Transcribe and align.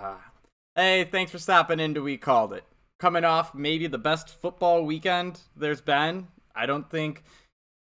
Uh, 0.00 0.14
hey, 0.76 1.04
thanks 1.04 1.32
for 1.32 1.38
stopping 1.38 1.80
in 1.80 1.92
to 1.94 2.02
We 2.02 2.16
Called 2.16 2.52
It. 2.52 2.62
Coming 3.00 3.24
off 3.24 3.54
maybe 3.54 3.88
the 3.88 3.98
best 3.98 4.28
football 4.28 4.84
weekend 4.84 5.40
there's 5.56 5.80
been. 5.80 6.28
I 6.54 6.66
don't 6.66 6.88
think 6.88 7.24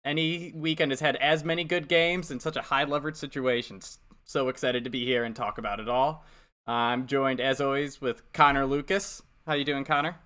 any 0.05 0.53
weekend 0.55 0.93
has 0.93 1.01
had 1.01 1.17
as 1.17 1.43
many 1.43 1.65
good 1.65 1.89
games 1.89 2.31
in 2.31 2.39
such 2.39 2.57
a 2.57 2.63
high 2.63 2.85
leverage 2.85 3.17
situation. 3.17 3.81
So 4.25 4.49
excited 4.49 4.85
to 4.85 4.91
be 4.91 5.05
here 5.05 5.25
and 5.25 5.35
talk 5.35 5.59
about 5.59 5.81
it 5.81 5.89
all. 5.89 6.25
I'm 6.67 7.09
joined 7.09 7.41
as 7.41 7.61
always 7.61 8.01
with 8.01 8.33
Connor 8.33 8.67
Lucas. 8.67 9.23
How 9.47 9.55
you 9.55 9.65
doing, 9.65 9.85
Connor? 9.85 10.17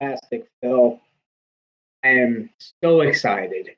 Fantastic, 0.00 0.46
Phil. 0.60 1.00
I 2.04 2.08
am 2.08 2.50
so 2.82 3.00
excited. 3.00 3.70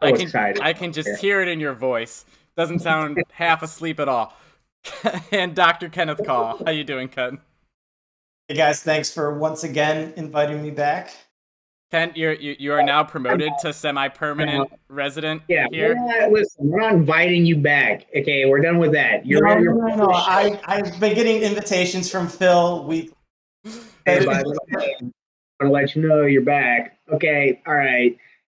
So 0.00 0.08
I 0.08 0.12
can, 0.12 0.20
excited. 0.22 0.62
I 0.62 0.72
can 0.72 0.92
just 0.92 1.20
hear 1.20 1.40
it 1.42 1.48
in 1.48 1.60
your 1.60 1.74
voice. 1.74 2.24
Doesn't 2.56 2.80
sound 2.80 3.22
half 3.32 3.62
asleep 3.62 4.00
at 4.00 4.08
all. 4.08 4.36
and 5.32 5.54
Dr. 5.54 5.88
Kenneth 5.88 6.24
Call. 6.24 6.62
How 6.64 6.70
you 6.70 6.84
doing, 6.84 7.08
Ken? 7.08 7.38
Hey 8.48 8.56
guys, 8.56 8.82
thanks 8.82 9.12
for 9.12 9.38
once 9.38 9.64
again 9.64 10.12
inviting 10.16 10.62
me 10.62 10.70
back. 10.70 11.12
Ken, 11.90 12.10
you're, 12.14 12.32
you 12.32 12.56
you 12.58 12.72
are 12.72 12.82
now 12.82 13.04
promoted 13.04 13.52
to 13.60 13.72
semi-permanent 13.72 14.70
resident 14.88 15.42
yeah, 15.48 15.66
here. 15.70 15.94
We're 15.94 16.20
not, 16.20 16.32
listen, 16.32 16.68
we're 16.68 16.80
not 16.80 16.94
inviting 16.94 17.44
you 17.44 17.56
back. 17.56 18.06
Okay, 18.16 18.46
we're 18.46 18.60
done 18.60 18.78
with 18.78 18.92
that. 18.92 19.26
You're 19.26 19.46
no, 19.46 19.54
ready 19.54 19.64
no, 19.64 19.72
no, 19.74 20.06
no. 20.06 20.10
I, 20.10 20.58
I've 20.64 20.98
been 20.98 21.14
getting 21.14 21.42
invitations 21.42 22.10
from 22.10 22.28
Phil 22.28 22.84
weekly. 22.84 23.14
Hey, 24.06 24.24
by 24.24 24.42
the 24.42 24.58
way, 24.72 24.96
I'm 25.00 25.12
gonna 25.60 25.72
let 25.72 25.94
you 25.94 26.08
know 26.08 26.22
you're 26.22 26.42
back. 26.42 26.98
Okay, 27.12 27.60
all 27.66 27.74
right. 27.74 28.16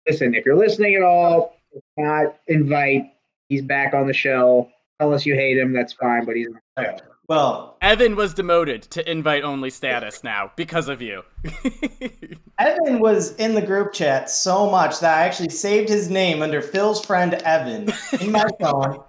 Listen, 0.08 0.34
if 0.34 0.46
you're 0.46 0.56
listening 0.56 0.94
at 0.94 1.02
all, 1.02 1.56
not 1.96 2.36
invite. 2.46 3.12
He's 3.48 3.62
back 3.62 3.94
on 3.94 4.06
the 4.06 4.12
show. 4.12 4.70
Tell 5.00 5.12
us 5.12 5.26
you 5.26 5.34
hate 5.34 5.58
him. 5.58 5.72
That's 5.72 5.92
fine, 5.92 6.24
but 6.24 6.36
he's 6.36 6.48
on 6.48 6.60
the. 6.76 7.02
Well, 7.26 7.78
Evan 7.80 8.16
was 8.16 8.34
demoted 8.34 8.82
to 8.82 9.10
invite-only 9.10 9.70
status 9.70 10.22
now 10.22 10.52
because 10.56 10.88
of 10.88 11.00
you. 11.00 11.22
Evan 12.58 13.00
was 13.00 13.34
in 13.36 13.54
the 13.54 13.62
group 13.62 13.94
chat 13.94 14.28
so 14.28 14.70
much 14.70 15.00
that 15.00 15.18
I 15.18 15.22
actually 15.22 15.48
saved 15.48 15.88
his 15.88 16.10
name 16.10 16.42
under 16.42 16.60
Phil's 16.60 17.02
friend 17.04 17.32
Evan 17.32 17.90
in 18.20 18.30
my 18.30 18.44
phone. 18.60 19.02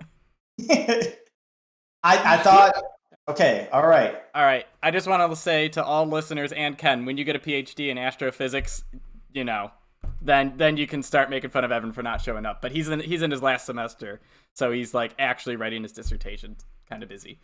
I, 0.69 1.13
I 2.03 2.38
thought, 2.38 2.81
okay, 3.27 3.67
all 3.73 3.85
right. 3.85 4.15
All 4.33 4.45
right. 4.45 4.65
I 4.81 4.91
just 4.91 5.07
want 5.07 5.29
to 5.29 5.35
say 5.35 5.67
to 5.69 5.83
all 5.83 6.05
listeners 6.05 6.53
and 6.53 6.77
Ken, 6.77 7.03
when 7.03 7.17
you 7.17 7.25
get 7.25 7.35
a 7.35 7.39
PhD 7.39 7.89
in 7.89 7.97
astrophysics, 7.97 8.85
you 9.33 9.43
know, 9.43 9.71
then 10.21 10.53
then 10.57 10.77
you 10.77 10.87
can 10.87 11.03
start 11.03 11.29
making 11.29 11.49
fun 11.49 11.63
of 11.63 11.71
Evan 11.71 11.91
for 11.91 12.03
not 12.03 12.21
showing 12.21 12.45
up. 12.45 12.61
But 12.61 12.71
he's 12.71 12.89
in 12.89 12.99
he's 12.99 13.21
in 13.21 13.31
his 13.31 13.41
last 13.41 13.65
semester, 13.65 14.21
so 14.53 14.71
he's 14.71 14.93
like 14.93 15.13
actually 15.19 15.55
writing 15.55 15.83
his 15.83 15.91
dissertation. 15.91 16.55
Kind 16.89 17.03
of 17.03 17.09
busy. 17.09 17.39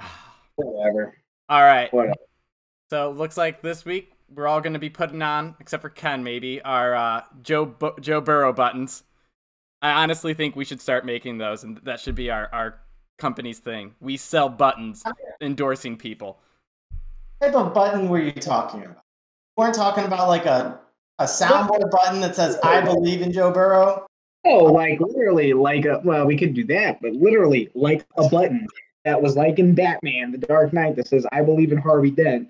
Whatever. 0.56 1.16
All 1.48 1.62
right. 1.62 1.92
Whatever. 1.92 2.14
So 2.90 3.10
looks 3.10 3.36
like 3.36 3.62
this 3.62 3.84
week 3.84 4.12
we're 4.34 4.46
all 4.46 4.60
going 4.60 4.72
to 4.72 4.78
be 4.78 4.90
putting 4.90 5.22
on, 5.22 5.54
except 5.60 5.82
for 5.82 5.88
Ken 5.88 6.24
maybe, 6.24 6.60
our 6.62 6.94
uh, 6.94 7.22
Joe 7.42 7.64
Bu- 7.64 8.00
Joe 8.00 8.20
Burrow 8.20 8.52
buttons. 8.52 9.04
I 9.82 10.02
honestly 10.02 10.34
think 10.34 10.56
we 10.56 10.64
should 10.64 10.80
start 10.80 11.04
making 11.04 11.38
those, 11.38 11.64
and 11.64 11.78
that 11.84 12.00
should 12.00 12.14
be 12.14 12.30
our 12.30 12.48
our 12.52 12.80
company's 13.18 13.58
thing. 13.58 13.94
We 14.00 14.16
sell 14.16 14.48
buttons 14.48 15.04
endorsing 15.40 15.96
people. 15.96 16.40
What 17.38 17.48
type 17.48 17.56
of 17.56 17.74
button 17.74 18.08
were 18.08 18.20
you 18.20 18.32
talking 18.32 18.82
about? 18.82 19.02
You 19.56 19.62
weren't 19.62 19.74
talking 19.74 20.04
about 20.04 20.28
like 20.28 20.46
a, 20.46 20.80
a 21.18 21.24
soundboard 21.24 21.90
button 21.90 22.20
that 22.20 22.36
says, 22.36 22.58
I 22.62 22.80
believe 22.80 23.22
in 23.22 23.32
Joe 23.32 23.50
Burrow? 23.50 24.06
Oh, 24.44 24.64
like 24.64 25.00
literally, 25.00 25.52
like 25.52 25.86
a 25.86 26.00
well, 26.04 26.24
we 26.24 26.36
could 26.36 26.54
do 26.54 26.64
that, 26.66 27.00
but 27.02 27.12
literally, 27.14 27.68
like 27.74 28.06
a 28.16 28.28
button 28.28 28.66
that 29.04 29.20
was 29.20 29.36
like 29.36 29.58
in 29.58 29.74
Batman, 29.74 30.30
The 30.30 30.38
Dark 30.38 30.72
Knight, 30.72 30.94
that 30.96 31.08
says 31.08 31.26
"I 31.32 31.42
believe 31.42 31.72
in 31.72 31.78
Harvey 31.78 32.12
Dent." 32.12 32.48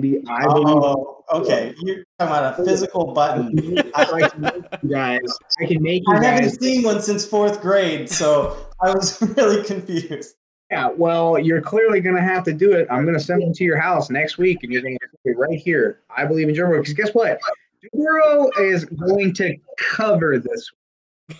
Be 0.00 0.22
I 0.26 0.46
oh, 0.46 0.54
believe. 0.54 0.76
Oh, 0.78 1.24
okay. 1.32 1.74
You're 1.82 2.04
talking 2.18 2.34
about 2.34 2.58
a 2.58 2.64
physical 2.64 3.12
button. 3.12 3.78
I 3.94 4.28
can 4.28 4.40
make 4.40 4.54
you 4.82 4.88
guys. 4.88 5.20
I 5.60 5.66
can 5.66 5.82
make 5.82 6.02
you 6.06 6.14
I 6.14 6.24
haven't 6.24 6.44
guys. 6.44 6.60
seen 6.60 6.82
one 6.82 7.02
since 7.02 7.26
fourth 7.26 7.60
grade, 7.60 8.08
so 8.08 8.56
I 8.80 8.94
was 8.94 9.20
really 9.36 9.62
confused. 9.64 10.36
Yeah, 10.70 10.88
well, 10.96 11.38
you're 11.38 11.60
clearly 11.60 12.00
gonna 12.00 12.22
have 12.22 12.44
to 12.44 12.52
do 12.54 12.72
it. 12.72 12.86
I'm 12.90 13.04
gonna 13.04 13.20
send 13.20 13.42
them 13.42 13.52
to 13.52 13.64
your 13.64 13.78
house 13.78 14.08
next 14.08 14.38
week, 14.38 14.62
and 14.62 14.72
you're 14.72 14.80
gonna 14.80 14.96
be 15.24 15.34
right 15.34 15.58
here. 15.58 16.00
I 16.16 16.24
believe 16.24 16.48
in 16.48 16.54
Joe 16.54 16.66
Burrow. 16.66 16.80
Because 16.80 16.94
guess 16.94 17.10
what? 17.10 17.38
Joe 17.82 17.88
Burrow 17.92 18.50
is 18.58 18.84
going 18.84 19.34
to 19.34 19.56
cover 19.78 20.38
this. 20.38 20.70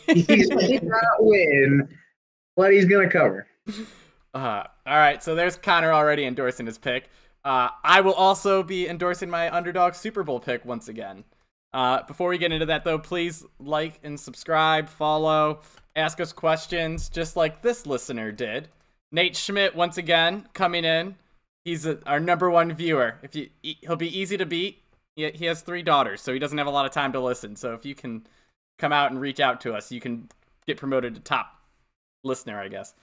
He's 0.06 0.48
not 0.82 1.02
win, 1.18 1.88
but 2.56 2.72
he's 2.72 2.84
gonna 2.84 3.10
cover. 3.10 3.46
Uh, 4.34 4.64
all 4.86 4.96
right, 4.96 5.22
so 5.22 5.34
there's 5.34 5.56
Connor 5.56 5.92
already 5.92 6.24
endorsing 6.24 6.66
his 6.66 6.78
pick. 6.78 7.08
Uh, 7.44 7.68
I 7.82 8.00
will 8.00 8.14
also 8.14 8.62
be 8.62 8.88
endorsing 8.88 9.28
my 9.28 9.54
underdog 9.54 9.94
Super 9.94 10.22
Bowl 10.22 10.40
pick 10.40 10.64
once 10.64 10.88
again. 10.88 11.24
Uh, 11.72 12.02
before 12.02 12.28
we 12.28 12.38
get 12.38 12.52
into 12.52 12.66
that, 12.66 12.84
though, 12.84 12.98
please 12.98 13.44
like 13.58 13.98
and 14.02 14.18
subscribe, 14.18 14.88
follow, 14.88 15.60
ask 15.96 16.20
us 16.20 16.32
questions, 16.32 17.08
just 17.08 17.34
like 17.36 17.62
this 17.62 17.86
listener 17.86 18.30
did. 18.30 18.68
Nate 19.10 19.36
Schmidt, 19.36 19.74
once 19.74 19.98
again, 19.98 20.48
coming 20.52 20.84
in. 20.84 21.16
He's 21.64 21.86
a, 21.86 21.98
our 22.06 22.20
number 22.20 22.50
one 22.50 22.72
viewer. 22.72 23.16
If 23.22 23.34
you, 23.34 23.48
he'll 23.62 23.96
be 23.96 24.18
easy 24.18 24.36
to 24.36 24.46
beat. 24.46 24.81
He, 25.16 25.30
he 25.30 25.44
has 25.46 25.60
three 25.60 25.82
daughters, 25.82 26.20
so 26.20 26.32
he 26.32 26.38
doesn't 26.38 26.58
have 26.58 26.66
a 26.66 26.70
lot 26.70 26.86
of 26.86 26.92
time 26.92 27.12
to 27.12 27.20
listen. 27.20 27.56
So 27.56 27.74
if 27.74 27.84
you 27.84 27.94
can 27.94 28.26
come 28.78 28.92
out 28.92 29.10
and 29.10 29.20
reach 29.20 29.40
out 29.40 29.60
to 29.62 29.74
us, 29.74 29.92
you 29.92 30.00
can 30.00 30.28
get 30.66 30.76
promoted 30.76 31.14
to 31.14 31.20
top 31.20 31.60
listener, 32.24 32.60
I 32.60 32.68
guess. 32.68 32.94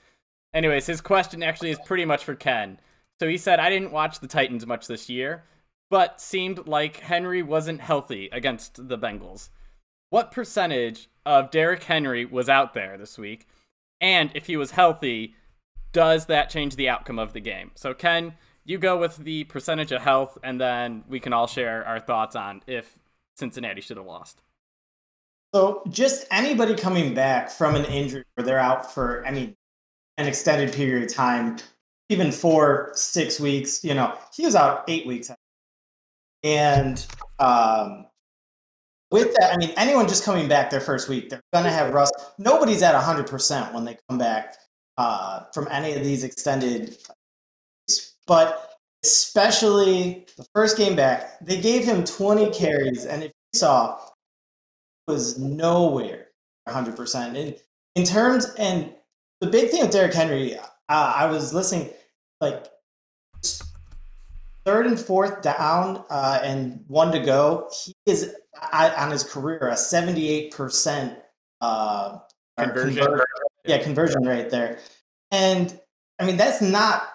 Anyways, 0.54 0.88
his 0.88 1.02
question 1.02 1.44
actually 1.44 1.72
is 1.72 1.80
pretty 1.86 2.06
much 2.06 2.24
for 2.24 2.36
Ken. 2.36 2.80
So 3.20 3.28
he 3.28 3.38
said, 3.38 3.60
I 3.60 3.70
didn't 3.70 3.92
watch 3.92 4.20
the 4.20 4.28
Titans 4.28 4.66
much 4.66 4.88
this 4.88 5.10
year, 5.10 5.44
but 5.90 6.22
seemed 6.22 6.68
like 6.68 6.98
Henry 6.98 7.44
wasn't 7.44 7.82
healthy 7.82 8.30
against 8.32 8.88
the 8.88 8.98
Bengals. 8.98 9.50
What 10.10 10.32
percentage 10.32 11.10
of 11.26 11.52
Derrick 11.52 11.84
Henry 11.84 12.26
was 12.26 12.50
out 12.50 12.74
there 12.74 12.98
this 12.98 13.18
week? 13.18 13.48
And 14.02 14.32
if 14.34 14.48
he 14.48 14.58
was 14.58 14.72
healthy, 14.72 15.36
does 15.92 16.28
that 16.28 16.50
change 16.50 16.76
the 16.76 16.90
outcome 16.90 17.20
of 17.20 17.34
the 17.34 17.40
game? 17.40 17.72
So, 17.76 17.94
Ken, 17.94 18.36
you 18.70 18.78
go 18.78 18.98
with 18.98 19.18
the 19.18 19.46
percentage 19.46 19.92
of 19.92 20.00
health, 20.00 20.38
and 20.44 20.62
then 20.62 21.04
we 21.10 21.20
can 21.20 21.34
all 21.34 21.48
share 21.48 21.84
our 21.88 22.00
thoughts 22.00 22.36
on 22.36 22.62
if 22.68 23.00
Cincinnati 23.36 23.82
should 23.82 23.98
have 23.98 24.06
lost. 24.06 24.44
So, 25.56 25.82
just 25.90 26.28
anybody 26.30 26.76
coming 26.76 27.16
back 27.16 27.50
from 27.50 27.76
an 27.76 27.86
injury 27.86 28.24
where 28.36 28.46
they're 28.46 28.60
out 28.60 28.94
for, 28.94 29.26
I 29.26 29.32
mean, 29.32 29.56
an 30.18 30.28
extended 30.28 30.72
period 30.72 31.10
of 31.10 31.16
time, 31.16 31.58
even 32.10 32.32
four, 32.32 32.92
six 32.94 33.40
weeks, 33.40 33.84
you 33.84 33.96
know, 33.96 34.16
he 34.36 34.46
was 34.46 34.56
out 34.56 34.84
eight 34.88 35.08
weeks. 35.08 35.32
And 36.44 37.04
um, 37.40 38.06
with 39.10 39.34
that, 39.34 39.52
I 39.52 39.58
mean, 39.58 39.72
anyone 39.78 40.08
just 40.08 40.24
coming 40.24 40.48
back 40.48 40.70
their 40.70 40.80
first 40.80 41.10
week, 41.10 41.30
they're 41.30 41.42
going 41.54 41.66
to 41.66 41.72
have 41.72 41.92
rust. 41.92 42.14
Nobody's 42.38 42.84
at 42.84 42.94
100% 42.94 43.74
when 43.74 43.84
they 43.84 43.98
come 44.08 44.20
back 44.20 44.56
uh, 45.00 45.46
from 45.56 45.68
any 45.72 45.94
of 45.94 46.04
these 46.04 46.24
extended. 46.24 46.96
But 48.30 48.78
especially 49.04 50.28
the 50.38 50.46
first 50.54 50.78
game 50.78 50.96
back, 50.96 51.40
they 51.42 51.60
gave 51.60 51.84
him 51.84 52.04
20 52.04 52.52
carries. 52.52 53.06
And 53.06 53.24
if 53.24 53.32
you 53.32 53.58
saw, 53.58 54.00
was 55.08 55.40
nowhere 55.40 56.28
100%. 56.68 57.36
In, 57.36 57.56
in 57.96 58.04
terms, 58.06 58.46
and 58.60 58.94
the 59.42 59.48
big 59.48 59.72
thing 59.72 59.82
with 59.82 59.92
Derrick 59.92 60.14
Henry, 60.14 60.56
uh, 60.56 60.64
I 60.90 61.26
was 61.26 61.56
listening, 61.56 61.90
like 62.40 62.68
third 64.64 64.86
and 64.86 65.00
fourth 65.00 65.42
down 65.42 66.04
uh, 66.12 66.40
and 66.44 66.84
one 66.88 67.12
to 67.12 67.20
go, 67.20 67.68
he 67.84 67.96
is 68.06 68.36
uh, 68.62 68.94
on 68.96 69.10
his 69.10 69.24
career 69.24 69.70
a 69.70 69.74
78% 69.74 71.18
uh, 71.62 72.20
Conversion. 72.60 73.04
conver- 73.04 73.24
yeah, 73.66 73.80
conversion 73.80 74.22
rate 74.22 74.52
there. 74.52 74.78
And 75.32 75.80
I 76.20 76.26
mean, 76.26 76.38
that's 76.38 76.62
not 76.62 77.10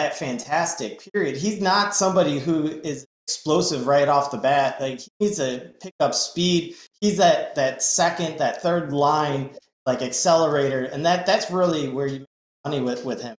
that 0.00 0.16
fantastic, 0.16 1.12
period. 1.12 1.36
He's 1.36 1.60
not 1.60 1.94
somebody 1.94 2.38
who 2.38 2.66
is 2.66 3.06
explosive 3.26 3.86
right 3.86 4.08
off 4.08 4.30
the 4.30 4.38
bat. 4.38 4.80
Like 4.80 5.00
he 5.00 5.08
needs 5.20 5.36
to 5.36 5.72
pick 5.80 5.94
up 6.00 6.14
speed. 6.14 6.74
He's 7.00 7.16
that 7.18 7.54
that 7.54 7.82
second, 7.82 8.38
that 8.38 8.62
third 8.62 8.92
line, 8.92 9.50
like 9.86 10.02
accelerator, 10.02 10.84
and 10.84 11.04
that 11.06 11.26
that's 11.26 11.50
really 11.50 11.88
where 11.88 12.06
you 12.06 12.20
make 12.20 12.28
money 12.64 12.80
with 12.80 13.04
with 13.04 13.22
him. 13.22 13.36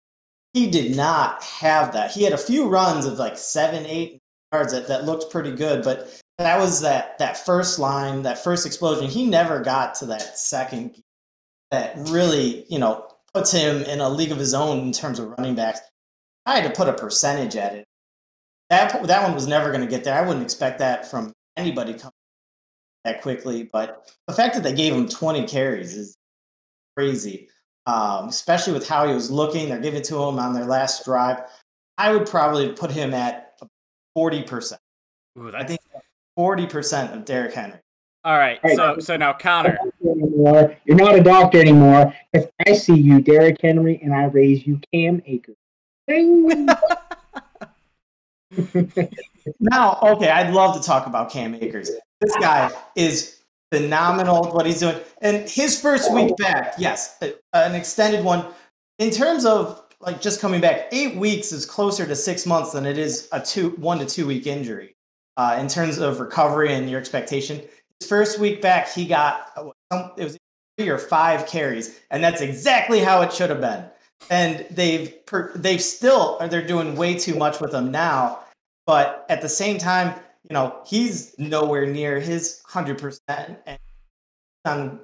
He 0.53 0.71
did 0.71 0.97
not 0.97 1.43
have 1.45 1.93
that. 1.93 2.11
He 2.11 2.25
had 2.25 2.33
a 2.33 2.39
few 2.39 2.69
runs 2.69 3.07
of 3.07 3.19
like 3.19 3.39
seven, 3.39 3.87
eight 3.87 4.21
yards 4.53 4.73
that, 4.73 4.89
that 4.89 5.05
looked 5.05 5.31
pretty 5.31 5.53
good, 5.53 5.85
but 5.85 6.21
that 6.39 6.59
was 6.59 6.81
that 6.83 7.19
that 7.19 7.45
first 7.45 7.79
line, 7.79 8.23
that 8.23 8.43
first 8.43 8.67
explosion. 8.67 9.09
He 9.09 9.27
never 9.27 9.61
got 9.61 9.95
to 9.97 10.07
that 10.07 10.39
second 10.39 11.03
that 11.71 11.95
really, 12.09 12.65
you 12.69 12.79
know, 12.79 13.07
puts 13.33 13.53
him 13.53 13.83
in 13.85 14.01
a 14.01 14.09
league 14.09 14.33
of 14.33 14.39
his 14.39 14.55
own 14.55 14.79
in 14.81 14.93
terms 14.93 15.19
of 15.19 15.31
running 15.31 15.55
backs. 15.55 15.81
I 16.51 16.59
had 16.61 16.65
to 16.65 16.77
put 16.77 16.89
a 16.89 16.93
percentage 16.93 17.55
at 17.57 17.75
it. 17.75 17.87
That 18.71 19.07
that 19.07 19.23
one 19.23 19.35
was 19.35 19.47
never 19.47 19.71
going 19.71 19.83
to 19.83 19.87
get 19.91 20.05
there. 20.05 20.15
I 20.15 20.27
wouldn't 20.27 20.45
expect 20.45 20.79
that 20.81 21.09
from 21.11 21.33
anybody 21.57 21.93
coming 21.95 22.13
that 23.05 23.23
quickly. 23.23 23.65
But 23.73 24.11
the 24.27 24.35
fact 24.35 24.55
that 24.55 24.63
they 24.63 24.73
gave 24.75 24.93
him 24.93 25.09
20 25.09 25.47
carries 25.47 25.97
is 25.97 26.17
crazy. 26.97 27.49
um, 27.87 28.29
especially 28.29 28.73
with 28.75 28.87
how 28.87 29.07
he 29.09 29.15
was 29.15 29.31
looking. 29.31 29.69
They're 29.69 29.81
giving 29.81 30.03
to 30.03 30.17
him 30.23 30.39
on 30.39 30.53
their 30.55 30.67
last 30.67 31.05
drive. 31.05 31.39
I 31.99 32.13
would 32.13 32.27
probably 32.27 32.73
put 32.73 32.91
him 32.91 33.15
at 33.15 33.59
forty 34.15 34.43
percent. 34.43 34.81
I 35.55 35.65
think 35.65 35.81
forty 36.37 36.67
percent 36.67 37.15
of 37.15 37.25
Derrick 37.25 37.55
Henry. 37.55 37.79
All 38.25 38.37
right, 38.37 38.61
Hey. 38.63 38.75
so 38.77 38.99
so 38.99 39.17
now 39.17 39.33
Connor. 39.33 39.79
You're 40.03 40.97
not 40.97 41.15
a 41.17 41.23
doctor 41.23 41.59
anymore. 41.59 42.15
If 42.35 42.51
I 42.67 42.75
see 42.75 42.99
you, 42.99 43.21
Derrick 43.21 43.57
Henry, 43.63 43.99
and 44.03 44.13
I 44.15 44.25
raise 44.25 44.67
you, 44.67 44.79
Cam 44.93 45.23
Akers. 45.27 45.57
Now, 49.61 49.99
okay, 50.03 50.29
I'd 50.29 50.53
love 50.53 50.77
to 50.81 50.83
talk 50.87 51.07
about 51.07 51.31
Cam 51.31 51.55
Akers. 51.55 51.91
This 52.21 52.37
guy 52.37 52.71
is 52.97 53.41
phenomenal 53.73 54.47
at 54.49 54.55
what 54.55 54.67
he's 54.67 54.81
doing. 54.81 54.99
And 55.23 55.49
his 55.49 55.81
first 55.81 56.13
week 56.13 56.37
back, 56.37 56.75
yes, 56.79 57.17
an 57.53 57.75
extended 57.75 58.25
one. 58.25 58.45
In 58.99 59.11
terms 59.11 59.47
of 59.47 59.83
like 60.01 60.21
just 60.21 60.41
coming 60.41 60.61
back, 60.61 60.89
eight 60.93 61.17
weeks 61.17 61.53
is 61.53 61.65
closer 61.65 62.07
to 62.07 62.17
six 62.17 62.47
months 62.47 62.73
than 62.73 62.87
it 62.87 62.99
is 62.99 63.29
a 63.33 63.41
two 63.41 63.71
one 63.71 63.99
to 63.99 64.07
two 64.07 64.27
week 64.27 64.47
injury. 64.47 64.95
Uh, 65.37 65.57
in 65.59 65.69
terms 65.69 65.99
of 65.99 66.21
recovery 66.21 66.75
and 66.75 66.91
your 66.91 67.01
expectation, 67.01 67.63
his 68.01 68.09
first 68.09 68.39
week 68.39 68.61
back, 68.61 68.93
he 68.93 69.07
got 69.07 69.73
uh, 69.91 70.09
it 70.17 70.25
was 70.25 70.39
three 70.77 70.89
or 70.89 70.99
five 70.99 71.47
carries, 71.47 71.99
and 72.11 72.23
that's 72.23 72.41
exactly 72.41 73.01
how 73.01 73.23
it 73.23 73.33
should 73.33 73.51
have 73.51 73.61
been. 73.61 73.85
And 74.29 74.67
they've 74.71 75.25
per, 75.27 75.53
they've 75.57 75.83
still 75.83 76.39
they're 76.49 76.67
doing 76.67 76.95
way 76.97 77.15
too 77.19 77.35
much 77.35 77.61
with 77.61 77.75
him 77.75 77.91
now. 77.91 78.41
But 78.87 79.27
at 79.29 79.41
the 79.41 79.49
same 79.49 79.79
time, 79.79 80.21
you 80.49 80.55
know, 80.55 80.81
he's 80.87 81.35
nowhere 81.39 81.87
near 81.87 82.21
his 82.21 82.63
hundred 82.67 82.99
percent 82.99 83.59
and 83.67 83.79
on 84.65 85.01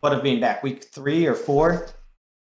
what 0.00 0.12
of 0.12 0.22
being 0.22 0.40
back 0.40 0.62
week 0.62 0.84
three 0.84 1.26
or 1.26 1.34
four. 1.34 1.86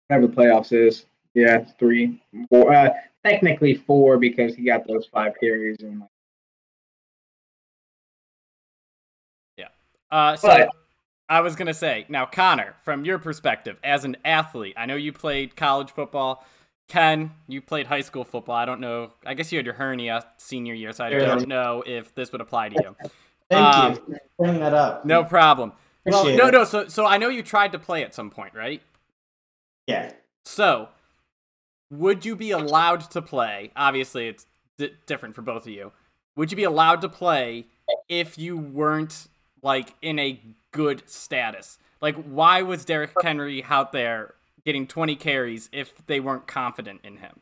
Whatever 0.09 0.27
the 0.27 0.35
playoffs 0.35 0.73
is. 0.73 1.07
Yeah, 1.35 1.65
three. 1.79 2.23
Four, 2.49 2.73
uh, 2.73 2.91
technically 3.25 3.75
four 3.75 4.19
because 4.19 4.55
he 4.55 4.65
got 4.65 4.87
those 4.87 5.07
five 5.07 5.35
carries 5.39 5.77
and 5.81 6.01
like, 6.01 6.09
Uh, 10.11 10.37
so 10.37 10.49
But- 10.49 10.69
I 11.29 11.41
was 11.41 11.57
gonna 11.57 11.75
say 11.75 12.07
now, 12.09 12.27
Connor, 12.27 12.75
from 12.85 13.05
your 13.05 13.19
perspective 13.19 13.79
as 13.83 14.05
an 14.05 14.17
athlete, 14.25 14.75
I 14.77 14.87
know 14.87 14.97
you 14.97 15.13
played 15.13 15.57
college 15.57 15.91
football. 15.91 16.45
Ken, 16.89 17.33
you 17.49 17.61
played 17.61 17.87
high 17.89 18.01
school 18.03 18.23
football. 18.25 18.55
I 18.55 18.65
don't 18.65 18.81
know. 18.81 19.11
I 19.25 19.35
guess 19.35 19.51
you 19.51 19.59
had 19.59 19.67
your 19.67 19.75
hernia 19.75 20.25
senior 20.37 20.75
year, 20.75 20.93
so 20.93 21.05
I 21.05 21.11
don't 21.11 21.49
know 21.49 21.83
if 21.85 22.15
this 22.15 22.31
would 22.31 22.41
apply 22.41 22.69
to 22.69 22.75
you. 22.81 22.97
Thank 23.51 23.77
Um, 23.77 23.93
you 23.93 23.97
for 24.15 24.21
bringing 24.39 24.61
that 24.61 24.75
up. 24.75 25.05
No 25.05 25.25
problem. 25.25 25.73
Well, 26.05 26.37
no, 26.37 26.49
no. 26.51 26.63
So, 26.65 26.87
so 26.87 27.05
I 27.05 27.19
know 27.19 27.29
you 27.29 27.43
tried 27.43 27.73
to 27.73 27.79
play 27.81 28.05
at 28.05 28.15
some 28.15 28.31
point, 28.31 28.55
right? 28.55 28.81
Yeah. 29.89 30.13
So, 30.45 30.89
would 31.91 32.25
you 32.25 32.37
be 32.37 32.53
allowed 32.53 33.11
to 33.13 33.23
play? 33.23 33.73
Obviously, 33.75 34.29
it's 34.29 34.47
di- 34.79 34.93
different 35.07 35.35
for 35.35 35.43
both 35.43 35.63
of 35.63 35.73
you. 35.73 35.91
Would 36.37 36.53
you 36.53 36.57
be 36.57 36.65
allowed 36.65 37.01
to 37.01 37.09
play 37.09 37.67
if 38.09 38.39
you 38.39 38.57
weren't 38.57 39.27
like 39.63 39.95
in 40.03 40.19
a 40.19 40.41
good 40.73 41.03
status? 41.07 41.79
Like, 42.01 42.17
why 42.25 42.63
was 42.63 42.85
Derrick 42.85 43.13
Henry 43.23 43.65
out 43.65 43.93
there 43.93 44.35
getting 44.65 44.87
20 44.87 45.17
carries 45.17 45.69
if 45.73 46.07
they 46.07 46.21
weren't 46.21 46.47
confident 46.47 47.01
in 47.05 47.19
him? 47.19 47.41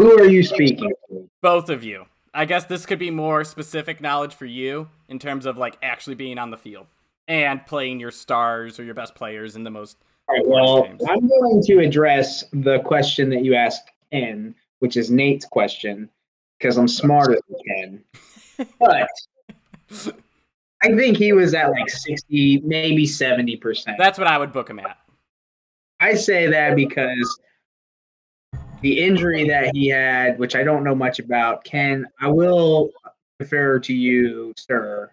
who 0.00 0.18
are 0.18 0.26
you 0.26 0.42
speaking 0.42 0.90
to? 1.10 1.28
Both 1.42 1.68
of 1.68 1.84
you. 1.84 2.06
I 2.32 2.46
guess 2.46 2.64
this 2.64 2.86
could 2.86 2.98
be 2.98 3.10
more 3.10 3.44
specific 3.44 4.00
knowledge 4.00 4.34
for 4.34 4.46
you 4.46 4.88
in 5.08 5.18
terms 5.18 5.46
of 5.46 5.58
like 5.58 5.76
actually 5.82 6.14
being 6.14 6.38
on 6.38 6.50
the 6.50 6.56
field 6.56 6.86
and 7.28 7.64
playing 7.66 8.00
your 8.00 8.10
stars 8.10 8.78
or 8.78 8.84
your 8.84 8.94
best 8.94 9.14
players 9.14 9.56
in 9.56 9.64
the 9.64 9.70
most. 9.70 9.98
All 10.28 10.36
right, 10.36 10.46
well, 10.46 10.84
James. 10.84 11.02
I'm 11.08 11.28
going 11.28 11.62
to 11.62 11.80
address 11.80 12.44
the 12.52 12.78
question 12.80 13.28
that 13.30 13.44
you 13.44 13.54
asked 13.54 13.90
Ken, 14.10 14.54
which 14.78 14.96
is 14.96 15.10
Nate's 15.10 15.44
question, 15.44 16.08
because 16.58 16.78
I'm 16.78 16.88
smarter 16.88 17.38
than 17.48 17.58
Ken. 17.66 18.04
But 18.78 19.08
I 20.82 20.94
think 20.96 21.16
he 21.16 21.32
was 21.32 21.54
at 21.54 21.70
like 21.70 21.88
60, 21.88 22.62
maybe 22.64 23.04
70%. 23.04 23.96
That's 23.98 24.18
what 24.18 24.26
I 24.26 24.38
would 24.38 24.52
book 24.52 24.70
him 24.70 24.78
at. 24.78 24.98
I 26.00 26.14
say 26.14 26.46
that 26.46 26.76
because 26.76 27.38
the 28.80 28.98
injury 28.98 29.46
that 29.48 29.74
he 29.74 29.88
had, 29.88 30.38
which 30.38 30.56
I 30.56 30.62
don't 30.62 30.82
know 30.82 30.94
much 30.94 31.18
about, 31.18 31.64
Ken, 31.64 32.06
I 32.18 32.28
will 32.28 32.90
defer 33.38 33.78
to 33.80 33.92
you, 33.92 34.54
sir, 34.56 35.10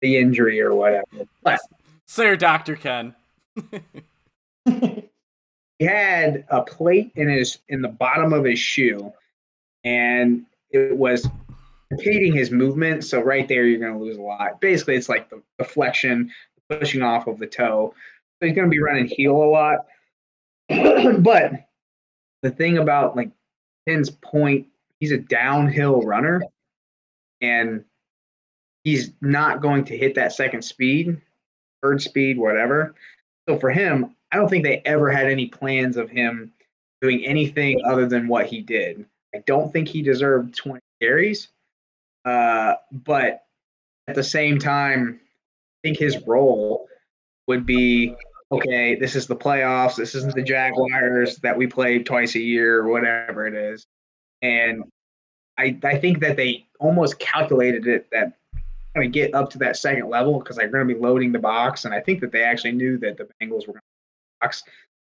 the 0.00 0.16
injury 0.16 0.60
or 0.60 0.74
whatever. 0.74 1.26
But 1.42 1.60
Sir 2.06 2.36
Dr. 2.36 2.76
Ken. 2.76 3.14
he 4.64 5.08
had 5.80 6.44
a 6.48 6.62
plate 6.62 7.12
in 7.14 7.28
his 7.28 7.58
in 7.68 7.82
the 7.82 7.88
bottom 7.88 8.32
of 8.32 8.44
his 8.44 8.58
shoe, 8.58 9.12
and 9.84 10.44
it 10.70 10.96
was 10.96 11.28
impeding 11.92 12.32
his 12.32 12.50
movement. 12.50 13.04
So 13.04 13.20
right 13.20 13.46
there, 13.46 13.64
you're 13.64 13.78
going 13.78 13.98
to 13.98 14.04
lose 14.04 14.16
a 14.16 14.22
lot. 14.22 14.60
Basically, 14.60 14.96
it's 14.96 15.08
like 15.08 15.28
the, 15.30 15.42
the 15.58 15.64
flexion, 15.64 16.30
pushing 16.68 17.02
off 17.02 17.26
of 17.26 17.38
the 17.38 17.46
toe. 17.46 17.94
So 18.40 18.46
he's 18.46 18.54
going 18.54 18.68
to 18.68 18.70
be 18.70 18.80
running 18.80 19.06
heel 19.06 19.36
a 19.36 19.44
lot. 19.44 19.78
but 21.22 21.52
the 22.42 22.50
thing 22.50 22.78
about 22.78 23.16
like 23.16 23.30
Ken's 23.86 24.10
point, 24.10 24.66
he's 25.00 25.12
a 25.12 25.18
downhill 25.18 26.02
runner, 26.02 26.42
and 27.40 27.84
he's 28.84 29.12
not 29.20 29.60
going 29.60 29.84
to 29.84 29.96
hit 29.96 30.14
that 30.14 30.32
second 30.32 30.62
speed, 30.62 31.20
third 31.82 32.00
speed, 32.00 32.38
whatever. 32.38 32.94
So 33.48 33.58
for 33.58 33.70
him, 33.70 34.16
I 34.30 34.36
don't 34.36 34.48
think 34.48 34.64
they 34.64 34.82
ever 34.84 35.10
had 35.10 35.26
any 35.26 35.46
plans 35.46 35.96
of 35.96 36.08
him 36.08 36.52
doing 37.00 37.24
anything 37.26 37.80
other 37.84 38.06
than 38.06 38.28
what 38.28 38.46
he 38.46 38.62
did. 38.62 39.04
I 39.34 39.42
don't 39.46 39.72
think 39.72 39.88
he 39.88 40.02
deserved 40.02 40.56
20 40.56 40.80
carries. 41.00 41.48
Uh, 42.24 42.74
but 42.90 43.44
at 44.08 44.14
the 44.14 44.24
same 44.24 44.58
time, 44.58 45.20
I 45.22 45.88
think 45.88 45.98
his 45.98 46.18
role 46.26 46.88
would 47.48 47.66
be 47.66 48.14
okay, 48.52 48.94
this 48.94 49.16
is 49.16 49.26
the 49.26 49.36
playoffs. 49.36 49.96
This 49.96 50.14
isn't 50.14 50.34
the 50.34 50.42
Jaguars 50.42 51.36
that 51.38 51.56
we 51.56 51.66
play 51.66 52.02
twice 52.02 52.34
a 52.34 52.40
year 52.40 52.80
or 52.80 52.88
whatever 52.88 53.46
it 53.46 53.54
is. 53.54 53.86
And 54.42 54.84
I, 55.58 55.78
I 55.82 55.96
think 55.96 56.20
that 56.20 56.36
they 56.36 56.66
almost 56.78 57.18
calculated 57.18 57.86
it 57.86 58.08
that 58.12 58.34
going 58.94 59.10
to 59.10 59.18
get 59.18 59.34
up 59.34 59.48
to 59.50 59.58
that 59.58 59.76
second 59.76 60.10
level 60.10 60.38
because 60.38 60.56
they're 60.56 60.68
going 60.68 60.86
to 60.86 60.94
be 60.94 61.00
loading 61.00 61.32
the 61.32 61.38
box. 61.38 61.84
And 61.84 61.94
I 61.94 62.00
think 62.00 62.20
that 62.20 62.30
they 62.30 62.42
actually 62.42 62.72
knew 62.72 62.98
that 62.98 63.16
the 63.16 63.24
Bengals 63.24 63.66
were 63.66 63.74
going 63.74 63.80
to 63.80 64.40
box. 64.42 64.62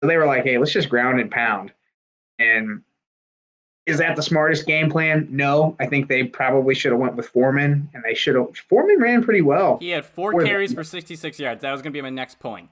So 0.03 0.09
they 0.09 0.17
were 0.17 0.27
like, 0.27 0.45
hey, 0.45 0.59
let's 0.59 0.73
just 0.73 0.91
ground 0.91 1.21
and 1.21 1.31
pound. 1.31 1.73
And 2.39 2.83
is 3.87 3.99
that 3.99 4.15
the 4.17 4.23
smartest 4.23 4.67
game 4.67 4.91
plan? 4.91 5.27
No. 5.31 5.77
I 5.81 5.87
think 5.87 6.09
they 6.09 6.25
probably 6.25 6.75
should 6.75 6.93
have 6.93 7.01
went 7.01 7.17
with 7.17 7.29
Foreman, 7.29 7.89
and 7.95 8.03
they 8.05 8.15
should 8.15 8.37
have. 8.37 8.57
Foreman 8.69 9.01
ran 9.01 9.23
pretty 9.25 9.43
well. 9.43 9.79
He 9.79 9.91
had 9.91 10.05
four 10.05 10.33
carries 10.45 10.73
for 10.73 10.85
66 10.85 11.39
yards. 11.39 11.63
That 11.63 11.73
was 11.73 11.83
going 11.83 11.93
to 11.93 11.97
be 11.97 12.03
my 12.03 12.11
next 12.11 12.39
point. 12.39 12.69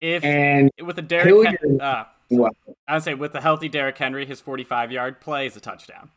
If 0.00 0.24
And 0.24 0.70
with 0.82 0.96
the 0.96 1.02
Derrick, 1.02 1.60
Hen- 1.60 1.80
uh, 1.80 2.04
what? 2.28 2.54
I 2.86 2.94
would 2.94 3.02
say 3.02 3.14
with 3.14 3.32
the 3.32 3.40
healthy 3.40 3.68
Derrick 3.68 3.96
Henry, 3.96 4.26
his 4.26 4.40
45 4.40 4.92
yard 4.92 5.20
play 5.20 5.46
is 5.46 5.56
a 5.56 5.60
touchdown. 5.60 6.10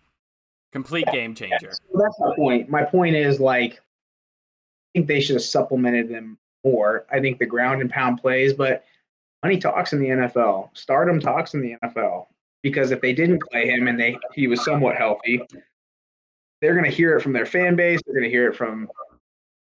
Complete 0.72 1.08
game 1.12 1.36
changer. 1.36 1.72
So 1.72 2.00
that's 2.02 2.20
my 2.20 2.36
point. 2.36 2.70
My 2.70 2.84
point 2.84 3.16
is 3.16 3.40
like, 3.40 3.74
I 3.74 3.80
think 5.00 5.08
they 5.08 5.22
should 5.22 5.36
have 5.36 5.44
supplemented 5.44 6.10
them 6.10 6.38
more. 6.64 7.06
I 7.12 7.20
think 7.20 7.40
the 7.40 7.46
ground 7.46 7.82
and 7.82 7.90
pound 7.90 8.20
plays, 8.20 8.54
but 8.54 8.84
money 9.44 9.58
talks 9.58 9.94
in 9.94 10.00
the 10.00 10.08
NFL. 10.08 10.70
Stardom 10.74 11.20
talks 11.20 11.54
in 11.54 11.62
the 11.62 11.76
NFL 11.84 12.28
because 12.64 12.92
if 12.92 13.02
they 13.02 13.14
didn't 13.14 13.44
play 13.52 13.68
him 13.68 13.88
and 13.88 14.00
they 14.00 14.18
he 14.34 14.48
was 14.48 14.64
somewhat 14.64 14.96
healthy, 14.96 15.42
they're 16.62 16.74
going 16.74 16.90
to 16.90 16.96
hear 16.96 17.16
it 17.16 17.22
from 17.22 17.34
their 17.34 17.46
fan 17.46 17.76
base. 17.76 18.00
They're 18.06 18.16
going 18.16 18.24
to 18.24 18.32
hear 18.32 18.50
it 18.50 18.56
from 18.56 18.90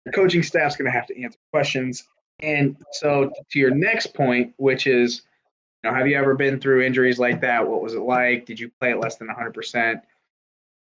the 0.05 0.11
coaching 0.11 0.41
staff's 0.41 0.77
going 0.77 0.85
to 0.85 0.97
have 0.97 1.05
to 1.07 1.21
answer 1.21 1.37
questions. 1.51 2.07
And 2.39 2.77
so 2.93 3.31
to 3.51 3.59
your 3.59 3.71
next 3.71 4.13
point, 4.13 4.53
which 4.57 4.87
is, 4.87 5.23
you 5.83 5.89
know, 5.89 5.95
have 5.95 6.07
you 6.07 6.15
ever 6.15 6.33
been 6.33 6.59
through 6.59 6.81
injuries 6.83 7.19
like 7.19 7.41
that? 7.41 7.67
What 7.67 7.81
was 7.81 7.93
it 7.93 8.01
like? 8.01 8.45
Did 8.45 8.59
you 8.59 8.71
play 8.79 8.91
at 8.91 8.99
less 8.99 9.17
than 9.17 9.27
100%? 9.27 10.01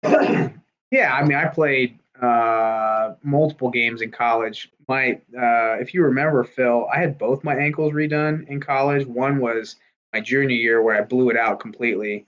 yeah, 0.90 1.14
I 1.14 1.24
mean, 1.24 1.36
I 1.36 1.46
played 1.46 1.98
uh, 2.22 3.14
multiple 3.22 3.70
games 3.70 4.00
in 4.00 4.12
college. 4.12 4.70
My, 4.86 5.14
uh, 5.36 5.80
if 5.80 5.92
you 5.92 6.04
remember, 6.04 6.44
Phil, 6.44 6.86
I 6.94 7.00
had 7.00 7.18
both 7.18 7.42
my 7.42 7.56
ankles 7.56 7.92
redone 7.92 8.46
in 8.48 8.60
college. 8.60 9.06
One 9.06 9.40
was 9.40 9.76
my 10.12 10.20
junior 10.20 10.56
year 10.56 10.82
where 10.82 10.96
I 10.96 11.02
blew 11.02 11.30
it 11.30 11.36
out 11.36 11.60
completely. 11.60 12.26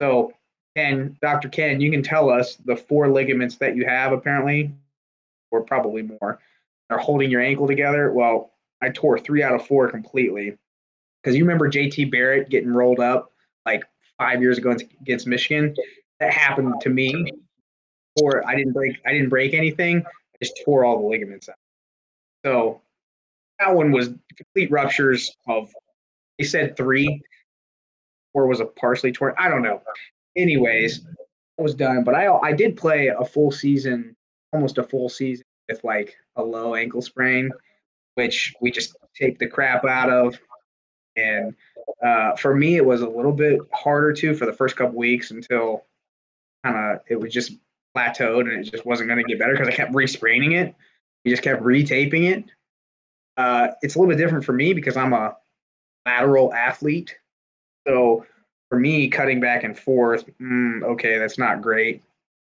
So, 0.00 0.32
Ken, 0.76 1.16
Dr. 1.20 1.48
Ken, 1.48 1.80
you 1.80 1.90
can 1.90 2.02
tell 2.02 2.30
us 2.30 2.56
the 2.56 2.76
four 2.76 3.08
ligaments 3.08 3.56
that 3.56 3.76
you 3.76 3.84
have 3.86 4.12
apparently, 4.12 4.72
or 5.50 5.62
probably 5.62 6.02
more, 6.02 6.40
are 6.90 6.98
holding 6.98 7.30
your 7.30 7.40
ankle 7.40 7.66
together. 7.66 8.12
Well, 8.12 8.52
I 8.80 8.88
tore 8.88 9.18
three 9.18 9.42
out 9.42 9.54
of 9.54 9.66
four 9.66 9.90
completely. 9.90 10.56
Because 11.22 11.36
you 11.36 11.44
remember 11.44 11.70
JT 11.70 12.10
Barrett 12.10 12.48
getting 12.48 12.72
rolled 12.72 13.00
up 13.00 13.32
like 13.64 13.84
five 14.18 14.42
years 14.42 14.58
ago 14.58 14.76
against 15.00 15.26
Michigan? 15.26 15.74
That 16.20 16.32
happened 16.32 16.74
to 16.80 16.88
me. 16.88 17.32
Or 18.20 18.46
I 18.46 18.56
didn't 18.56 18.72
break 18.72 19.00
I 19.06 19.12
didn't 19.12 19.28
break 19.28 19.54
anything. 19.54 20.04
I 20.04 20.44
just 20.44 20.60
tore 20.64 20.84
all 20.84 21.00
the 21.00 21.06
ligaments 21.08 21.48
out. 21.48 21.54
So 22.44 22.80
that 23.58 23.74
one 23.74 23.92
was 23.92 24.10
complete 24.36 24.70
ruptures 24.70 25.34
of. 25.46 25.72
Said 26.42 26.76
three, 26.76 27.22
or 28.34 28.46
was 28.46 28.60
a 28.60 28.66
partially 28.66 29.12
torn? 29.12 29.34
I 29.38 29.48
don't 29.48 29.62
know. 29.62 29.82
Anyways, 30.36 31.04
I 31.58 31.62
was 31.62 31.74
done. 31.74 32.04
But 32.04 32.14
I 32.14 32.26
I 32.26 32.52
did 32.52 32.76
play 32.76 33.08
a 33.08 33.24
full 33.24 33.50
season, 33.50 34.16
almost 34.52 34.78
a 34.78 34.82
full 34.82 35.08
season 35.08 35.44
with 35.68 35.82
like 35.84 36.16
a 36.36 36.42
low 36.42 36.74
ankle 36.74 37.02
sprain, 37.02 37.50
which 38.14 38.54
we 38.60 38.70
just 38.70 38.96
take 39.14 39.38
the 39.38 39.46
crap 39.46 39.84
out 39.84 40.10
of. 40.10 40.38
And 41.16 41.54
uh, 42.02 42.36
for 42.36 42.54
me, 42.54 42.76
it 42.76 42.84
was 42.84 43.02
a 43.02 43.08
little 43.08 43.32
bit 43.32 43.60
harder 43.72 44.12
too 44.12 44.34
for 44.34 44.46
the 44.46 44.52
first 44.52 44.76
couple 44.76 44.96
weeks 44.96 45.30
until 45.30 45.84
kind 46.64 46.76
of 46.76 47.00
it 47.08 47.20
was 47.20 47.32
just 47.32 47.52
plateaued 47.96 48.42
and 48.42 48.64
it 48.64 48.70
just 48.70 48.86
wasn't 48.86 49.08
going 49.08 49.22
to 49.22 49.28
get 49.28 49.38
better 49.38 49.52
because 49.52 49.68
I 49.68 49.72
kept 49.72 49.94
re-spraining 49.94 50.52
it. 50.52 50.74
We 51.24 51.30
just 51.30 51.42
kept 51.42 51.62
retaping 51.62 52.30
it. 52.30 52.44
Uh, 53.36 53.68
it's 53.82 53.94
a 53.94 53.98
little 53.98 54.10
bit 54.10 54.18
different 54.18 54.44
for 54.44 54.52
me 54.52 54.72
because 54.72 54.96
I'm 54.96 55.12
a 55.12 55.36
lateral 56.06 56.52
athlete. 56.52 57.16
So 57.86 58.26
for 58.68 58.78
me, 58.78 59.08
cutting 59.08 59.40
back 59.40 59.64
and 59.64 59.78
forth, 59.78 60.24
mm, 60.40 60.82
okay, 60.82 61.18
that's 61.18 61.38
not 61.38 61.62
great. 61.62 62.02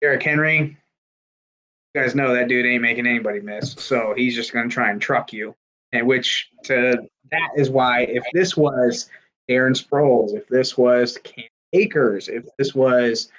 Derrick 0.00 0.22
Henry, 0.22 0.58
you 0.58 2.00
guys 2.00 2.14
know 2.14 2.34
that 2.34 2.48
dude 2.48 2.66
ain't 2.66 2.82
making 2.82 3.06
anybody 3.06 3.40
miss. 3.40 3.72
So 3.72 4.14
he's 4.16 4.34
just 4.34 4.52
going 4.52 4.68
to 4.68 4.72
try 4.72 4.90
and 4.90 5.00
truck 5.00 5.32
you. 5.32 5.54
And 5.92 6.06
which 6.06 6.50
to 6.64 6.98
that 7.30 7.50
is 7.56 7.70
why 7.70 8.02
if 8.02 8.24
this 8.32 8.56
was 8.56 9.08
Darren 9.48 9.80
Sproles, 9.80 10.34
if 10.34 10.46
this 10.48 10.76
was 10.76 11.18
Cam 11.24 11.44
Akers, 11.72 12.28
if 12.28 12.44
this 12.58 12.74
was 12.74 13.30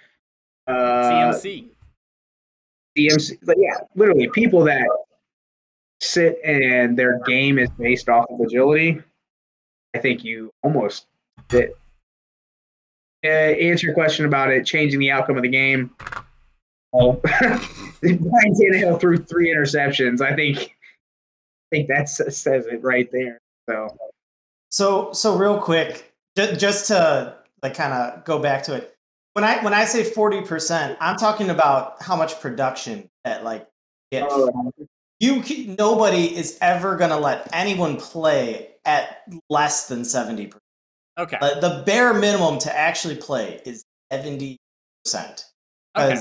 uh, 0.68 0.74
CMC, 0.74 1.68
CMC, 2.98 3.38
yeah, 3.58 3.78
literally 3.96 4.30
people 4.30 4.64
that 4.66 4.88
sit 6.00 6.40
and 6.44 6.98
their 6.98 7.20
game 7.26 7.60
is 7.60 7.70
based 7.78 8.10
off 8.10 8.26
of 8.30 8.40
agility. 8.40 9.02
I 9.96 10.00
think 10.00 10.24
you 10.24 10.52
almost 10.64 11.08
did. 11.50 11.72
Uh, 13.26 13.30
answer 13.30 13.88
your 13.88 13.96
question 13.96 14.26
about 14.26 14.52
it 14.52 14.66
changing 14.66 15.00
the 15.00 15.12
outcome 15.12 15.38
of 15.38 15.44
the 15.44 15.50
game. 15.50 15.92
Oh, 16.94 17.20
Ryan 18.02 18.54
Tannehill 18.54 19.00
threw 19.00 19.18
three 19.18 19.54
interceptions. 19.54 20.22
I 20.22 20.36
think, 20.36 20.58
I 20.60 21.76
think 21.76 21.88
that 21.88 22.10
says 22.10 22.68
it 22.68 22.84
right 22.84 23.10
there. 23.12 23.40
So, 23.68 23.98
so, 24.70 25.12
so 25.14 25.36
real 25.36 25.60
quick, 25.60 26.14
just 26.36 26.88
to 26.88 27.36
like 27.64 27.74
kind 27.74 27.94
of 27.94 28.24
go 28.24 28.40
back 28.40 28.64
to 28.64 28.76
it. 28.76 28.96
When 29.34 29.44
I 29.44 29.64
when 29.64 29.74
I 29.74 29.86
say 29.86 30.04
forty 30.04 30.42
percent, 30.42 30.98
I'm 31.00 31.18
talking 31.18 31.50
about 31.50 32.02
how 32.02 32.16
much 32.16 32.40
production 32.40 33.10
that 33.24 33.44
like 33.44 33.68
get. 34.12 34.28
Oh, 34.30 34.72
you 35.20 35.44
nobody 35.78 36.36
is 36.36 36.58
ever 36.62 36.96
going 36.96 37.10
to 37.10 37.18
let 37.18 37.50
anyone 37.52 37.98
play 37.98 38.70
at 38.88 39.22
less 39.50 39.88
than 39.88 40.02
70%. 40.02 40.54
Okay. 41.20 41.38
The, 41.40 41.60
the 41.60 41.84
bare 41.86 42.14
minimum 42.14 42.60
to 42.60 42.76
actually 42.76 43.16
play 43.16 43.60
is 43.66 43.84
70%. 44.12 44.58
Okay. 45.98 46.18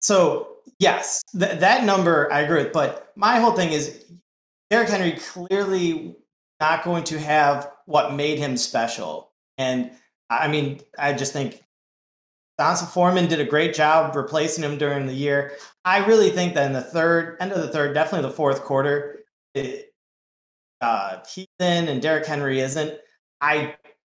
So, 0.00 0.56
yes, 0.78 1.22
th- 1.38 1.60
that 1.60 1.84
number 1.84 2.32
I 2.32 2.40
agree 2.40 2.64
with. 2.64 2.72
But 2.72 3.12
my 3.16 3.38
whole 3.38 3.52
thing 3.52 3.72
is 3.72 4.04
Derrick 4.68 4.88
Henry 4.88 5.12
clearly 5.12 6.16
not 6.60 6.84
going 6.84 7.04
to 7.04 7.18
have 7.18 7.70
what 7.86 8.14
made 8.14 8.38
him 8.38 8.56
special. 8.56 9.30
And 9.58 9.90
I 10.28 10.48
mean, 10.48 10.80
I 10.98 11.12
just 11.12 11.32
think 11.32 11.62
D'Onta 12.58 12.86
Foreman 12.86 13.28
did 13.28 13.40
a 13.40 13.44
great 13.44 13.74
job 13.74 14.14
replacing 14.14 14.64
him 14.64 14.76
during 14.76 15.06
the 15.06 15.14
year. 15.14 15.52
I 15.84 16.04
really 16.04 16.30
think 16.30 16.54
that 16.54 16.66
in 16.66 16.72
the 16.72 16.82
third, 16.82 17.36
end 17.40 17.52
of 17.52 17.62
the 17.62 17.68
third, 17.68 17.94
definitely 17.94 18.28
the 18.28 18.34
fourth 18.34 18.62
quarter, 18.62 19.20
it, 19.54 19.89
uh, 20.80 21.18
Heath 21.28 21.48
in 21.58 21.88
and 21.88 22.00
Derrick 22.00 22.26
Henry 22.26 22.60
isn't. 22.60 22.98
I 23.40 23.76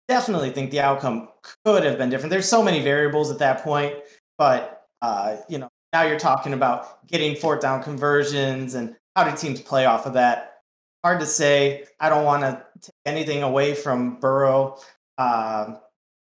definitely 0.08 0.50
think 0.50 0.70
the 0.70 0.80
outcome 0.80 1.28
could 1.64 1.84
have 1.84 1.98
been 1.98 2.10
different. 2.10 2.30
There's 2.30 2.48
so 2.48 2.62
many 2.62 2.82
variables 2.82 3.30
at 3.30 3.38
that 3.38 3.62
point, 3.62 3.94
but 4.38 4.86
uh, 5.02 5.36
you 5.48 5.58
know, 5.58 5.68
now 5.92 6.02
you're 6.02 6.18
talking 6.18 6.52
about 6.52 7.06
getting 7.06 7.36
fourth 7.36 7.60
down 7.60 7.82
conversions 7.82 8.74
and 8.74 8.96
how 9.16 9.24
do 9.24 9.36
teams 9.36 9.60
play 9.60 9.86
off 9.86 10.06
of 10.06 10.14
that. 10.14 10.58
Hard 11.04 11.20
to 11.20 11.26
say. 11.26 11.84
I 11.98 12.08
don't 12.08 12.24
want 12.24 12.42
to 12.42 12.64
take 12.82 12.94
anything 13.06 13.42
away 13.42 13.74
from 13.74 14.20
Burrow, 14.20 14.78
um, 15.18 15.78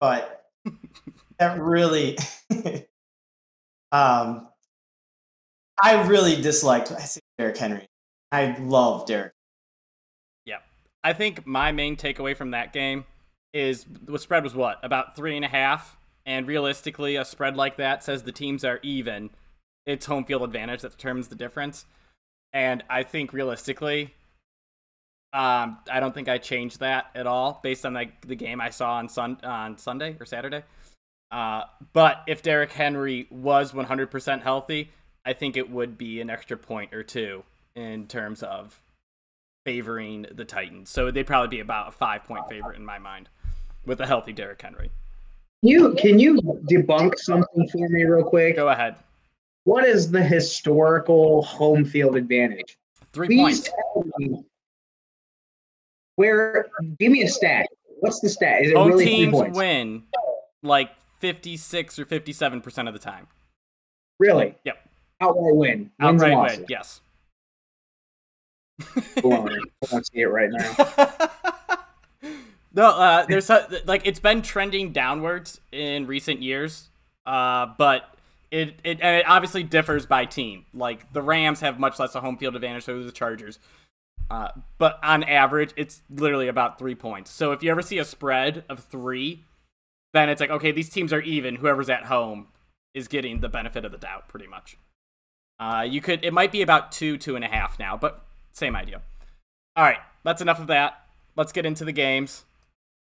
but 0.01 0.45
that 1.39 1.61
really 1.61 2.17
um 3.93 4.49
I 5.83 6.07
really 6.07 6.41
disliked 6.41 6.93
I 6.93 7.01
see 7.01 7.21
Derrick 7.39 7.57
Henry. 7.57 7.87
I 8.33 8.57
love 8.59 9.07
Derrick. 9.07 9.34
I 11.05 11.13
think 11.13 11.47
my 11.47 11.71
main 11.71 11.97
takeaway 11.97 12.35
from 12.37 12.53
that 12.53 12.73
game 12.73 13.05
is 13.53 13.87
the 14.03 14.19
spread 14.19 14.43
was 14.43 14.55
what? 14.55 14.79
About 14.83 15.15
three 15.15 15.37
and 15.37 15.45
a 15.45 15.49
half. 15.49 15.97
And 16.27 16.49
realistically, 16.49 17.17
a 17.17 17.25
spread 17.25 17.57
like 17.57 17.77
that 17.77 18.03
says 18.03 18.23
the 18.23 18.33
teams 18.33 18.65
are 18.65 18.81
even. 18.83 19.29
It's 19.85 20.07
home 20.07 20.25
field 20.25 20.43
advantage 20.43 20.81
that 20.81 20.93
determines 20.93 21.29
the 21.29 21.35
difference. 21.35 21.85
And 22.55 22.83
I 22.89 23.03
think 23.03 23.35
realistically, 23.35 24.15
um, 25.35 25.79
I 25.91 26.01
don't 26.01 26.15
think 26.15 26.29
I 26.29 26.39
changed 26.39 26.81
that 26.81 27.11
at 27.15 27.27
all 27.27 27.61
based 27.63 27.85
on 27.85 27.93
like 27.93 28.27
the 28.27 28.37
game 28.37 28.61
I 28.61 28.71
saw 28.71 28.95
on 28.95 29.09
sun 29.09 29.39
on 29.43 29.77
Sunday 29.77 30.17
or 30.19 30.25
Saturday. 30.25 30.63
Uh, 31.31 31.65
but 31.93 32.23
if 32.27 32.43
Derrick 32.43 32.73
Henry 32.73 33.27
was 33.31 33.73
100% 33.73 34.43
healthy, 34.43 34.91
I 35.27 35.33
think 35.33 35.57
it 35.57 35.69
would 35.69 35.99
be 35.99 36.21
an 36.21 36.31
extra 36.31 36.57
point 36.57 36.95
or 36.95 37.03
two 37.03 37.43
in 37.75 38.07
terms 38.07 38.43
of 38.43 38.81
favoring 39.65 40.27
the 40.33 40.45
Titans. 40.45 40.91
So 40.91 41.11
they'd 41.11 41.27
probably 41.27 41.49
be 41.49 41.61
about 41.61 41.89
a 41.89 41.93
five 41.93 42.25
point 42.25 42.49
favorite 42.49 42.77
in 42.77 42.85
my 42.85 42.99
mind 42.99 43.29
with 43.87 44.01
a 44.01 44.07
healthy 44.07 44.33
Derrick 44.33 44.61
Henry. 44.61 44.91
You 45.63 45.95
can 45.95 46.19
you 46.19 46.37
debunk 46.71 47.19
something 47.19 47.69
for 47.69 47.89
me 47.89 48.05
real 48.05 48.25
quick? 48.25 48.57
Go 48.57 48.69
ahead. 48.69 48.97
What 49.65 49.85
is 49.85 50.11
the 50.11 50.23
historical 50.23 51.43
home 51.43 51.85
field 51.85 52.17
advantage? 52.17 52.77
Three 53.13 53.29
Please 53.29 53.71
points. 53.95 54.45
where 56.17 56.67
give 56.99 57.11
me 57.11 57.23
a 57.23 57.29
stat. 57.29 57.67
What's 58.01 58.21
the 58.21 58.29
stat? 58.29 58.63
Is 58.63 58.71
it 58.71 58.75
Both 58.75 58.89
really 58.89 59.05
teams 59.07 59.57
win 59.57 60.03
like 60.63 60.91
56 61.21 61.99
or 61.99 62.05
57% 62.05 62.89
of 62.89 62.93
the 62.93 63.01
time. 63.01 63.27
Really? 64.19 64.55
Yep. 64.65 64.77
Outright 65.21 65.57
win. 65.57 65.91
Outright 66.01 66.59
win, 66.59 66.67
yes. 66.69 67.01
I 68.81 68.87
to 69.87 70.05
see 70.05 70.21
it 70.21 70.27
right 70.27 70.51
now. 70.51 71.79
no, 72.75 72.87
uh, 72.89 73.27
there's 73.27 73.51
a, 73.51 73.83
like 73.87 74.03
it's 74.05 74.21
been 74.21 74.43
trending 74.43 74.93
downwards 74.93 75.61
in 75.73 76.07
recent 76.07 76.43
years, 76.43 76.89
uh, 77.27 77.67
but 77.79 78.15
it, 78.51 78.75
it 78.85 79.01
it 79.01 79.25
obviously 79.29 79.63
differs 79.63 80.07
by 80.07 80.25
team. 80.25 80.65
Like 80.75 81.13
the 81.13 81.23
Rams 81.23 81.61
have 81.61 81.79
much 81.79 81.99
less 81.99 82.15
a 82.15 82.21
home 82.21 82.37
field 82.37 82.57
advantage, 82.57 82.85
so 82.85 83.03
the 83.03 83.13
Chargers. 83.13 83.59
Uh, 84.31 84.49
but 84.79 84.99
on 85.03 85.23
average, 85.23 85.73
it's 85.77 86.03
literally 86.11 86.49
about 86.49 86.79
three 86.79 86.95
points. 86.95 87.31
So 87.31 87.53
if 87.53 87.63
you 87.63 87.71
ever 87.71 87.83
see 87.83 87.99
a 87.99 88.05
spread 88.05 88.65
of 88.69 88.81
three, 88.81 89.45
then 90.13 90.29
it's 90.29 90.41
like 90.41 90.51
okay, 90.51 90.73
these 90.73 90.89
teams 90.91 91.13
are 91.13 91.21
even. 91.21 91.57
Whoever's 91.57 91.91
at 91.91 92.05
home 92.05 92.49
is 92.95 93.09
getting 93.09 93.41
the 93.41 93.49
benefit 93.49 93.85
of 93.85 93.93
the 93.93 93.99
doubt, 93.99 94.29
pretty 94.29 94.47
much. 94.47 94.77
Uh, 95.61 95.87
you 95.89 96.01
could 96.01 96.25
it 96.25 96.33
might 96.33 96.51
be 96.51 96.63
about 96.63 96.91
two, 96.91 97.17
two 97.17 97.37
and 97.37 97.45
a 97.45 97.49
half 97.49 97.79
now, 97.79 97.97
but 97.97 98.25
same 98.55 98.75
idea. 98.75 99.03
All 99.77 99.85
right, 99.85 99.99
that's 100.23 100.41
enough 100.41 100.61
of 100.61 100.69
that. 100.69 101.07
Let's 101.37 101.53
get 101.53 101.67
into 101.67 101.85
the 101.85 101.93
games. 101.93 102.45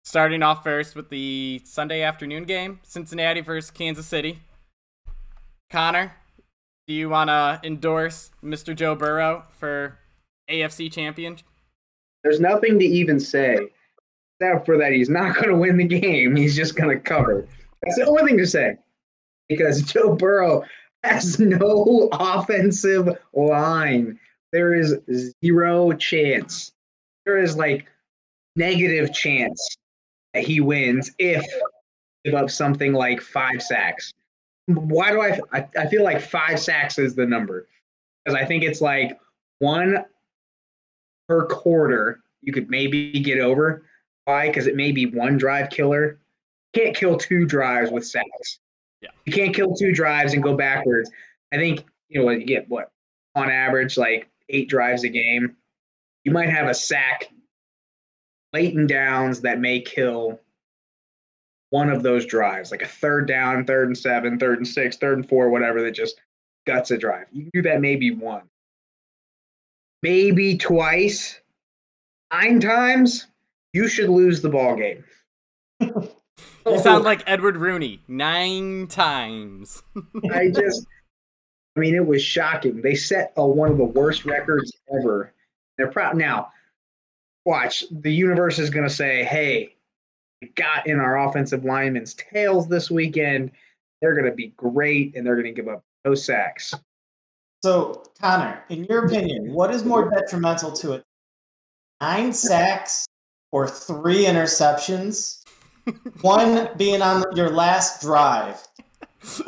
Starting 0.05 0.43
off 0.43 0.65
first 0.65 0.97
with 0.97 1.11
the 1.11 1.61
Sunday 1.65 2.03
afternoon 2.03 2.45
game, 2.45 2.81
Cincinnati 2.83 3.41
versus 3.41 3.71
Kansas 3.71 4.07
City. 4.07 4.41
Connor, 5.71 6.13
do 6.89 6.95
you 6.95 7.09
want 7.09 7.29
to 7.29 7.61
endorse 7.63 8.31
Mr. 8.43 8.75
Joe 8.75 8.97
Burrow 8.97 9.45
for 9.53 9.99
AFC 10.51 10.91
champion? 10.91 11.37
There's 12.25 12.41
nothing 12.41 12.79
to 12.79 12.85
even 12.85 13.21
say 13.21 13.59
except 14.41 14.67
for 14.67 14.77
that 14.79 14.93
he's 14.93 15.09
not 15.09 15.35
going 15.37 15.49
to 15.49 15.57
win 15.57 15.77
the 15.77 15.85
game. 15.85 16.35
He's 16.35 16.57
just 16.57 16.75
going 16.75 16.91
to 16.91 17.01
cover. 17.01 17.47
That's 17.83 17.97
the 17.97 18.07
only 18.07 18.25
thing 18.25 18.39
to 18.39 18.47
say 18.47 18.77
because 19.49 19.83
Joe 19.83 20.15
Burrow 20.15 20.65
has 21.05 21.39
no 21.39 22.09
offensive 22.13 23.09
line. 23.35 24.19
There 24.53 24.75
is 24.75 24.97
zero 25.45 25.93
chance. 25.93 26.73
There 27.25 27.39
is 27.39 27.57
like 27.57 27.87
negative 28.57 29.13
chance 29.13 29.77
that 30.35 30.45
he 30.45 30.61
wins 30.61 31.13
if 31.19 31.45
give 32.25 32.35
up 32.35 32.51
something 32.51 32.93
like 32.93 33.21
five 33.21 33.63
sacks. 33.63 34.13
Why 34.67 35.11
do 35.11 35.21
I, 35.21 35.41
I? 35.53 35.69
I 35.77 35.87
feel 35.87 36.05
like 36.05 36.21
five 36.21 36.61
sacks 36.61 36.99
is 36.99 37.15
the 37.15 37.27
number 37.27 37.67
because 38.25 38.41
I 38.41 38.45
think 38.45 38.63
it's 38.63 38.81
like 38.81 39.19
one 39.59 40.05
per 41.29 41.47
quarter. 41.47 42.21
You 42.43 42.53
could 42.53 42.69
maybe 42.71 43.21
get 43.21 43.41
over. 43.41 43.85
Why? 44.25 44.49
Because 44.49 44.67
it 44.67 44.77
may 44.77 44.93
be 44.93 45.07
one 45.07 45.37
drive 45.37 45.71
killer. 45.71 46.19
You 46.75 46.83
can't 46.83 46.97
kill 46.97 47.17
two 47.17 47.45
drives 47.47 47.91
with 47.91 48.07
sacks. 48.07 48.61
Yeah. 49.01 49.11
You 49.25 49.33
can't 49.33 49.55
kill 49.55 49.75
two 49.75 49.93
drives 49.93 50.35
and 50.35 50.43
go 50.43 50.57
backwards. 50.57 51.11
I 51.53 51.57
think, 51.57 51.85
you 52.09 52.21
know, 52.21 52.25
what 52.25 52.41
you 52.41 52.47
get 52.47 52.69
what, 52.69 52.91
on 53.35 53.51
average, 53.51 53.97
like 53.97 54.29
eight 54.49 54.69
drives 54.69 55.05
a 55.05 55.09
game. 55.09 55.57
you 56.25 56.33
might 56.33 56.51
have 56.51 56.69
a 56.69 56.75
sack 56.75 57.31
late 58.53 58.75
in 58.75 58.87
downs 58.87 59.41
that 59.41 59.61
may 59.61 59.81
kill 59.81 60.39
one 61.71 61.89
of 61.89 62.03
those 62.03 62.27
drives, 62.27 62.71
like 62.71 62.83
a 62.83 62.87
third 62.87 63.27
down, 63.27 63.65
third 63.65 63.89
and 63.89 63.97
seven, 63.97 64.39
third 64.39 64.59
and 64.59 64.69
six, 64.69 64.99
third 64.99 65.19
and 65.19 65.29
four, 65.29 65.49
whatever, 65.49 65.83
that 65.83 65.93
just 65.93 66.21
guts 66.67 66.91
a 66.91 66.99
drive. 66.99 67.27
You 67.33 67.43
can 67.45 67.51
do 67.55 67.63
that 67.63 67.81
maybe 67.81 68.11
one, 68.11 68.43
maybe 70.03 70.59
twice, 70.59 71.41
nine 72.33 72.61
times. 72.61 73.27
You 73.73 73.89
should 73.89 74.11
lose 74.11 74.43
the 74.43 74.51
ball 74.51 74.77
game. 74.77 75.05
You 76.65 76.79
sound 76.79 77.05
like 77.05 77.25
Edward 77.27 77.57
Rooney 77.57 78.01
nine 78.07 78.87
times. 78.87 79.83
I 80.33 80.49
just, 80.49 80.87
I 81.77 81.81
mean, 81.81 81.95
it 81.95 82.07
was 82.07 82.23
shocking. 82.23 82.83
They 82.83 82.95
set 82.95 83.33
a, 83.37 83.47
one 83.47 83.71
of 83.71 83.79
the 83.79 83.85
worst 83.85 84.25
records 84.25 84.73
ever. 84.95 85.33
They're 85.79 85.91
proud 85.91 86.17
now. 86.17 86.53
Watch 87.45 87.85
the 87.91 88.13
universe 88.13 88.59
is 88.59 88.71
going 88.71 88.87
to 88.87 88.95
say, 88.95 89.25
"Hey, 89.25 89.75
we 90.41 90.49
got 90.49 90.87
in 90.87 91.01
our 91.01 91.27
offensive 91.27 91.65
linemen's 91.65 92.15
tails 92.15 92.69
this 92.69 92.91
weekend. 92.91 93.51
They're 94.01 94.15
going 94.15 94.31
to 94.31 94.37
be 94.37 94.49
great, 94.57 95.17
and 95.17 95.27
they're 95.27 95.35
going 95.35 95.47
to 95.47 95.53
give 95.53 95.69
up 95.69 95.83
no 96.05 96.15
sacks." 96.15 96.75
So, 97.65 98.03
Connor, 98.21 98.63
in 98.69 98.85
your 98.85 99.07
opinion, 99.07 99.53
what 99.53 99.73
is 99.73 99.85
more 99.85 100.11
detrimental 100.11 100.73
to 100.73 100.93
it? 100.93 101.05
Nine 102.01 102.33
sacks 102.33 103.07
or 103.51 103.69
three 103.69 104.25
interceptions? 104.25 105.43
One 106.21 106.69
being 106.77 107.03
on 107.03 107.25
your 107.35 107.51
last 107.51 108.03
drive 108.03 108.61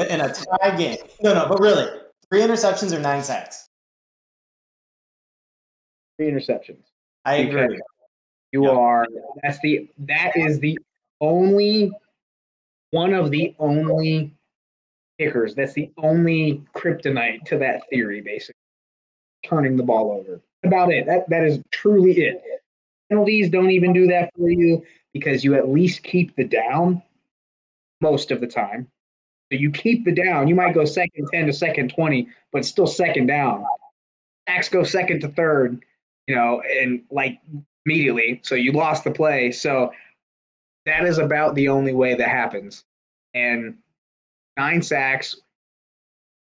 in 0.09 0.21
a 0.21 0.33
tie 0.33 0.77
game. 0.77 0.99
No, 1.23 1.35
no, 1.35 1.49
but 1.49 1.61
really, 1.61 1.89
three 2.35 2.43
interceptions 2.43 2.93
or 2.93 2.99
nine 3.01 3.23
sacks? 3.23 3.69
Three 6.19 6.31
interceptions. 6.31 6.83
I 7.25 7.37
agree. 7.37 7.63
Because 7.69 7.81
You 8.53 8.65
Yeah. 8.67 8.71
are. 8.71 9.07
That's 9.43 9.59
the. 9.61 9.89
That 9.99 10.37
is 10.37 10.61
the 10.61 10.79
only. 11.21 11.91
One 12.91 13.13
of 13.13 13.33
the 13.33 13.55
only 13.59 14.33
kickers. 15.19 15.57
That's 15.57 15.73
the 15.73 15.91
only 15.97 16.63
kryptonite 16.73 17.45
to 17.47 17.59
that 17.59 17.89
theory, 17.91 18.21
basically. 18.21 18.61
Turning 19.45 19.77
the 19.77 19.83
ball 19.83 20.13
over. 20.13 20.41
About 20.63 20.93
it. 20.93 21.07
That 21.07 21.29
that 21.31 21.45
is 21.45 21.61
truly 21.73 22.13
it. 22.13 22.43
Penalties 23.11 23.51
don't 23.51 23.71
even 23.71 23.93
do 23.93 24.07
that 24.07 24.31
for 24.37 24.49
you 24.49 24.85
because 25.13 25.43
you 25.45 25.55
at 25.55 25.69
least 25.69 26.03
keep 26.05 26.37
the 26.37 26.45
down 26.45 27.03
most 28.01 28.31
of 28.31 28.41
the 28.41 28.47
time. 28.47 28.89
So 29.55 29.61
you 29.61 29.71
keep 29.71 30.05
the 30.05 30.13
down. 30.13 30.49
You 30.49 30.57
might 30.57 30.75
go 30.75 30.85
second 30.85 31.29
10 31.33 31.47
to 31.47 31.53
second 31.53 31.95
20, 31.95 32.29
but 32.53 32.65
still 32.65 32.89
second 32.89 33.27
down. 33.27 33.65
Sacks 34.49 34.69
go 34.69 34.83
second 34.83 35.21
to 35.21 35.29
third, 35.29 35.85
you 36.27 36.35
know, 36.35 36.61
and 36.63 37.03
like 37.13 37.39
immediately. 37.87 38.41
So 38.43 38.57
you 38.57 38.73
lost 38.73 39.05
the 39.05 39.13
play. 39.13 39.53
So 39.53 39.93
that 40.87 41.05
is 41.05 41.19
about 41.19 41.55
the 41.55 41.69
only 41.69 41.93
way 41.93 42.15
that 42.15 42.29
happens. 42.29 42.85
And 43.33 43.77
nine 44.57 44.83
sacks, 44.83 45.37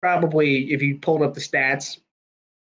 probably, 0.02 0.72
if 0.72 0.82
you 0.82 0.98
pulled 0.98 1.22
up 1.22 1.34
the 1.34 1.40
stats, 1.40 2.00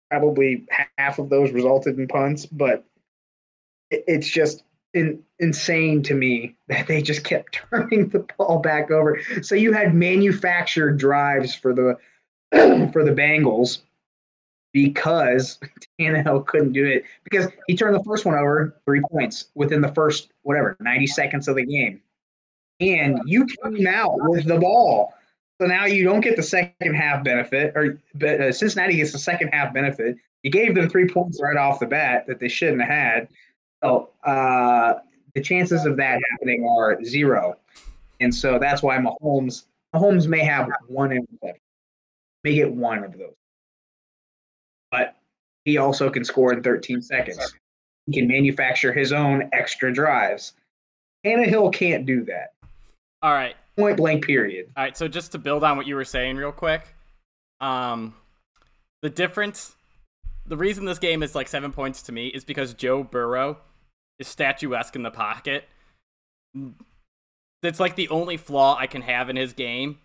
probably 0.10 0.66
half 0.98 1.20
of 1.20 1.30
those 1.30 1.52
resulted 1.52 2.00
in 2.00 2.08
punts, 2.08 2.46
but 2.46 2.86
it's 3.92 4.28
just 4.28 4.64
in, 4.94 5.22
insane 5.40 6.04
to 6.04 6.14
me 6.14 6.56
that 6.68 6.88
they 6.88 7.02
just 7.02 7.24
kept 7.24 7.54
turning 7.72 8.10
the 8.10 8.26
ball 8.38 8.60
back 8.60 8.92
over. 8.92 9.20
So 9.42 9.56
you 9.56 9.74
had 9.74 9.94
manufactured 9.94 10.98
drives 10.98 11.56
for 11.56 11.74
the 11.74 11.98
for 12.92 13.04
the 13.04 13.12
Bengals 13.12 13.80
because 14.74 15.60
Tannehill 16.00 16.46
couldn't 16.46 16.74
do 16.74 16.86
it 16.86 17.04
because 17.24 17.48
he 17.68 17.76
turned 17.76 17.96
the 17.96 18.04
first 18.04 18.26
one 18.26 18.36
over 18.36 18.76
three 18.86 19.02
points 19.12 19.46
within 19.56 19.82
the 19.82 19.92
first 19.94 20.30
whatever 20.44 20.76
90 20.80 21.08
seconds 21.08 21.48
of 21.48 21.56
the 21.56 21.66
game, 21.66 22.02
and 22.80 23.20
you 23.26 23.46
came 23.46 23.88
out 23.88 24.14
with 24.16 24.46
the 24.46 24.60
ball. 24.60 25.14
So 25.62 25.68
now 25.68 25.86
you 25.86 26.04
don't 26.04 26.22
get 26.22 26.36
the 26.36 26.44
second 26.44 26.96
half 26.96 27.24
benefit, 27.24 27.74
or 27.76 28.00
uh, 28.28 28.52
Cincinnati 28.52 28.98
gets 28.98 29.12
the 29.12 29.20
second 29.20 29.50
half 29.50 29.74
benefit. 29.74 30.18
You 30.42 30.52
gave 30.52 30.76
them 30.76 30.90
three 30.90 31.08
points 31.08 31.40
right 31.42 31.56
off 31.56 31.80
the 31.80 31.86
bat 31.86 32.26
that 32.28 32.40
they 32.40 32.50
shouldn't 32.50 32.82
have 32.82 32.90
had. 32.90 33.28
So 33.84 34.10
uh, 34.24 34.96
the 35.36 35.42
chances 35.42 35.86
of 35.86 35.98
that 35.98 36.22
happening 36.32 36.66
are 36.66 37.04
zero, 37.04 37.58
and 38.20 38.34
so 38.34 38.58
that's 38.60 38.82
why 38.82 38.98
Mahomes 38.98 39.66
Mahomes 39.94 40.28
may 40.28 40.44
have 40.44 40.70
one 40.88 41.12
interception, 41.12 41.62
may 42.44 42.56
get 42.56 42.72
one 42.72 43.04
of 43.04 43.18
those, 43.18 43.36
but 44.92 45.18
he 45.66 45.78
also 45.78 46.10
can 46.10 46.24
score 46.24 46.54
in 46.54 46.64
13 46.64 47.02
seconds. 47.02 47.54
He 48.06 48.14
can 48.14 48.28
manufacture 48.28 48.92
his 48.92 49.14
own 49.14 49.50
extra 49.54 49.94
drives. 49.94 50.54
Tannehill 51.26 51.74
can't 51.74 52.06
do 52.06 52.24
that. 52.26 52.54
All 53.22 53.32
right. 53.32 53.56
Point 53.78 53.98
blank. 53.98 54.26
Period. 54.26 54.70
All 54.76 54.84
right, 54.84 54.98
so 54.98 55.08
just 55.08 55.32
to 55.32 55.38
build 55.38 55.64
on 55.64 55.78
what 55.78 55.88
you 55.88 55.96
were 55.96 56.06
saying 56.06 56.36
real 56.36 56.52
quick, 56.52 56.96
um, 57.62 58.14
the 59.02 59.10
difference, 59.10 59.76
the 60.46 60.58
reason 60.58 60.86
this 60.86 61.00
game 61.00 61.24
is 61.24 61.34
like 61.34 61.48
seven 61.48 61.72
points 61.72 62.02
to 62.04 62.12
me 62.12 62.28
is 62.28 62.44
because 62.44 62.74
Joe 62.74 63.04
Burrow 63.04 63.58
is 64.24 64.28
statuesque 64.30 64.96
in 64.96 65.04
the 65.04 65.12
pocket. 65.12 65.66
It's 67.62 67.80
like 67.80 67.96
the 67.96 68.10
only 68.10 68.38
flaw 68.38 68.76
I 68.78 68.88
can 68.88 69.02
have 69.02 69.30
in 69.30 69.36
his 69.36 69.54
game. 69.54 70.00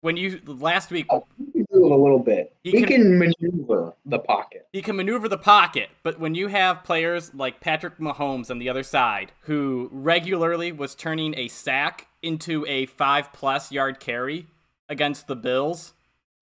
When 0.00 0.16
you 0.16 0.40
last 0.46 0.90
week, 0.92 1.06
oh, 1.10 1.26
He 1.38 1.50
can 1.52 1.66
do 1.72 1.86
it 1.86 1.90
a 1.90 1.96
little 1.96 2.20
bit. 2.20 2.54
He 2.62 2.70
He, 2.70 2.78
can- 2.84 2.88
can, 2.88 3.18
maneuver 3.18 3.94
the 4.06 4.20
pocket. 4.20 4.68
he 4.72 4.80
can 4.80 4.94
maneuver 4.94 5.28
the 5.28 5.38
pocket, 5.38 5.90
but 6.04 6.20
when 6.20 6.36
you 6.36 6.46
have 6.48 6.84
players 6.84 7.34
like 7.34 7.60
Patrick 7.60 7.98
Mahomes 7.98 8.48
on 8.50 8.60
the 8.60 8.68
other 8.68 8.84
side, 8.84 9.32
who 9.42 9.88
regularly 9.92 10.70
was 10.70 10.94
turning 10.94 11.36
a 11.36 11.48
sack 11.48 12.06
into 12.22 12.64
a 12.66 12.86
five 12.86 13.32
plus 13.32 13.72
yard 13.72 13.98
carry 13.98 14.46
against 14.88 15.26
the 15.26 15.34
Bills, 15.36 15.94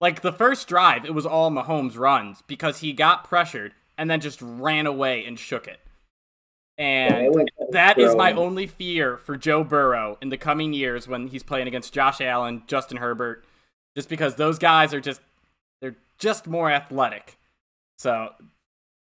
like 0.03 0.21
the 0.21 0.33
first 0.33 0.69
drive, 0.69 1.07
it 1.07 1.14
was 1.14 1.25
all 1.25 1.51
Mahomes 1.51 1.97
runs 1.97 2.42
because 2.47 2.81
he 2.81 2.92
got 2.92 3.25
pressured 3.25 3.73
and 3.97 4.11
then 4.11 4.21
just 4.21 4.42
ran 4.42 4.85
away 4.87 5.25
and 5.25 5.38
shook 5.38 5.66
it. 5.66 5.81
Yeah, 6.79 6.85
And 6.85 7.27
it 7.27 7.33
went- 7.33 7.51
that 7.71 7.99
is 7.99 8.15
my 8.15 8.33
only 8.33 8.67
fear 8.67 9.17
for 9.17 9.37
Joe 9.37 9.65
Burrow 9.65 10.19
in 10.21 10.29
the 10.29 10.37
coming 10.37 10.73
years 10.73 11.09
when 11.09 11.29
he's 11.29 11.43
playing 11.43 11.67
against 11.69 11.93
Josh 11.93 12.21
Allen, 12.21 12.62
Justin 12.67 12.99
Herbert, 12.99 13.45
just 13.97 14.09
because 14.09 14.35
those 14.37 14.59
guys 14.59 14.93
are 14.93 15.01
just 15.01 15.21
they're 15.81 15.97
just 16.19 16.47
more 16.47 16.71
athletic. 16.71 17.39
So 17.99 18.35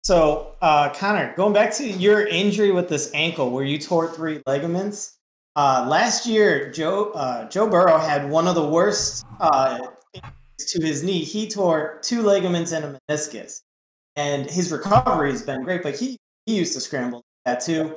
So, 0.05 0.55
uh, 0.61 0.91
Connor, 0.93 1.35
going 1.35 1.53
back 1.53 1.73
to 1.75 1.89
your 1.89 2.27
injury 2.27 2.71
with 2.71 2.89
this 2.89 3.11
ankle 3.15 3.51
where 3.51 3.65
you 3.65 3.79
tore 3.79 4.13
three 4.13 4.43
ligaments, 4.47 5.19
uh, 5.57 5.87
last 5.89 6.27
year 6.27 6.71
Joe 6.71 7.11
uh, 7.13 7.49
Joe 7.49 7.69
Burrow 7.69 7.99
had 7.99 8.31
one 8.31 8.47
of 8.47 8.55
the 8.55 8.67
worst 8.67 9.25
uh, 9.41 9.79
to 10.59 10.83
his 10.83 11.03
knee. 11.03 11.25
He 11.25 11.49
tore 11.49 11.99
two 12.03 12.23
ligaments 12.23 12.71
and 12.73 12.85
a 12.85 13.01
meniscus, 13.11 13.63
and 14.15 14.49
his 14.49 14.71
recovery 14.71 15.31
has 15.33 15.43
been 15.43 15.63
great. 15.65 15.83
But 15.83 15.97
he 15.97 16.19
he 16.47 16.57
used 16.57 16.75
to 16.75 16.81
scramble 16.81 17.24
that 17.45 17.61
too. 17.61 17.97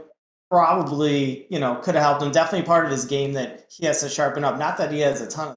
Probably, 0.49 1.45
you 1.49 1.59
know, 1.59 1.75
could 1.75 1.95
have 1.95 2.03
helped 2.03 2.21
him. 2.21 2.31
Definitely 2.31 2.65
part 2.65 2.85
of 2.85 2.91
his 2.91 3.05
game 3.05 3.33
that 3.33 3.65
he 3.69 3.85
has 3.85 3.99
to 4.01 4.09
sharpen 4.09 4.43
up. 4.43 4.57
Not 4.57 4.77
that 4.77 4.91
he 4.91 4.99
has 5.01 5.19
a 5.19 5.27
ton 5.27 5.49
of, 5.49 5.55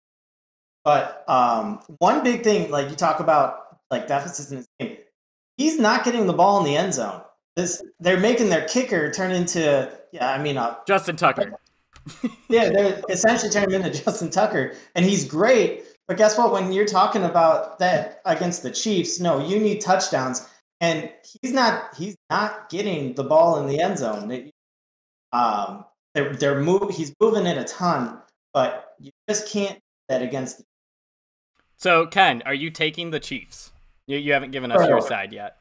but 0.84 1.24
um, 1.28 1.80
one 1.98 2.24
big 2.24 2.42
thing, 2.42 2.70
like 2.70 2.90
you 2.90 2.96
talk 2.96 3.20
about, 3.20 3.78
like 3.90 4.08
deficits 4.08 4.50
in 4.50 4.58
his 4.58 4.68
game 4.78 4.96
he's 5.60 5.78
not 5.78 6.04
getting 6.04 6.26
the 6.26 6.32
ball 6.32 6.58
in 6.58 6.64
the 6.64 6.76
end 6.76 6.94
zone. 6.94 7.20
This 7.54 7.82
they're 8.00 8.18
making 8.18 8.48
their 8.48 8.66
kicker 8.66 9.12
turn 9.12 9.30
into 9.30 9.92
yeah, 10.12 10.30
I 10.30 10.42
mean 10.42 10.56
uh, 10.56 10.76
Justin 10.86 11.16
Tucker. 11.16 11.52
yeah, 12.48 12.70
they're 12.70 13.02
essentially 13.10 13.50
turning 13.50 13.72
him 13.72 13.82
into 13.82 14.02
Justin 14.02 14.30
Tucker, 14.30 14.72
and 14.94 15.04
he's 15.04 15.24
great. 15.26 15.84
But 16.08 16.16
guess 16.16 16.38
what? 16.38 16.50
When 16.52 16.72
you're 16.72 16.86
talking 16.86 17.24
about 17.24 17.78
that 17.78 18.22
against 18.24 18.62
the 18.62 18.70
Chiefs, 18.70 19.20
no, 19.20 19.46
you 19.46 19.60
need 19.60 19.80
touchdowns, 19.80 20.48
and 20.80 21.10
he's 21.42 21.52
not. 21.52 21.94
He's 21.96 22.16
not 22.30 22.68
getting 22.70 23.14
the 23.14 23.24
ball 23.24 23.60
in 23.60 23.66
the 23.68 23.80
end 23.80 23.98
zone. 23.98 24.28
They- 24.28 24.50
um, 25.32 25.84
they're 26.14 26.34
they're 26.34 26.60
move. 26.60 26.90
He's 26.90 27.14
moving 27.20 27.46
it 27.46 27.56
a 27.56 27.62
ton, 27.64 28.18
but 28.52 28.96
you 28.98 29.12
just 29.28 29.48
can't 29.48 29.74
do 29.74 29.80
that 30.08 30.22
against. 30.22 30.58
The, 30.58 30.64
So 31.76 32.06
Ken, 32.06 32.42
are 32.46 32.54
you 32.54 32.70
taking 32.70 33.10
the 33.12 33.20
Chiefs? 33.20 33.70
You, 34.08 34.18
you 34.18 34.32
haven't 34.32 34.50
given 34.50 34.72
us 34.72 34.88
your 34.88 35.00
side 35.00 35.32
yet. 35.32 35.58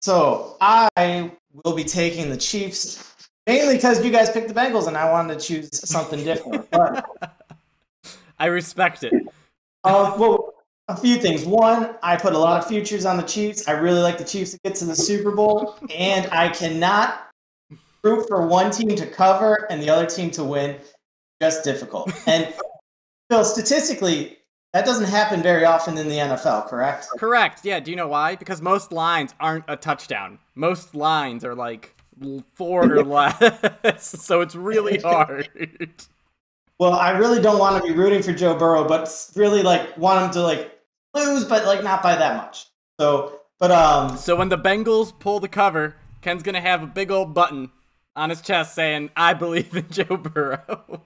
so 0.00 0.56
I 0.60 1.32
will 1.64 1.74
be 1.74 1.82
taking 1.82 2.30
the 2.30 2.36
Chiefs 2.36 3.16
mainly 3.48 3.74
because 3.74 4.04
you 4.04 4.12
guys 4.12 4.30
picked 4.30 4.46
the 4.46 4.54
Bengals, 4.54 4.86
and 4.86 4.96
I 4.96 5.10
wanted 5.10 5.40
to 5.40 5.44
choose 5.44 5.68
something 5.88 6.22
different. 6.22 6.70
But 6.70 7.04
I 8.38 8.46
respect 8.46 9.02
it. 9.02 9.12
Uh, 9.82 10.14
well, 10.16 10.53
a 10.88 10.96
few 10.96 11.16
things. 11.16 11.44
One, 11.44 11.96
I 12.02 12.16
put 12.16 12.34
a 12.34 12.38
lot 12.38 12.60
of 12.60 12.68
futures 12.68 13.06
on 13.06 13.16
the 13.16 13.22
Chiefs. 13.22 13.66
I 13.68 13.72
really 13.72 14.00
like 14.00 14.18
the 14.18 14.24
Chiefs 14.24 14.52
to 14.52 14.58
get 14.64 14.74
to 14.76 14.84
the 14.84 14.96
Super 14.96 15.30
Bowl, 15.30 15.78
and 15.94 16.26
I 16.30 16.48
cannot 16.48 17.28
root 18.02 18.28
for 18.28 18.46
one 18.46 18.70
team 18.70 18.94
to 18.94 19.06
cover 19.06 19.66
and 19.70 19.82
the 19.82 19.88
other 19.88 20.06
team 20.06 20.30
to 20.32 20.44
win. 20.44 20.76
Just 21.40 21.64
difficult. 21.64 22.12
And 22.26 22.52
Phil, 23.30 23.44
statistically, 23.44 24.38
that 24.74 24.84
doesn't 24.84 25.06
happen 25.06 25.42
very 25.42 25.64
often 25.64 25.96
in 25.96 26.08
the 26.08 26.16
NFL, 26.16 26.68
correct? 26.68 27.08
Correct. 27.16 27.64
Yeah. 27.64 27.80
Do 27.80 27.90
you 27.90 27.96
know 27.96 28.08
why? 28.08 28.36
Because 28.36 28.60
most 28.60 28.92
lines 28.92 29.34
aren't 29.40 29.64
a 29.66 29.76
touchdown. 29.76 30.38
Most 30.54 30.94
lines 30.94 31.42
are 31.44 31.54
like 31.54 31.94
four 32.54 32.84
or 32.84 33.04
less. 33.04 33.38
so 34.22 34.42
it's 34.42 34.54
really 34.54 34.98
hard. 34.98 35.48
Well, 36.78 36.92
I 36.92 37.10
really 37.12 37.40
don't 37.40 37.58
want 37.58 37.82
to 37.82 37.88
be 37.88 37.96
rooting 37.96 38.22
for 38.22 38.32
Joe 38.32 38.56
Burrow, 38.56 38.86
but 38.86 39.08
really 39.36 39.62
like 39.62 39.96
want 39.96 40.24
him 40.24 40.30
to 40.32 40.42
like 40.42 40.73
lose, 41.14 41.44
but 41.44 41.64
like 41.64 41.82
not 41.82 42.02
by 42.02 42.16
that 42.16 42.36
much. 42.36 42.66
So, 43.00 43.40
but 43.58 43.70
um. 43.70 44.16
So 44.16 44.36
when 44.36 44.48
the 44.48 44.58
Bengals 44.58 45.18
pull 45.18 45.40
the 45.40 45.48
cover, 45.48 45.96
Ken's 46.22 46.42
gonna 46.42 46.60
have 46.60 46.82
a 46.82 46.86
big 46.86 47.10
old 47.10 47.34
button 47.34 47.70
on 48.16 48.30
his 48.30 48.40
chest 48.40 48.74
saying, 48.74 49.10
"I 49.16 49.34
believe 49.34 49.74
in 49.76 49.88
Joe 49.90 50.16
Burrow." 50.16 51.02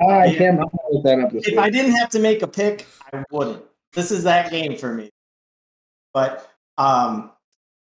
All 0.00 0.10
right, 0.10 0.36
Kim, 0.36 0.60
I'm 0.60 0.68
gonna 0.92 1.02
that 1.02 1.18
up 1.20 1.34
If 1.34 1.46
week. 1.46 1.58
I 1.58 1.70
didn't 1.70 1.96
have 1.96 2.08
to 2.10 2.20
make 2.20 2.42
a 2.42 2.46
pick, 2.46 2.86
I 3.12 3.24
wouldn't. 3.30 3.64
This 3.92 4.10
is 4.10 4.22
that 4.24 4.50
game 4.50 4.76
for 4.76 4.94
me. 4.94 5.10
But 6.14 6.50
um, 6.76 7.32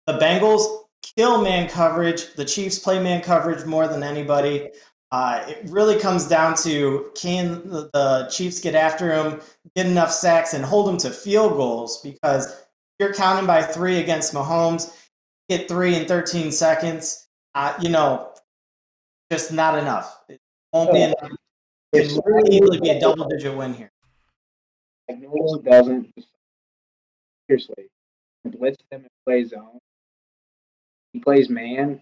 the 0.06 0.14
Bengals 0.14 0.84
kill 1.16 1.42
man 1.42 1.68
coverage. 1.68 2.34
The 2.34 2.44
Chiefs 2.44 2.78
play 2.78 3.02
man 3.02 3.22
coverage 3.22 3.64
more 3.66 3.86
than 3.86 4.02
anybody. 4.02 4.70
Uh, 5.12 5.44
it 5.48 5.58
really 5.68 5.98
comes 5.98 6.28
down 6.28 6.54
to 6.54 7.10
can 7.16 7.68
the, 7.68 8.28
Chiefs 8.30 8.60
get 8.60 8.74
after 8.74 9.12
him, 9.12 9.40
get 9.74 9.86
enough 9.86 10.12
sacks, 10.12 10.54
and 10.54 10.64
hold 10.64 10.88
him 10.88 10.96
to 10.98 11.10
field 11.10 11.54
goals 11.54 12.00
because 12.02 12.64
you're 13.00 13.12
counting 13.12 13.46
by 13.46 13.62
three 13.62 13.98
against 13.98 14.32
Mahomes, 14.32 14.96
get 15.48 15.68
three 15.68 15.96
in 15.96 16.06
13 16.06 16.52
seconds. 16.52 17.26
Uh, 17.56 17.74
you 17.80 17.88
know, 17.88 18.32
just 19.32 19.52
not 19.52 19.76
enough. 19.76 20.22
It 20.28 20.38
won't 20.72 20.92
be 20.92 21.02
enough. 21.02 21.30
It 21.92 22.08
could 22.08 22.22
really 22.24 22.56
easily 22.56 22.80
be 22.80 22.90
a 22.90 23.00
double 23.00 23.26
digit 23.26 23.56
win 23.56 23.74
here. 23.74 23.90
Newell 25.08 25.58
doesn't 25.58 26.12
seriously 27.48 27.88
blitz 28.44 28.78
them 28.90 29.00
and 29.00 29.10
play 29.26 29.44
zone. 29.44 29.78
He 31.12 31.18
plays 31.18 31.48
man. 31.48 32.00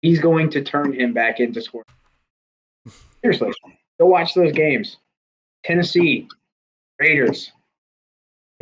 He's 0.00 0.20
going 0.20 0.50
to 0.50 0.62
turn 0.62 0.92
him 0.92 1.12
back 1.12 1.40
into 1.40 1.60
scoring. 1.60 1.86
Seriously, 3.24 3.52
go 3.98 4.06
watch 4.06 4.34
those 4.34 4.52
games. 4.52 4.98
Tennessee, 5.64 6.28
Raiders, 7.00 7.52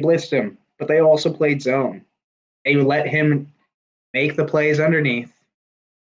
blitzed 0.01 0.31
him, 0.31 0.57
but 0.79 0.87
they 0.87 1.01
also 1.01 1.33
played 1.33 1.61
zone. 1.61 2.05
They 2.64 2.77
let 2.77 3.09
him 3.09 3.53
make 4.14 4.37
the 4.37 4.44
plays 4.44 4.79
underneath. 4.79 5.33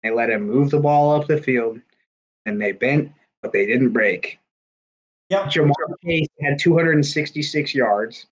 They 0.03 0.11
let 0.11 0.31
him 0.31 0.47
move 0.47 0.71
the 0.71 0.81
ball 0.81 1.21
up 1.21 1.29
the 1.29 1.37
field, 1.37 1.81
and 2.47 2.61
they 2.61 2.73
bent, 2.73 3.13
but 3.43 3.53
they 3.53 3.67
didn't 3.67 3.93
break. 3.93 4.39
Yep. 5.29 5.47
Ja'Marr 5.47 5.95
Chase 6.03 6.29
had 6.41 6.59
266 6.59 7.75
yards 7.75 8.27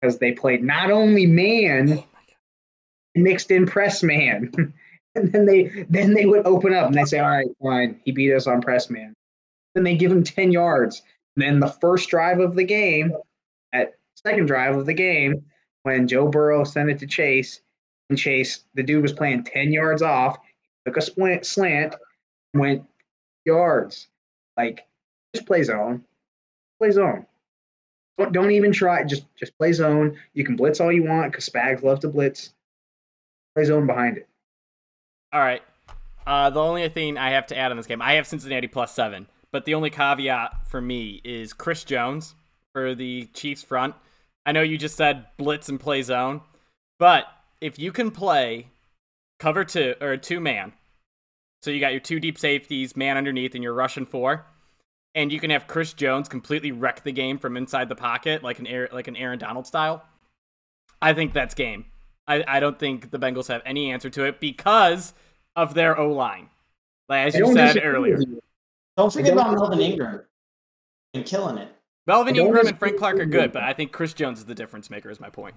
because 0.00 0.18
they 0.18 0.32
played 0.32 0.62
not 0.62 0.90
only 0.90 1.24
man, 1.24 1.98
oh 1.98 2.04
mixed 3.14 3.50
in 3.50 3.66
press 3.66 4.02
man. 4.02 4.50
and 5.14 5.32
then 5.32 5.46
they 5.46 5.86
then 5.88 6.14
they 6.14 6.26
would 6.26 6.46
open 6.46 6.74
up 6.74 6.88
and 6.88 6.94
they 6.94 7.04
say, 7.04 7.18
All 7.18 7.30
right, 7.30 7.46
fine, 7.62 8.00
he 8.04 8.12
beat 8.12 8.34
us 8.34 8.46
on 8.46 8.60
press 8.60 8.90
man. 8.90 9.14
Then 9.74 9.84
they 9.84 9.96
give 9.96 10.12
him 10.12 10.24
10 10.24 10.52
yards. 10.52 11.02
And 11.36 11.42
then 11.42 11.60
the 11.60 11.68
first 11.68 12.08
drive 12.08 12.40
of 12.40 12.54
the 12.54 12.64
game, 12.64 13.12
at 13.72 13.94
second 14.14 14.46
drive 14.46 14.76
of 14.76 14.86
the 14.86 14.94
game, 14.94 15.44
when 15.82 16.06
Joe 16.06 16.28
Burrow 16.28 16.64
sent 16.64 16.90
it 16.90 16.98
to 17.00 17.06
Chase, 17.06 17.60
and 18.10 18.18
Chase, 18.18 18.64
the 18.74 18.82
dude 18.82 19.02
was 19.02 19.12
playing 19.12 19.44
10 19.44 19.72
yards 19.72 20.02
off, 20.02 20.38
took 20.84 20.96
a 20.96 21.00
slant, 21.00 21.46
slant, 21.46 21.94
went 22.54 22.84
yards. 23.44 24.08
Like, 24.56 24.86
just 25.34 25.46
play 25.46 25.62
zone 25.62 26.04
play 26.82 26.90
zone. 26.90 27.24
Don't, 28.18 28.32
don't 28.32 28.50
even 28.50 28.72
try. 28.72 29.04
Just 29.04 29.24
just 29.36 29.56
play 29.56 29.72
zone. 29.72 30.18
You 30.34 30.44
can 30.44 30.56
blitz 30.56 30.80
all 30.80 30.90
you 30.90 31.04
want 31.04 31.30
because 31.30 31.48
Spags 31.48 31.82
love 31.82 32.00
to 32.00 32.08
blitz. 32.08 32.52
Play 33.54 33.64
zone 33.64 33.86
behind 33.86 34.16
it. 34.16 34.28
All 35.32 35.40
right. 35.40 35.62
Uh, 36.26 36.50
the 36.50 36.60
only 36.60 36.88
thing 36.88 37.18
I 37.18 37.30
have 37.30 37.46
to 37.48 37.56
add 37.56 37.70
on 37.70 37.76
this 37.76 37.86
game, 37.86 38.02
I 38.02 38.14
have 38.14 38.26
Cincinnati 38.26 38.68
plus 38.68 38.94
seven, 38.94 39.26
but 39.52 39.64
the 39.64 39.74
only 39.74 39.90
caveat 39.90 40.66
for 40.66 40.80
me 40.80 41.20
is 41.24 41.52
Chris 41.52 41.84
Jones 41.84 42.34
for 42.72 42.94
the 42.94 43.28
Chiefs 43.34 43.62
front. 43.62 43.94
I 44.44 44.52
know 44.52 44.62
you 44.62 44.78
just 44.78 44.96
said 44.96 45.26
blitz 45.36 45.68
and 45.68 45.78
play 45.78 46.02
zone, 46.02 46.40
but 46.98 47.26
if 47.60 47.78
you 47.78 47.92
can 47.92 48.10
play 48.10 48.68
cover 49.38 49.64
two 49.64 49.94
or 50.00 50.16
two 50.16 50.40
man, 50.40 50.72
so 51.62 51.70
you 51.70 51.78
got 51.78 51.92
your 51.92 52.00
two 52.00 52.18
deep 52.18 52.38
safeties, 52.38 52.96
man 52.96 53.16
underneath, 53.16 53.54
and 53.54 53.62
you're 53.62 53.74
rushing 53.74 54.06
four, 54.06 54.46
and 55.14 55.30
you 55.30 55.38
can 55.38 55.50
have 55.50 55.68
Chris 55.68 55.92
Jones 55.92 56.28
completely 56.28 56.72
wreck 56.72 57.04
the 57.04 57.12
game 57.12 57.38
from 57.38 57.56
inside 57.56 57.88
the 57.88 57.94
pocket, 57.94 58.42
like 58.42 58.58
an 58.58 58.66
Aaron, 58.66 58.90
like 58.92 59.06
an 59.06 59.16
Aaron 59.16 59.38
Donald 59.38 59.66
style. 59.66 60.02
I 61.00 61.12
think 61.12 61.32
that's 61.32 61.54
game. 61.54 61.84
I, 62.26 62.44
I 62.46 62.60
don't 62.60 62.78
think 62.78 63.10
the 63.10 63.18
Bengals 63.18 63.48
have 63.48 63.62
any 63.64 63.90
answer 63.92 64.10
to 64.10 64.24
it 64.24 64.40
because 64.40 65.12
of 65.54 65.74
their 65.74 65.98
O 65.98 66.12
line. 66.12 66.48
Like 67.08 67.28
as 67.28 67.34
you 67.36 67.52
said 67.52 67.80
earlier, 67.82 68.20
you. 68.20 68.41
Don't 68.96 69.12
forget 69.12 69.32
about 69.32 69.54
Melvin 69.54 69.80
Ingram 69.80 70.22
and 71.14 71.24
killing 71.24 71.58
it. 71.58 71.74
Melvin 72.06 72.36
Ingram 72.36 72.66
and 72.66 72.78
Frank 72.78 72.98
Clark 72.98 73.18
are 73.20 73.26
good, 73.26 73.52
but 73.52 73.62
I 73.62 73.72
think 73.72 73.92
Chris 73.92 74.12
Jones 74.12 74.40
is 74.40 74.44
the 74.44 74.54
difference 74.54 74.90
maker. 74.90 75.10
Is 75.10 75.20
my 75.20 75.30
point. 75.30 75.54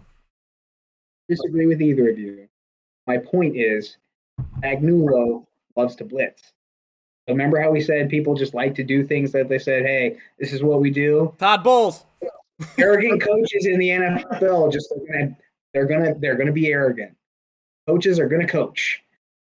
disagree 1.27 1.65
with 1.65 1.81
either 1.81 2.09
of 2.09 2.19
you. 2.19 2.47
My 3.07 3.17
point 3.17 3.55
is, 3.55 3.97
Agnulo 4.63 5.45
loves 5.75 5.95
to 5.97 6.05
blitz. 6.05 6.53
Remember 7.27 7.59
how 7.59 7.71
we 7.71 7.81
said 7.81 8.09
people 8.09 8.35
just 8.35 8.53
like 8.53 8.75
to 8.75 8.83
do 8.83 9.03
things 9.03 9.31
that 9.31 9.49
they 9.49 9.57
said, 9.57 9.83
"Hey, 9.83 10.17
this 10.39 10.53
is 10.53 10.61
what 10.61 10.79
we 10.79 10.91
do." 10.91 11.33
Todd 11.39 11.63
Bowles. 11.63 12.05
arrogant 12.77 13.21
coaches 13.21 13.65
in 13.65 13.79
the 13.79 13.89
NFL 13.89 14.71
just 14.71 14.91
are 14.91 14.99
gonna 15.11 15.35
they're 15.73 15.85
gonna 15.85 16.13
they're 16.19 16.35
gonna 16.35 16.51
be 16.51 16.67
arrogant. 16.67 17.15
Coaches 17.87 18.19
are 18.19 18.27
gonna 18.27 18.47
coach, 18.47 19.03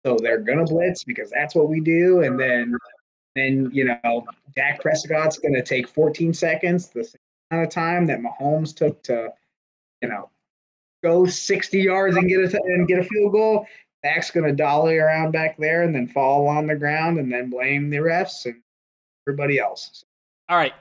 so 0.05 0.17
they're 0.21 0.39
gonna 0.39 0.63
blitz 0.63 1.03
because 1.03 1.29
that's 1.29 1.53
what 1.53 1.69
we 1.69 1.79
do. 1.81 2.21
And 2.21 2.39
then 2.39 2.75
then 3.37 3.69
you 3.73 3.85
know 3.85 4.25
Dak 4.55 4.81
Prescott's 4.81 5.37
gonna 5.37 5.63
take 5.63 5.87
14 5.87 6.33
seconds, 6.33 6.89
the 6.89 7.03
same 7.03 7.19
amount 7.51 7.67
of 7.67 7.73
time 7.73 8.05
that 8.07 8.19
Mahomes 8.19 8.75
took 8.75 9.01
to 9.03 9.29
you 10.01 10.09
know 10.09 10.29
go 11.03 11.25
60 11.25 11.79
yards 11.79 12.17
and 12.17 12.27
get 12.27 12.39
a 12.39 12.61
and 12.63 12.87
get 12.87 12.99
a 12.99 13.03
field 13.03 13.31
goal. 13.31 13.65
Dak's 14.03 14.31
gonna 14.31 14.53
dolly 14.53 14.97
around 14.97 15.31
back 15.31 15.57
there 15.57 15.83
and 15.83 15.93
then 15.93 16.07
fall 16.07 16.47
on 16.47 16.67
the 16.67 16.75
ground 16.75 17.19
and 17.19 17.31
then 17.31 17.49
blame 17.49 17.89
the 17.89 17.97
refs 17.97 18.45
and 18.45 18.61
everybody 19.27 19.59
else. 19.59 20.03
All 20.49 20.57
right, 20.57 20.73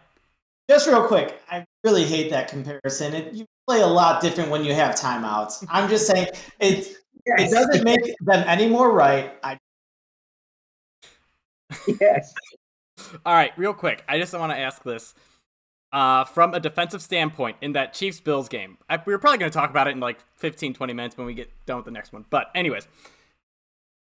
Just 0.70 0.86
real 0.86 1.06
quick, 1.06 1.40
I 1.50 1.64
really 1.82 2.04
hate 2.04 2.30
that 2.30 2.48
comparison. 2.48 3.14
It, 3.14 3.32
you 3.32 3.46
play 3.66 3.80
a 3.80 3.86
lot 3.86 4.22
different 4.22 4.50
when 4.50 4.64
you 4.64 4.74
have 4.74 4.94
timeouts. 4.94 5.66
I'm 5.68 5.88
just 5.88 6.06
saying 6.06 6.28
it. 6.60 6.96
It 7.26 7.50
doesn't 7.50 7.82
make 7.82 8.14
them 8.20 8.44
any 8.46 8.68
more 8.68 8.92
right. 8.92 9.32
I 9.42 9.58
yes. 12.00 12.34
all 13.24 13.34
right. 13.34 13.52
Real 13.56 13.74
quick, 13.74 14.04
I 14.08 14.18
just 14.18 14.32
want 14.32 14.52
to 14.52 14.58
ask 14.58 14.82
this. 14.82 15.14
Uh, 15.92 16.24
from 16.24 16.52
a 16.52 16.60
defensive 16.60 17.00
standpoint, 17.00 17.56
in 17.62 17.72
that 17.72 17.94
Chiefs 17.94 18.20
Bills 18.20 18.48
game, 18.48 18.76
I, 18.90 19.00
we 19.06 19.12
were 19.12 19.18
probably 19.18 19.38
going 19.38 19.50
to 19.50 19.56
talk 19.56 19.70
about 19.70 19.86
it 19.86 19.92
in 19.92 20.00
like 20.00 20.18
15, 20.34 20.74
20 20.74 20.92
minutes 20.92 21.16
when 21.16 21.26
we 21.26 21.32
get 21.32 21.50
done 21.64 21.76
with 21.76 21.84
the 21.84 21.90
next 21.90 22.12
one. 22.12 22.24
But, 22.28 22.50
anyways, 22.54 22.86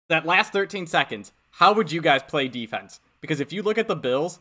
that 0.09 0.25
last 0.25 0.53
13 0.53 0.87
seconds, 0.87 1.33
how 1.51 1.73
would 1.73 1.91
you 1.91 2.01
guys 2.01 2.23
play 2.23 2.47
defense? 2.47 3.01
Because 3.21 3.39
if 3.39 3.51
you 3.51 3.61
look 3.61 3.77
at 3.77 3.87
the 3.87 3.95
Bills, 3.95 4.39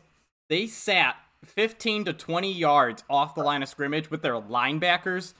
they 0.49 0.65
sat 0.65 1.17
15 1.43 2.05
to 2.05 2.13
20 2.13 2.51
yards 2.51 3.03
off 3.09 3.35
the 3.35 3.43
line 3.43 3.61
of 3.61 3.69
scrimmage 3.69 4.09
with 4.09 4.21
their 4.21 4.33
linebackers, 4.33 5.33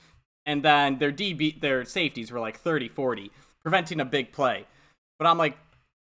and 0.45 0.63
then 0.63 0.99
their 0.99 1.11
DB, 1.11 1.59
their 1.59 1.85
safeties 1.85 2.31
were 2.31 2.39
like 2.39 2.59
30, 2.59 2.87
40, 2.87 3.31
preventing 3.63 3.99
a 3.99 4.05
big 4.05 4.31
play. 4.31 4.65
But 5.17 5.27
I'm 5.27 5.37
like, 5.37 5.57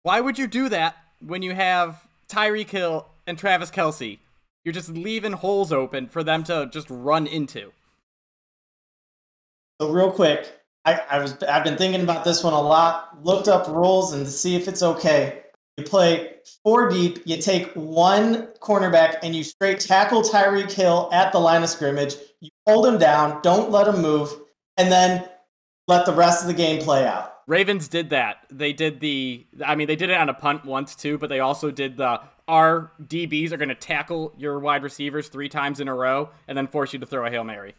why 0.02 0.20
would 0.20 0.38
you 0.38 0.46
do 0.46 0.68
that 0.70 0.96
when 1.26 1.42
you 1.42 1.54
have 1.54 2.06
Tyreek 2.28 2.70
Hill 2.70 3.06
and 3.26 3.38
Travis 3.38 3.70
Kelce? 3.70 4.18
You're 4.64 4.72
just 4.74 4.90
leaving 4.90 5.32
holes 5.32 5.72
open 5.72 6.08
for 6.08 6.22
them 6.22 6.44
to 6.44 6.68
just 6.72 6.88
run 6.90 7.26
into. 7.26 7.72
so 9.80 9.90
real 9.90 10.12
quick. 10.12 10.60
I, 10.84 11.00
I 11.10 11.18
was 11.18 11.40
I've 11.44 11.64
been 11.64 11.76
thinking 11.76 12.02
about 12.02 12.24
this 12.24 12.42
one 12.44 12.52
a 12.54 12.60
lot. 12.60 13.24
Looked 13.24 13.48
up 13.48 13.68
rules 13.68 14.12
and 14.14 14.24
to 14.24 14.30
see 14.32 14.56
if 14.56 14.68
it's 14.68 14.82
okay. 14.82 15.42
You 15.76 15.84
play 15.84 16.34
four 16.64 16.90
deep. 16.90 17.20
You 17.24 17.38
take 17.38 17.72
one 17.74 18.48
cornerback 18.60 19.16
and 19.22 19.34
you 19.34 19.44
straight 19.44 19.80
tackle 19.80 20.22
Tyreek 20.22 20.70
Hill 20.72 21.08
at 21.12 21.32
the 21.32 21.38
line 21.38 21.62
of 21.62 21.70
scrimmage. 21.70 22.16
You 22.40 22.50
hold 22.66 22.86
him 22.86 22.98
down. 22.98 23.40
Don't 23.42 23.70
let 23.70 23.88
him 23.88 24.02
move, 24.02 24.32
and 24.76 24.90
then 24.92 25.28
let 25.88 26.06
the 26.06 26.12
rest 26.12 26.42
of 26.42 26.48
the 26.48 26.54
game 26.54 26.82
play 26.82 27.06
out. 27.06 27.31
Ravens 27.46 27.88
did 27.88 28.10
that. 28.10 28.46
They 28.50 28.72
did 28.72 29.00
the 29.00 29.46
I 29.64 29.74
mean 29.74 29.86
they 29.86 29.96
did 29.96 30.10
it 30.10 30.16
on 30.16 30.28
a 30.28 30.34
punt 30.34 30.64
once 30.64 30.94
too, 30.94 31.18
but 31.18 31.28
they 31.28 31.40
also 31.40 31.70
did 31.70 31.96
the 31.96 32.20
our 32.48 32.92
DBs 33.02 33.52
are 33.52 33.56
going 33.56 33.68
to 33.68 33.74
tackle 33.74 34.32
your 34.36 34.58
wide 34.58 34.82
receivers 34.82 35.28
3 35.28 35.48
times 35.48 35.80
in 35.80 35.88
a 35.88 35.94
row 35.94 36.30
and 36.48 36.58
then 36.58 36.66
force 36.66 36.92
you 36.92 36.98
to 36.98 37.06
throw 37.06 37.24
a 37.24 37.30
Hail 37.30 37.44
Mary. 37.44 37.74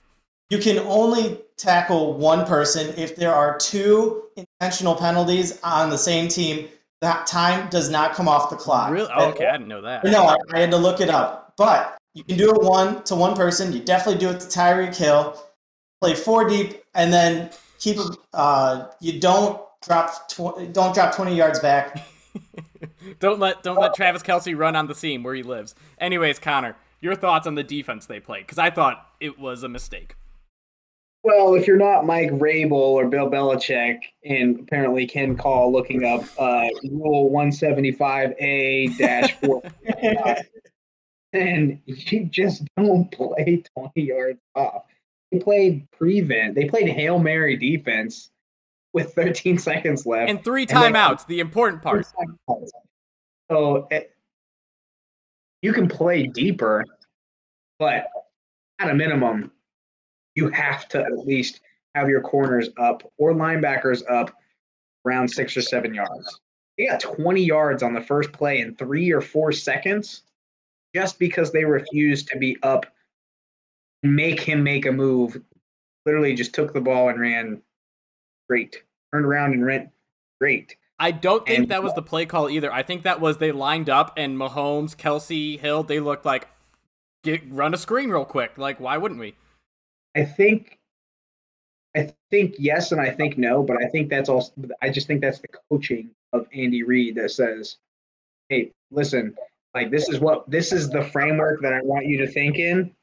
You 0.49 0.57
can 0.57 0.79
only 0.79 1.41
tackle 1.57 2.13
one 2.13 2.45
person 2.45 2.93
if 2.97 3.15
there 3.15 3.33
are 3.33 3.57
two 3.57 4.23
intentional 4.35 4.95
penalties 4.95 5.59
on 5.63 5.89
the 5.89 5.97
same 5.97 6.27
team. 6.27 6.67
That 7.01 7.27
time 7.27 7.69
does 7.69 7.89
not 7.89 8.13
come 8.13 8.27
off 8.27 8.49
the 8.49 8.55
clock. 8.55 8.91
Really? 8.91 9.09
Oh, 9.13 9.29
okay, 9.29 9.47
I 9.47 9.53
didn't 9.53 9.67
know 9.67 9.81
that. 9.81 10.05
No, 10.05 10.25
I, 10.25 10.37
I 10.53 10.59
had 10.59 10.71
to 10.71 10.77
look 10.77 11.01
it 11.01 11.09
up. 11.09 11.53
But 11.57 11.97
you 12.13 12.23
can 12.23 12.37
do 12.37 12.51
it 12.51 12.61
one 12.61 13.03
to 13.03 13.15
one 13.15 13.35
person. 13.35 13.73
You 13.73 13.79
definitely 13.79 14.19
do 14.19 14.29
it 14.29 14.39
to 14.39 14.47
Tyreek 14.47 14.95
Hill. 14.95 15.41
Play 16.01 16.15
four 16.15 16.47
deep, 16.47 16.83
and 16.93 17.11
then 17.11 17.49
keep. 17.83 17.99
Uh, 18.33 18.87
you 18.99 19.19
don't 19.19 19.61
drop. 19.81 20.29
Tw- 20.29 20.71
don't 20.71 20.93
drop 20.93 21.15
twenty 21.15 21.35
yards 21.35 21.59
back. 21.59 22.05
don't 23.19 23.39
let 23.39 23.63
don't 23.63 23.79
let 23.79 23.93
Travis 23.93 24.23
Kelce 24.23 24.57
run 24.57 24.75
on 24.75 24.87
the 24.87 24.95
seam 24.95 25.23
where 25.23 25.35
he 25.35 25.43
lives. 25.43 25.75
Anyways, 25.99 26.39
Connor, 26.39 26.75
your 27.01 27.15
thoughts 27.15 27.47
on 27.47 27.55
the 27.55 27.63
defense 27.63 28.05
they 28.05 28.19
played? 28.19 28.41
Because 28.41 28.57
I 28.57 28.69
thought 28.69 29.07
it 29.19 29.37
was 29.37 29.63
a 29.63 29.69
mistake. 29.69 30.15
Well, 31.23 31.55
if 31.55 31.67
you're 31.67 31.77
not 31.77 32.05
Mike 32.05 32.31
Vrabel 32.31 32.73
or 32.73 33.07
Bill 33.07 33.29
Belichick, 33.29 33.99
and 34.25 34.59
apparently 34.59 35.07
Ken 35.07 35.37
Call 35.37 35.71
looking 35.71 36.03
up 36.03 36.25
uh, 36.37 36.67
Rule 36.91 37.31
175A 37.31 38.97
dash 38.97 39.33
four, 39.35 39.61
then 41.31 41.81
you 41.85 42.25
just 42.25 42.63
don't 42.75 43.09
play 43.09 43.63
20 43.77 44.01
yards 44.01 44.39
off. 44.53 44.83
They 45.33 45.39
played 45.39 45.89
prevent. 45.91 46.53
They 46.53 46.65
played 46.65 46.87
Hail 46.87 47.17
Mary 47.17 47.57
defense 47.57 48.29
with 48.93 49.15
13 49.15 49.57
seconds 49.57 50.05
left 50.05 50.29
and 50.29 50.43
three 50.43 50.67
timeouts. 50.67 51.25
The 51.25 51.39
important 51.39 51.81
part. 51.81 52.05
So 53.49 53.87
it, 53.89 54.11
you 55.63 55.73
can 55.73 55.87
play 55.87 56.27
deeper, 56.27 56.85
but 57.79 58.07
at 58.79 58.89
a 58.89 58.93
minimum, 58.93 59.51
you 60.35 60.49
have 60.49 60.87
to 60.89 61.01
at 61.01 61.25
least 61.25 61.61
have 61.95 62.09
your 62.09 62.21
corners 62.21 62.69
up 62.77 63.03
or 63.17 63.33
linebackers 63.33 64.03
up 64.09 64.31
around 65.05 65.27
six 65.27 65.57
or 65.57 65.61
seven 65.61 65.95
yards. 65.95 66.39
They 66.77 66.85
got 66.87 66.99
20 66.99 67.43
yards 67.43 67.81
on 67.81 67.93
the 67.93 68.01
first 68.01 68.31
play 68.31 68.59
in 68.59 68.75
three 68.75 69.11
or 69.11 69.21
four 69.21 69.51
seconds 69.51 70.23
just 70.95 71.17
because 71.17 71.51
they 71.51 71.65
refused 71.65 72.27
to 72.27 72.37
be 72.37 72.57
up 72.61 72.85
make 74.03 74.39
him 74.41 74.63
make 74.63 74.85
a 74.85 74.91
move. 74.91 75.41
Literally 76.05 76.35
just 76.35 76.53
took 76.53 76.73
the 76.73 76.81
ball 76.81 77.09
and 77.09 77.19
ran 77.19 77.61
great. 78.49 78.83
Turned 79.13 79.25
around 79.25 79.53
and 79.53 79.65
ran 79.65 79.91
great. 80.39 80.75
I 80.99 81.11
don't 81.11 81.45
think 81.45 81.59
and, 81.59 81.69
that 81.69 81.83
was 81.83 81.93
the 81.95 82.01
play 82.01 82.25
call 82.25 82.49
either. 82.49 82.71
I 82.71 82.83
think 82.83 83.03
that 83.03 83.19
was 83.19 83.37
they 83.37 83.51
lined 83.51 83.89
up 83.89 84.13
and 84.17 84.37
Mahomes, 84.37 84.95
Kelce, 84.95 85.59
Hill, 85.59 85.83
they 85.83 85.99
looked 85.99 86.25
like 86.25 86.47
get 87.23 87.41
run 87.49 87.73
a 87.73 87.77
screen 87.77 88.09
real 88.09 88.25
quick. 88.25 88.57
Like, 88.57 88.79
why 88.79 88.97
wouldn't 88.97 89.19
we? 89.19 89.35
I 90.15 90.23
think 90.23 90.79
I 91.95 92.11
think 92.29 92.55
yes 92.57 92.91
and 92.91 93.01
I 93.01 93.09
think 93.09 93.37
no, 93.37 93.63
but 93.63 93.77
I 93.81 93.87
think 93.87 94.09
that's 94.09 94.29
also 94.29 94.51
I 94.81 94.89
just 94.89 95.07
think 95.07 95.21
that's 95.21 95.39
the 95.39 95.47
coaching 95.69 96.09
of 96.31 96.47
Andy 96.53 96.83
Reid 96.83 97.15
that 97.15 97.31
says, 97.31 97.77
Hey, 98.49 98.71
listen, 98.91 99.35
like 99.73 99.91
this 99.91 100.09
is 100.09 100.19
what 100.19 100.49
this 100.49 100.71
is 100.71 100.89
the 100.89 101.03
framework 101.03 101.61
that 101.61 101.73
I 101.73 101.81
want 101.81 102.05
you 102.05 102.17
to 102.19 102.27
think 102.27 102.57
in. 102.57 102.93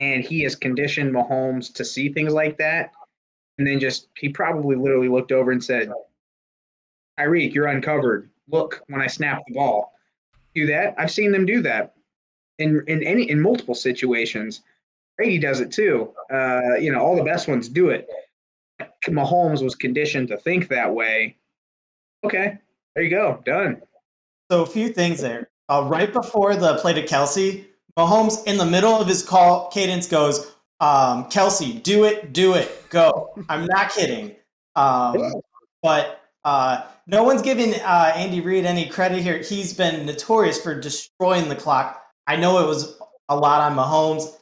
And 0.00 0.24
he 0.24 0.42
has 0.42 0.54
conditioned 0.56 1.12
Mahomes 1.12 1.72
to 1.74 1.84
see 1.84 2.10
things 2.10 2.32
like 2.32 2.56
that. 2.58 2.92
And 3.58 3.66
then 3.66 3.78
just 3.78 4.08
he 4.16 4.30
probably 4.30 4.76
literally 4.76 5.08
looked 5.08 5.32
over 5.32 5.50
and 5.50 5.62
said, 5.62 5.90
Tyreek, 7.18 7.52
you're 7.52 7.66
uncovered. 7.66 8.30
Look 8.48 8.82
when 8.88 9.02
I 9.02 9.06
snap 9.06 9.42
the 9.46 9.54
ball. 9.54 9.92
Do 10.54 10.66
that. 10.66 10.94
I've 10.98 11.10
seen 11.10 11.32
them 11.32 11.46
do 11.46 11.62
that 11.62 11.94
in 12.58 12.82
in 12.86 13.02
any 13.02 13.30
in 13.30 13.40
multiple 13.40 13.74
situations. 13.74 14.62
Brady 15.16 15.38
does 15.38 15.60
it 15.60 15.70
too. 15.70 16.12
Uh, 16.32 16.76
you 16.80 16.90
know, 16.90 17.00
all 17.00 17.16
the 17.16 17.22
best 17.22 17.46
ones 17.46 17.68
do 17.68 17.90
it. 17.90 18.08
Mahomes 19.08 19.62
was 19.62 19.74
conditioned 19.74 20.28
to 20.28 20.38
think 20.38 20.68
that 20.68 20.94
way. 20.94 21.36
Okay, 22.24 22.58
there 22.94 23.04
you 23.04 23.10
go, 23.10 23.42
done. 23.44 23.82
So 24.50 24.62
a 24.62 24.66
few 24.66 24.88
things 24.90 25.20
there. 25.20 25.50
Uh, 25.68 25.86
right 25.90 26.12
before 26.12 26.56
the 26.56 26.76
play 26.76 26.94
to 26.94 27.06
Kelce, 27.06 27.66
Mahomes 28.06 28.46
in 28.46 28.56
the 28.56 28.66
middle 28.66 28.94
of 28.94 29.06
his 29.06 29.22
call 29.22 29.70
cadence 29.70 30.06
goes, 30.06 30.46
um, 30.80 31.24
"Kelce, 31.30 31.82
do 31.82 32.04
it, 32.04 32.32
do 32.32 32.54
it, 32.54 32.88
go." 32.90 33.32
I'm 33.48 33.66
not 33.66 33.90
kidding. 33.90 34.36
Um, 34.76 35.34
but 35.82 36.20
uh, 36.44 36.82
no 37.06 37.22
one's 37.24 37.42
giving 37.42 37.74
uh, 37.74 38.12
Andy 38.14 38.40
Reid 38.40 38.64
any 38.64 38.88
credit 38.88 39.22
here. 39.22 39.38
He's 39.38 39.72
been 39.72 40.06
notorious 40.06 40.60
for 40.60 40.78
destroying 40.78 41.48
the 41.48 41.56
clock. 41.56 42.02
I 42.26 42.36
know 42.36 42.62
it 42.62 42.66
was 42.66 42.98
a 43.28 43.36
lot 43.36 43.60
on 43.60 43.76
Mahomes 43.76 44.32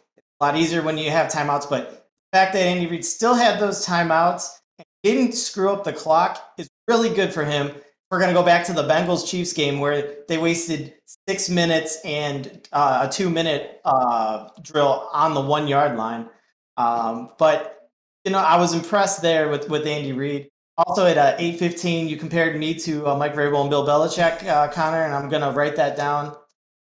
a 0.40 0.44
lot 0.44 0.56
easier 0.56 0.82
when 0.82 0.98
you 0.98 1.10
have 1.10 1.30
timeouts. 1.30 1.68
But 1.68 2.08
the 2.32 2.38
fact 2.38 2.52
that 2.52 2.60
Andy 2.60 2.86
Reid 2.86 3.04
still 3.04 3.34
had 3.34 3.60
those 3.60 3.84
timeouts 3.84 4.48
and 4.78 4.86
didn't 5.02 5.32
screw 5.32 5.70
up 5.70 5.84
the 5.84 5.92
clock 5.92 6.52
is 6.58 6.68
really 6.86 7.10
good 7.10 7.32
for 7.32 7.44
him. 7.44 7.72
We're 8.10 8.18
going 8.18 8.32
to 8.32 8.40
go 8.40 8.44
back 8.44 8.64
to 8.66 8.72
the 8.72 8.84
Bengals 8.84 9.28
Chiefs 9.28 9.52
game 9.52 9.80
where 9.80 10.16
they 10.28 10.38
wasted 10.38 10.94
six 11.28 11.50
minutes 11.50 11.98
and 12.04 12.66
uh, 12.72 13.06
a 13.08 13.12
two 13.12 13.28
minute 13.28 13.80
uh, 13.84 14.48
drill 14.62 15.08
on 15.12 15.34
the 15.34 15.40
one 15.40 15.68
yard 15.68 15.96
line. 15.96 16.28
Um, 16.76 17.30
but, 17.38 17.90
you 18.24 18.32
know, 18.32 18.38
I 18.38 18.56
was 18.56 18.72
impressed 18.72 19.20
there 19.20 19.50
with, 19.50 19.68
with 19.68 19.86
Andy 19.86 20.12
Reid. 20.12 20.48
Also 20.78 21.04
at 21.04 21.18
uh, 21.18 21.36
8:15, 21.38 22.08
you 22.08 22.16
compared 22.16 22.56
me 22.56 22.72
to 22.74 23.08
uh, 23.08 23.16
Mike 23.16 23.34
Vrabel 23.34 23.62
and 23.62 23.70
Bill 23.70 23.84
Belichick, 23.84 24.46
uh, 24.46 24.68
Connor, 24.68 25.02
and 25.02 25.12
I'm 25.12 25.28
gonna 25.28 25.50
write 25.50 25.74
that 25.74 25.96
down. 25.96 26.36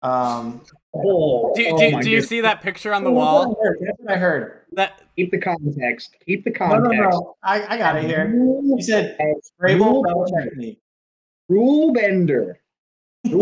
Um, 0.00 0.62
Oh, 0.94 1.52
do, 1.54 1.66
oh 1.70 1.78
do, 1.78 2.02
do 2.02 2.10
you 2.10 2.20
see 2.20 2.42
that 2.42 2.60
picture 2.60 2.92
on 2.92 3.02
the 3.02 3.10
wall? 3.10 3.56
That's 3.80 3.98
what 3.98 4.12
I 4.14 4.18
heard. 4.18 4.60
That 4.72 5.00
keep 5.16 5.30
the 5.30 5.38
context. 5.38 6.16
Keep 6.26 6.44
the 6.44 6.50
context. 6.50 6.92
No, 6.92 7.02
no, 7.02 7.08
no. 7.08 7.36
I, 7.42 7.74
I 7.74 7.78
got 7.78 7.96
it 7.96 8.04
here. 8.04 8.30
You 8.30 8.76
said 8.80 9.16
Vrabel 9.60 10.04
Belichick 10.04 10.54
me. 10.56 10.78
Rule 11.52 11.92
bender. 11.92 12.58
All 13.30 13.38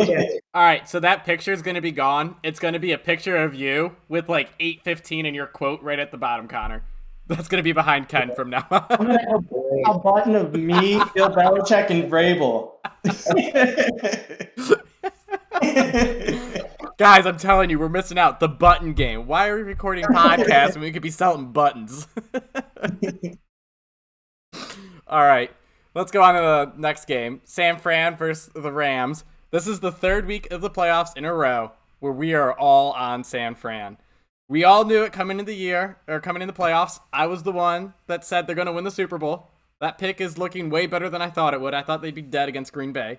right, 0.55 0.89
so 0.89 0.99
that 1.01 1.25
picture 1.25 1.53
is 1.53 1.63
going 1.63 1.77
to 1.77 1.81
be 1.81 1.93
gone. 1.93 2.35
It's 2.43 2.59
going 2.59 2.75
to 2.75 2.81
be 2.81 2.91
a 2.91 2.99
picture 2.99 3.37
of 3.37 3.55
you 3.55 3.95
with 4.09 4.29
like 4.29 4.51
815 4.59 5.27
in 5.27 5.35
your 5.35 5.47
quote 5.47 5.81
right 5.81 5.99
at 5.99 6.11
the 6.11 6.19
bottom, 6.19 6.49
Connor. 6.49 6.83
That's 7.29 7.47
going 7.47 7.61
to 7.61 7.63
be 7.63 7.73
behind 7.73 8.09
Ken 8.09 8.35
from 8.35 8.51
now 8.51 8.67
on. 8.71 8.85
I'm 8.91 9.07
going 9.07 9.19
to 9.19 9.25
have 9.31 9.45
a 9.95 9.99
button 10.01 10.35
of 10.35 10.55
me, 10.55 11.01
Bill 11.15 11.31
Belichick, 11.31 11.91
and 11.91 12.11
Vrabel. 12.11 12.73
Guys, 16.99 17.27
I'm 17.27 17.39
telling 17.39 17.71
you, 17.71 17.79
we're 17.79 17.89
missing 17.89 18.19
out. 18.19 18.41
The 18.41 18.49
button 18.49 18.93
game. 18.93 19.29
Why 19.29 19.47
are 19.47 19.55
we 19.55 19.63
recording 19.63 20.05
podcasts 20.07 20.75
when 20.75 20.83
we 20.83 20.91
could 20.91 21.03
be 21.03 21.11
selling 21.11 21.53
buttons? 21.53 22.09
All 25.07 25.25
right, 25.25 25.53
let's 25.95 26.11
go 26.11 26.23
on 26.23 26.35
to 26.35 26.41
the 26.41 26.73
next 26.77 27.07
game. 27.07 27.41
San 27.45 27.79
Fran 27.79 28.17
versus 28.17 28.51
the 28.55 28.73
Rams. 28.73 29.25
This 29.51 29.67
is 29.67 29.81
the 29.81 29.93
third 29.93 30.27
week 30.27 30.51
of 30.51 30.61
the 30.61 30.71
playoffs 30.71 31.17
in 31.17 31.25
a 31.25 31.35
row 31.35 31.73
where 31.99 32.13
we 32.13 32.35
are 32.35 32.53
all 32.53 32.93
on 32.93 33.25
San 33.25 33.55
Fran. 33.55 33.99
We 34.49 34.65
all 34.65 34.85
knew 34.85 35.03
it 35.03 35.13
coming 35.13 35.39
into 35.39 35.53
the 35.53 35.57
year 35.57 35.99
or 36.09 36.21
coming 36.21 36.43
into 36.43 36.53
the 36.53 36.61
playoffs. 36.61 37.01
I 37.13 37.27
was 37.27 37.43
the 37.43 37.53
one 37.53 37.95
that 38.07 38.25
said 38.25 38.47
they're 38.47 38.57
going 38.57 38.67
to 38.67 38.73
win 38.73 38.85
the 38.85 38.91
Super 38.91 39.19
Bowl. 39.19 39.49
That 39.81 39.99
pick 39.99 40.21
is 40.21 40.39
looking 40.39 40.71
way 40.71 40.87
better 40.87 41.09
than 41.09 41.23
I 41.23 41.31
thought 41.31 41.55
it 41.55 41.61
would. 41.61 41.75
I 41.75 41.83
thought 41.83 42.03
they'd 42.03 42.15
be 42.15 42.23
dead 42.23 42.49
against 42.49 42.73
Green 42.73 42.93
Bay 42.93 43.19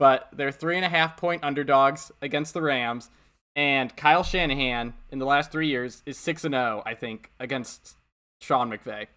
but 0.00 0.28
they're 0.32 0.50
three 0.50 0.76
and 0.76 0.84
a 0.84 0.88
half 0.88 1.16
point 1.18 1.44
underdogs 1.44 2.10
against 2.22 2.54
the 2.54 2.62
Rams. 2.62 3.10
And 3.54 3.94
Kyle 3.94 4.24
Shanahan 4.24 4.94
in 5.10 5.18
the 5.18 5.26
last 5.26 5.52
three 5.52 5.68
years 5.68 6.02
is 6.06 6.16
six 6.16 6.42
and 6.42 6.54
zero, 6.54 6.82
I 6.86 6.94
think, 6.94 7.30
against 7.38 7.96
Sean 8.40 8.70
McVay. 8.70 9.08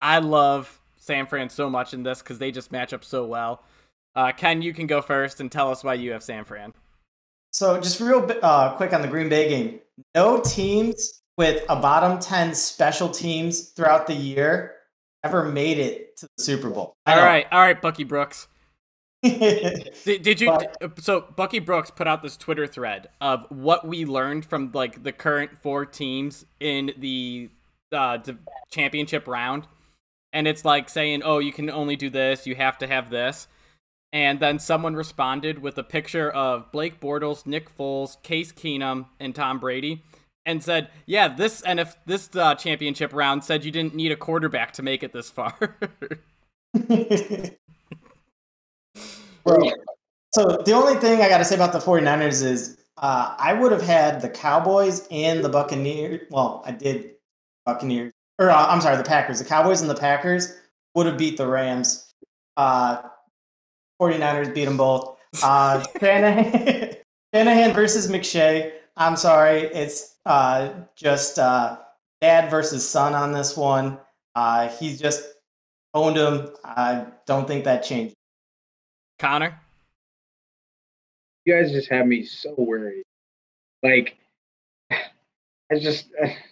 I 0.00 0.20
love 0.20 0.80
San 1.02 1.26
Fran 1.26 1.48
so 1.48 1.68
much 1.68 1.92
in 1.92 2.04
this 2.04 2.20
because 2.20 2.38
they 2.38 2.52
just 2.52 2.70
match 2.70 2.92
up 2.92 3.02
so 3.02 3.26
well. 3.26 3.64
Uh, 4.14 4.30
Ken, 4.30 4.62
you 4.62 4.72
can 4.72 4.86
go 4.86 5.02
first 5.02 5.40
and 5.40 5.50
tell 5.50 5.70
us 5.70 5.82
why 5.82 5.94
you 5.94 6.12
have 6.12 6.22
San 6.22 6.44
Fran. 6.44 6.72
So, 7.52 7.80
just 7.80 8.00
real 8.00 8.30
uh, 8.42 8.76
quick 8.76 8.92
on 8.92 9.02
the 9.02 9.08
Green 9.08 9.28
Bay 9.28 9.48
game. 9.48 9.80
No 10.14 10.40
teams 10.40 11.22
with 11.36 11.64
a 11.68 11.76
bottom 11.76 12.20
10 12.20 12.54
special 12.54 13.08
teams 13.08 13.70
throughout 13.70 14.06
the 14.06 14.14
year 14.14 14.76
ever 15.24 15.44
made 15.44 15.78
it 15.78 16.16
to 16.18 16.28
the 16.36 16.42
Super 16.42 16.70
Bowl. 16.70 16.94
All 17.06 17.16
right, 17.16 17.46
all 17.50 17.60
right, 17.60 17.80
Bucky 17.80 18.04
Brooks 18.04 18.46
did, 19.22 20.22
did, 20.22 20.40
you 20.40 20.48
but, 20.48 21.00
so 21.00 21.24
bucky 21.36 21.60
brooks 21.60 21.92
put 21.92 22.08
out 22.08 22.24
this 22.24 22.36
twitter 22.36 22.66
thread 22.66 23.08
of 23.20 23.46
what 23.50 23.86
we 23.86 24.04
learned 24.04 24.44
from 24.44 24.72
like 24.74 25.04
the 25.04 25.12
current 25.12 25.56
four 25.56 25.86
teams 25.86 26.44
in 26.58 26.90
the 26.98 27.48
uh 27.92 28.16
the 28.16 28.36
championship 28.72 29.28
round 29.28 29.68
and 30.32 30.48
it's 30.48 30.64
like 30.64 30.88
saying 30.88 31.22
oh 31.24 31.38
you 31.38 31.52
can 31.52 31.70
only 31.70 31.96
do 31.96 32.10
this 32.10 32.46
you 32.46 32.54
have 32.54 32.78
to 32.78 32.86
have 32.86 33.10
this 33.10 33.48
and 34.12 34.40
then 34.40 34.58
someone 34.58 34.94
responded 34.94 35.58
with 35.58 35.78
a 35.78 35.82
picture 35.82 36.30
of 36.30 36.70
blake 36.72 37.00
bortles 37.00 37.46
nick 37.46 37.74
foles 37.76 38.20
case 38.22 38.52
keenum 38.52 39.06
and 39.20 39.34
tom 39.34 39.58
brady 39.58 40.02
and 40.46 40.62
said 40.62 40.88
yeah 41.06 41.28
this 41.28 41.62
and 41.62 41.80
if 41.80 41.96
this 42.06 42.28
uh, 42.36 42.54
championship 42.54 43.12
round 43.12 43.44
said 43.44 43.64
you 43.64 43.70
didn't 43.70 43.94
need 43.94 44.12
a 44.12 44.16
quarterback 44.16 44.72
to 44.72 44.82
make 44.82 45.02
it 45.02 45.12
this 45.12 45.30
far 45.30 45.56
so 50.32 50.56
the 50.64 50.72
only 50.72 50.94
thing 50.96 51.20
I 51.20 51.28
got 51.28 51.38
to 51.38 51.44
say 51.44 51.54
about 51.54 51.72
the 51.72 51.78
49ers 51.78 52.42
is 52.42 52.78
uh, 52.98 53.34
I 53.38 53.52
would 53.52 53.72
have 53.72 53.82
had 53.82 54.20
the 54.20 54.28
Cowboys 54.28 55.06
and 55.10 55.44
the 55.44 55.48
Buccaneers. 55.48 56.20
Well, 56.30 56.62
I 56.64 56.72
did 56.72 57.12
Buccaneers, 57.66 58.12
or 58.38 58.50
uh, 58.50 58.66
I'm 58.66 58.80
sorry, 58.80 58.96
the 58.96 59.04
Packers. 59.04 59.38
The 59.38 59.44
Cowboys 59.44 59.80
and 59.80 59.90
the 59.90 59.94
Packers 59.94 60.56
would 60.94 61.06
have 61.06 61.18
beat 61.18 61.36
the 61.36 61.46
Rams. 61.46 62.12
Uh, 62.56 63.02
49ers 64.00 64.54
beat 64.54 64.64
them 64.64 64.76
both. 64.76 65.16
Uh, 65.42 65.82
Shanahan, 66.00 66.96
Shanahan 67.34 67.72
versus 67.72 68.08
McShay. 68.08 68.72
I'm 68.96 69.16
sorry. 69.16 69.62
It's 69.62 70.16
uh, 70.26 70.70
just 70.96 71.38
uh, 71.38 71.78
dad 72.20 72.50
versus 72.50 72.88
son 72.88 73.14
on 73.14 73.32
this 73.32 73.56
one. 73.56 73.98
Uh, 74.34 74.68
he 74.68 74.96
just 74.96 75.24
owned 75.94 76.16
him. 76.16 76.50
I 76.64 77.06
don't 77.26 77.46
think 77.46 77.64
that 77.64 77.82
changed. 77.82 78.14
Connor? 79.18 79.58
You 81.44 81.54
guys 81.54 81.72
just 81.72 81.88
have 81.90 82.06
me 82.06 82.24
so 82.24 82.54
worried. 82.56 83.04
Like, 83.82 84.16
I 84.90 85.78
just. 85.78 86.08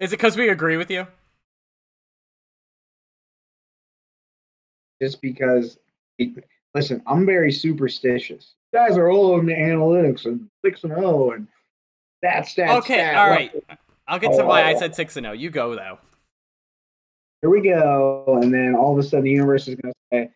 Is 0.00 0.12
it 0.12 0.16
because 0.16 0.36
we 0.36 0.48
agree 0.48 0.76
with 0.76 0.90
you? 0.90 1.06
just 5.02 5.20
because. 5.20 5.76
Listen, 6.74 7.02
I'm 7.06 7.26
very 7.26 7.52
superstitious. 7.52 8.54
You 8.72 8.78
guys 8.78 8.96
are 8.96 9.10
all 9.10 9.38
in 9.38 9.46
the 9.46 9.52
analytics 9.52 10.24
and 10.24 10.48
six 10.64 10.82
and 10.84 10.92
zero 10.94 11.32
and 11.32 11.46
that 12.22 12.46
stat. 12.48 12.70
Okay, 12.78 12.94
stat. 12.94 13.16
all 13.16 13.28
right. 13.28 13.52
I'll 14.08 14.18
get 14.18 14.36
to 14.36 14.44
why 14.44 14.62
I 14.62 14.74
Oh. 14.74 14.78
said 14.78 14.94
6 14.94 15.16
and 15.16 15.24
0. 15.24 15.32
You 15.34 15.50
go, 15.50 15.74
though. 15.74 15.98
Here 17.42 17.50
we 17.50 17.60
go, 17.60 18.38
and 18.42 18.52
then 18.54 18.74
all 18.74 18.92
of 18.92 18.98
a 18.98 19.02
sudden 19.06 19.24
the 19.24 19.30
universe 19.30 19.68
is 19.68 19.74
going 19.76 19.92
to 19.92 20.00
say, 20.12 20.30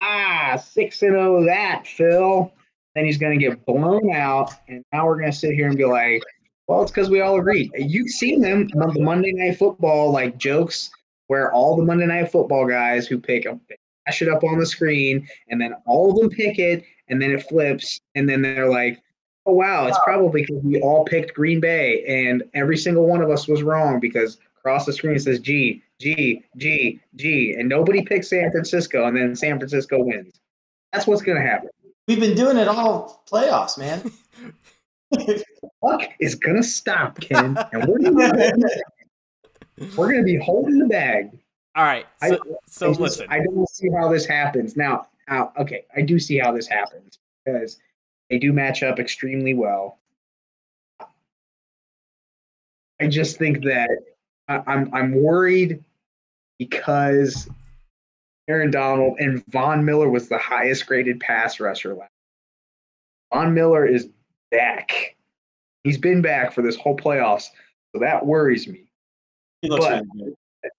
"Ah, 0.00 0.56
six 0.56 1.02
and 1.02 1.12
zero 1.12 1.44
that 1.44 1.86
Phil." 1.86 2.52
Then 2.94 3.04
he's 3.04 3.18
going 3.18 3.38
to 3.38 3.44
get 3.48 3.66
blown 3.66 4.10
out, 4.12 4.52
and 4.68 4.82
now 4.92 5.06
we're 5.06 5.18
going 5.18 5.30
to 5.30 5.36
sit 5.36 5.52
here 5.54 5.66
and 5.68 5.76
be 5.76 5.84
like, 5.84 6.22
"Well, 6.66 6.82
it's 6.82 6.90
because 6.90 7.10
we 7.10 7.20
all 7.20 7.38
agreed." 7.38 7.70
You've 7.76 8.10
seen 8.10 8.40
them 8.40 8.68
on 8.80 8.94
the 8.94 9.00
Monday 9.00 9.32
Night 9.32 9.58
Football 9.58 10.12
like 10.12 10.38
jokes 10.38 10.90
where 11.28 11.52
all 11.52 11.76
the 11.76 11.84
Monday 11.84 12.06
Night 12.06 12.30
Football 12.30 12.66
guys 12.66 13.06
who 13.06 13.18
pick 13.18 13.46
up 13.46 13.58
flash 14.06 14.22
it 14.22 14.28
up 14.28 14.44
on 14.44 14.58
the 14.58 14.66
screen, 14.66 15.28
and 15.48 15.60
then 15.60 15.74
all 15.86 16.10
of 16.10 16.18
them 16.18 16.30
pick 16.30 16.58
it, 16.58 16.84
and 17.08 17.20
then 17.20 17.30
it 17.32 17.42
flips, 17.48 18.00
and 18.14 18.28
then 18.28 18.42
they're 18.42 18.68
like, 18.68 19.02
"Oh 19.46 19.54
wow, 19.54 19.86
it's 19.86 19.98
probably 20.04 20.42
because 20.42 20.62
we 20.62 20.80
all 20.80 21.04
picked 21.04 21.34
Green 21.34 21.60
Bay, 21.60 22.04
and 22.04 22.42
every 22.54 22.76
single 22.76 23.06
one 23.06 23.22
of 23.22 23.30
us 23.30 23.48
was 23.48 23.62
wrong 23.62 24.00
because 24.00 24.38
across 24.58 24.86
the 24.86 24.92
screen 24.92 25.16
it 25.16 25.20
says 25.20 25.40
G, 25.40 25.82
G, 26.00 26.44
G, 26.56 27.00
G, 27.16 27.54
and 27.58 27.68
nobody 27.68 28.02
picks 28.02 28.28
San 28.30 28.50
Francisco, 28.50 29.06
and 29.06 29.16
then 29.16 29.36
San 29.36 29.58
Francisco 29.58 30.02
wins. 30.02 30.40
That's 30.92 31.06
what's 31.06 31.22
gonna 31.22 31.40
happen. 31.40 31.70
We've 32.06 32.20
been 32.20 32.36
doing 32.36 32.56
it 32.56 32.68
all 32.68 33.24
playoffs, 33.30 33.76
man. 33.76 34.12
Luck 35.86 36.02
is 36.20 36.34
gonna 36.34 36.62
stop, 36.62 37.20
Ken, 37.20 37.56
and 37.72 37.84
we're 37.86 37.98
gonna, 37.98 38.52
we're 39.96 40.10
gonna 40.10 40.24
be 40.24 40.36
holding 40.36 40.78
the 40.78 40.86
bag. 40.86 41.30
All 41.76 41.84
right. 41.84 42.06
I- 42.22 42.30
So, 42.30 42.38
so 42.66 42.86
I 42.86 42.88
just- 42.90 43.00
listen. 43.00 43.26
I 43.30 43.38
don't 43.44 43.68
see 43.68 43.88
how 43.90 44.08
this 44.08 44.26
happens. 44.26 44.76
Now, 44.76 45.06
now, 45.28 45.52
okay, 45.58 45.84
I 45.96 46.02
do 46.02 46.18
see 46.18 46.38
how 46.38 46.52
this 46.52 46.66
happens 46.66 47.18
because 47.44 47.78
they 48.30 48.38
do 48.38 48.52
match 48.52 48.82
up 48.82 48.98
extremely 48.98 49.54
well. 49.54 49.98
I 53.00 53.08
just 53.08 53.36
think 53.38 53.62
that 53.64 53.90
I, 54.48 54.62
I'm 54.66 54.92
I'm 54.94 55.12
worried 55.22 55.84
because 56.58 57.48
Aaron 58.48 58.70
Donald 58.70 59.18
and 59.18 59.44
Von 59.48 59.84
Miller 59.84 60.08
was 60.08 60.28
the 60.28 60.38
highest 60.38 60.86
graded 60.86 61.20
pass 61.20 61.60
rusher 61.60 61.94
last. 61.94 62.10
Von 63.34 63.52
Miller 63.52 63.84
is 63.86 64.08
back. 64.50 65.15
He's 65.86 65.98
been 65.98 66.20
back 66.20 66.52
for 66.52 66.62
this 66.62 66.74
whole 66.74 66.96
playoffs, 66.96 67.50
so 67.94 68.00
that 68.00 68.26
worries 68.26 68.66
me. 68.66 68.88
But- 69.62 70.02
really. 70.16 70.34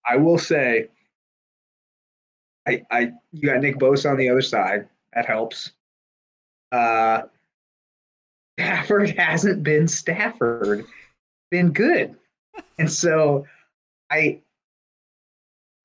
I 0.06 0.18
will 0.18 0.38
say, 0.38 0.90
I, 2.68 2.82
I, 2.92 3.12
you 3.32 3.50
got 3.50 3.62
Nick 3.62 3.78
Bosa 3.78 4.12
on 4.12 4.18
the 4.18 4.30
other 4.30 4.42
side. 4.42 4.90
That 5.14 5.26
helps. 5.26 5.72
Uh, 6.74 7.22
Stafford 8.60 9.12
hasn't 9.18 9.64
been 9.64 9.88
Stafford, 9.88 10.86
been 11.52 11.72
good, 11.72 12.14
and 12.78 12.92
so 12.92 13.46
I, 14.12 14.42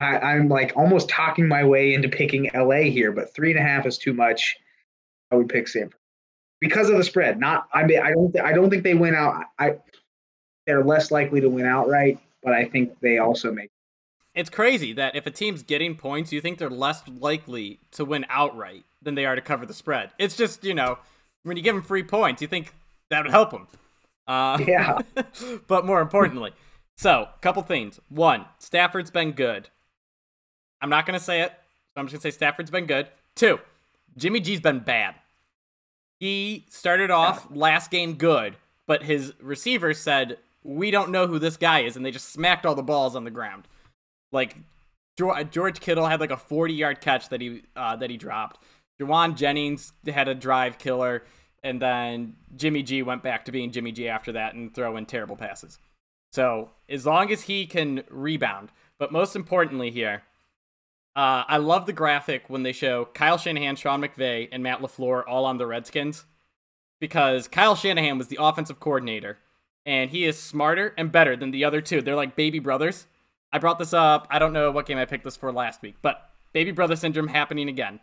I, 0.01 0.17
I'm 0.17 0.49
like 0.49 0.73
almost 0.75 1.07
talking 1.07 1.47
my 1.47 1.63
way 1.63 1.93
into 1.93 2.09
picking 2.09 2.49
LA 2.53 2.89
here, 2.91 3.13
but 3.13 3.33
three 3.33 3.51
and 3.51 3.59
a 3.59 3.63
half 3.63 3.85
is 3.85 3.97
too 3.97 4.13
much. 4.13 4.57
I 5.31 5.35
would 5.35 5.47
pick 5.47 5.69
San 5.69 5.91
because 6.63 6.89
of 6.89 6.95
the 6.95 7.03
spread. 7.03 7.41
Not, 7.41 7.67
I 7.73 7.83
mean, 7.83 7.99
I 7.99 8.11
don't, 8.13 8.39
I 8.39 8.53
don't 8.53 8.69
think 8.69 8.83
they 8.83 8.93
win 8.93 9.13
out. 9.13 9.43
I, 9.59 9.75
they're 10.65 10.81
less 10.81 11.11
likely 11.11 11.41
to 11.41 11.49
win 11.49 11.65
outright, 11.65 12.19
but 12.41 12.53
I 12.53 12.63
think 12.63 12.97
they 13.01 13.17
also 13.17 13.51
make. 13.51 13.69
It's 14.33 14.49
crazy 14.49 14.93
that 14.93 15.13
if 15.13 15.27
a 15.27 15.31
team's 15.31 15.61
getting 15.61 15.93
points, 15.95 16.31
you 16.31 16.39
think 16.39 16.59
they're 16.59 16.69
less 16.69 17.03
likely 17.19 17.81
to 17.91 18.05
win 18.05 18.25
outright 18.29 18.85
than 19.01 19.15
they 19.15 19.25
are 19.25 19.35
to 19.35 19.41
cover 19.41 19.65
the 19.65 19.73
spread. 19.73 20.11
It's 20.17 20.37
just, 20.37 20.63
you 20.63 20.73
know, 20.73 20.99
when 21.43 21.57
you 21.57 21.63
give 21.63 21.75
them 21.75 21.83
free 21.83 22.01
points, 22.01 22.41
you 22.41 22.47
think 22.47 22.73
that 23.09 23.23
would 23.23 23.31
help 23.31 23.51
them. 23.51 23.67
Uh, 24.25 24.57
Yeah. 24.65 24.99
but 25.67 25.85
more 25.85 25.99
importantly, 25.99 26.53
so, 26.95 27.27
couple 27.41 27.61
things. 27.63 27.99
One, 28.07 28.45
Stafford's 28.57 29.11
been 29.11 29.33
good. 29.33 29.67
I'm 30.81 30.89
not 30.89 31.05
going 31.05 31.19
to 31.19 31.23
say 31.23 31.41
it, 31.41 31.51
so 31.93 31.99
I'm 31.99 32.05
just 32.05 32.13
going 32.13 32.21
to 32.21 32.31
say 32.31 32.37
Stafford's 32.37 32.71
been 32.71 32.85
good. 32.85 33.09
Two, 33.35 33.59
Jimmy 34.15 34.39
G's 34.39 34.61
been 34.61 34.79
bad. 34.79 35.15
He 36.19 36.65
started 36.69 37.11
off 37.11 37.47
last 37.51 37.91
game 37.91 38.15
good, 38.15 38.55
but 38.87 39.03
his 39.03 39.33
receivers 39.41 39.99
said, 39.99 40.37
We 40.63 40.91
don't 40.91 41.11
know 41.11 41.27
who 41.27 41.39
this 41.39 41.57
guy 41.57 41.81
is, 41.81 41.95
and 41.95 42.05
they 42.05 42.11
just 42.11 42.31
smacked 42.31 42.65
all 42.65 42.75
the 42.75 42.83
balls 42.83 43.15
on 43.15 43.23
the 43.23 43.31
ground. 43.31 43.67
Like 44.31 44.57
George 45.17 45.79
Kittle 45.79 46.07
had 46.07 46.19
like 46.19 46.31
a 46.31 46.37
40 46.37 46.73
yard 46.73 47.01
catch 47.01 47.29
that 47.29 47.41
he 47.41 47.63
uh, 47.75 47.95
that 47.97 48.09
he 48.09 48.17
dropped. 48.17 48.59
Jauan 49.01 49.35
Jennings 49.35 49.93
had 50.07 50.27
a 50.27 50.35
drive 50.35 50.77
killer, 50.77 51.23
and 51.63 51.81
then 51.81 52.35
Jimmy 52.55 52.83
G 52.83 53.03
went 53.03 53.23
back 53.23 53.45
to 53.45 53.51
being 53.51 53.71
Jimmy 53.71 53.91
G 53.91 54.07
after 54.07 54.31
that 54.33 54.55
and 54.55 54.73
throwing 54.73 55.05
terrible 55.05 55.35
passes. 55.35 55.77
So 56.31 56.71
as 56.89 57.05
long 57.05 57.31
as 57.31 57.41
he 57.43 57.65
can 57.65 58.03
rebound, 58.09 58.69
but 58.97 59.11
most 59.11 59.35
importantly 59.35 59.91
here, 59.91 60.23
uh, 61.15 61.43
I 61.47 61.57
love 61.57 61.85
the 61.85 61.93
graphic 61.93 62.45
when 62.47 62.63
they 62.63 62.71
show 62.71 63.05
Kyle 63.13 63.37
Shanahan, 63.37 63.75
Sean 63.75 64.01
McVay, 64.01 64.49
and 64.51 64.63
Matt 64.63 64.81
LaFleur 64.81 65.23
all 65.27 65.45
on 65.45 65.57
the 65.57 65.67
Redskins, 65.67 66.25
because 66.99 67.47
Kyle 67.47 67.75
Shanahan 67.75 68.17
was 68.17 68.27
the 68.27 68.39
offensive 68.39 68.79
coordinator, 68.79 69.37
and 69.85 70.09
he 70.09 70.25
is 70.25 70.39
smarter 70.39 70.93
and 70.97 71.11
better 71.11 71.35
than 71.35 71.51
the 71.51 71.65
other 71.65 71.81
two. 71.81 72.01
They're 72.01 72.15
like 72.15 72.35
baby 72.35 72.59
brothers. 72.59 73.05
I 73.51 73.59
brought 73.59 73.77
this 73.77 73.93
up. 73.93 74.27
I 74.31 74.39
don't 74.39 74.53
know 74.53 74.71
what 74.71 74.87
game 74.87 74.97
I 74.97 75.05
picked 75.05 75.23
this 75.23 75.37
for 75.37 75.51
last 75.51 75.83
week, 75.83 75.95
but 76.01 76.31
baby 76.53 76.71
brother 76.71 76.95
syndrome 76.95 77.27
happening 77.27 77.69
again. 77.69 77.99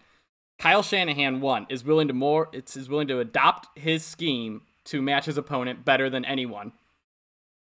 Kyle 0.60 0.82
Shanahan 0.82 1.40
one 1.40 1.66
is 1.70 1.84
willing 1.84 2.08
to 2.08 2.14
more 2.14 2.48
it's 2.52 2.76
is 2.76 2.88
willing 2.88 3.08
to 3.08 3.18
adopt 3.18 3.66
his 3.78 4.04
scheme 4.04 4.62
to 4.84 5.02
match 5.02 5.24
his 5.24 5.38
opponent 5.38 5.84
better 5.84 6.10
than 6.10 6.24
anyone. 6.24 6.72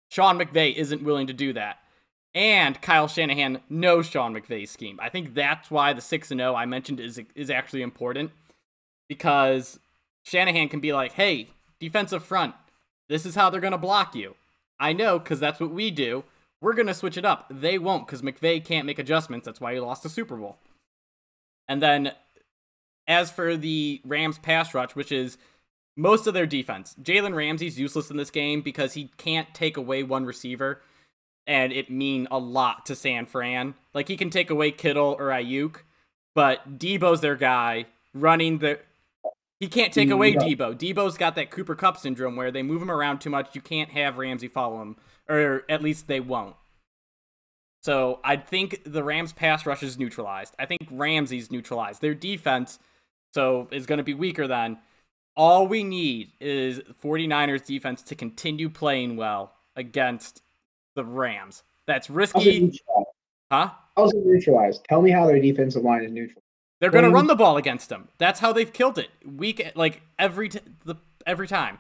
Sean 0.10 0.38
McVay 0.38 0.76
isn't 0.76 1.04
willing 1.04 1.28
to 1.28 1.34
do 1.34 1.54
that. 1.54 1.78
And 2.34 2.82
Kyle 2.82 3.08
Shanahan 3.08 3.62
knows 3.70 4.08
Sean 4.08 4.34
McVay's 4.34 4.72
scheme. 4.72 5.00
I 5.02 5.10
think 5.10 5.34
that's 5.34 5.70
why 5.70 5.92
the 5.92 6.02
6 6.02 6.32
and 6.32 6.40
0 6.40 6.56
I 6.56 6.66
mentioned 6.66 7.00
is 7.00 7.20
is 7.36 7.50
actually 7.50 7.82
important 7.82 8.32
because 9.10 9.80
Shanahan 10.24 10.70
can 10.70 10.80
be 10.80 10.94
like, 10.94 11.14
"Hey, 11.14 11.50
defensive 11.80 12.24
front, 12.24 12.56
this 13.10 13.26
is 13.26 13.36
how 13.36 13.50
they're 13.50 13.60
going 13.60 13.72
to 13.72 13.78
block 13.78 14.16
you." 14.16 14.36
I 14.80 14.94
know 14.94 15.20
cuz 15.20 15.40
that's 15.40 15.60
what 15.60 15.72
we 15.72 15.92
do. 15.92 16.24
We're 16.62 16.74
going 16.74 16.88
to 16.88 16.94
switch 16.94 17.18
it 17.18 17.26
up. 17.26 17.48
They 17.50 17.78
won't 17.78 18.08
cuz 18.08 18.22
McVay 18.22 18.64
can't 18.64 18.86
make 18.86 19.00
adjustments. 19.00 19.46
That's 19.46 19.60
why 19.60 19.74
he 19.74 19.80
lost 19.82 20.04
the 20.04 20.10
Super 20.10 20.38
Bowl. 20.38 20.58
And 21.68 21.82
then 21.82 22.14
as 23.08 23.30
for 23.30 23.58
the 23.58 24.02
Rams 24.06 24.38
pass 24.38 24.74
rush, 24.74 24.96
which 24.96 25.12
is 25.12 25.38
most 25.98 26.28
of 26.28 26.34
their 26.34 26.46
defense, 26.46 26.96
Jalen 27.02 27.36
Ramsey's 27.36 27.78
useless 27.78 28.10
in 28.10 28.16
this 28.16 28.32
game 28.32 28.62
because 28.62 28.94
he 28.94 29.12
can't 29.18 29.54
take 29.54 29.76
away 29.76 30.02
one 30.02 30.26
receiver 30.26 30.82
and 31.48 31.74
it 31.74 31.90
mean 31.90 32.28
a 32.32 32.38
lot 32.38 32.86
to 32.88 32.96
San 32.96 33.26
Fran. 33.26 33.76
Like 33.94 34.08
he 34.08 34.18
can 34.18 34.30
take 34.30 34.50
away 34.50 34.72
Kittle 34.72 35.16
or 35.18 35.28
Aiyuk, 35.28 35.78
but 36.36 36.78
Deebo's 36.78 37.22
their 37.22 37.36
guy 37.36 37.86
running 38.14 38.60
the. 38.60 38.80
He 39.60 39.68
can't 39.68 39.94
take 39.94 40.10
away 40.10 40.30
Yeah. 40.30 40.40
Deebo. 40.40 40.76
Deebo's 40.76 41.18
got 41.18 41.36
that 41.36 41.52
Cooper 41.52 41.76
Kupp 41.76 41.98
syndrome 41.98 42.36
where 42.36 42.50
they 42.50 42.64
move 42.64 42.82
him 42.82 42.90
around 42.90 43.20
too 43.20 43.30
much. 43.30 43.54
You 43.54 43.62
can't 43.62 43.92
have 43.92 44.18
Ramsey 44.18 44.48
follow 44.48 44.82
him, 44.82 44.96
or 45.30 45.64
at 45.70 45.84
least 45.84 46.08
they 46.08 46.20
won't. 46.20 46.56
So 47.84 48.20
I 48.24 48.38
think 48.38 48.82
the 48.86 49.04
Rams 49.04 49.34
pass 49.34 49.66
rush 49.66 49.84
is 49.84 50.00
neutralized. 50.00 50.56
I 50.58 50.66
think 50.66 50.82
Ramsey's 50.90 51.52
neutralized. 51.52 52.02
Their 52.02 52.14
defense, 52.14 52.80
so 53.34 53.68
is 53.72 53.86
going 53.86 53.98
to 53.98 54.04
be 54.04 54.14
weaker 54.14 54.48
than. 54.48 54.80
All 55.38 55.68
we 55.68 55.84
need 55.84 56.34
is 56.40 56.82
49ers 57.02 57.66
defense 57.66 58.02
to 58.04 58.16
continue 58.16 58.70
playing 58.70 59.16
well 59.16 59.54
against 59.76 60.42
the 60.96 61.06
Rams. 61.06 61.64
That's 61.88 62.10
risky, 62.10 62.80
huh? 63.52 63.72
How's 63.98 64.14
it 64.14 64.26
neutralized? 64.26 64.86
Tell 64.88 65.02
me 65.02 65.12
how 65.12 65.26
their 65.26 65.40
defensive 65.40 65.84
line 65.84 66.04
is 66.04 66.12
neutral. 66.12 66.42
They're 66.80 66.90
going 66.90 67.04
to 67.04 67.12
run 67.12 67.28
the 67.28 67.36
ball 67.36 67.58
against 67.58 67.90
them. 67.90 68.08
That's 68.18 68.40
how 68.40 68.54
they've 68.54 68.72
killed 68.72 68.98
it. 68.98 69.10
Week 69.26 69.72
like 69.76 70.02
every 70.18 70.50
t- 70.50 70.60
the 70.86 70.96
every 71.26 71.48
time. 71.48 71.78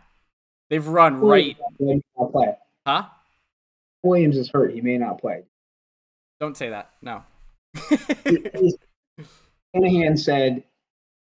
They've 0.69 0.85
run 0.87 1.19
right, 1.19 1.57
not 1.79 2.31
play. 2.31 2.55
huh? 2.85 3.05
Williams 4.03 4.37
is 4.37 4.49
hurt. 4.49 4.73
He 4.73 4.81
may 4.81 4.97
not 4.97 5.19
play. 5.19 5.43
Don't 6.39 6.55
say 6.55 6.69
that. 6.69 6.91
No. 7.01 7.23
Shanahan 9.75 10.17
said, 10.17 10.63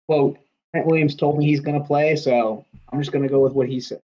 "quote 0.07 0.39
Trent 0.72 0.86
Williams 0.86 1.14
told 1.14 1.39
me 1.39 1.47
he's 1.47 1.61
going 1.61 1.80
to 1.80 1.86
play, 1.86 2.16
so 2.16 2.64
I'm 2.93 3.01
just 3.01 3.12
going 3.12 3.22
to 3.22 3.28
go 3.28 3.41
with 3.41 3.53
what 3.53 3.68
he 3.68 3.80
said." 3.80 4.01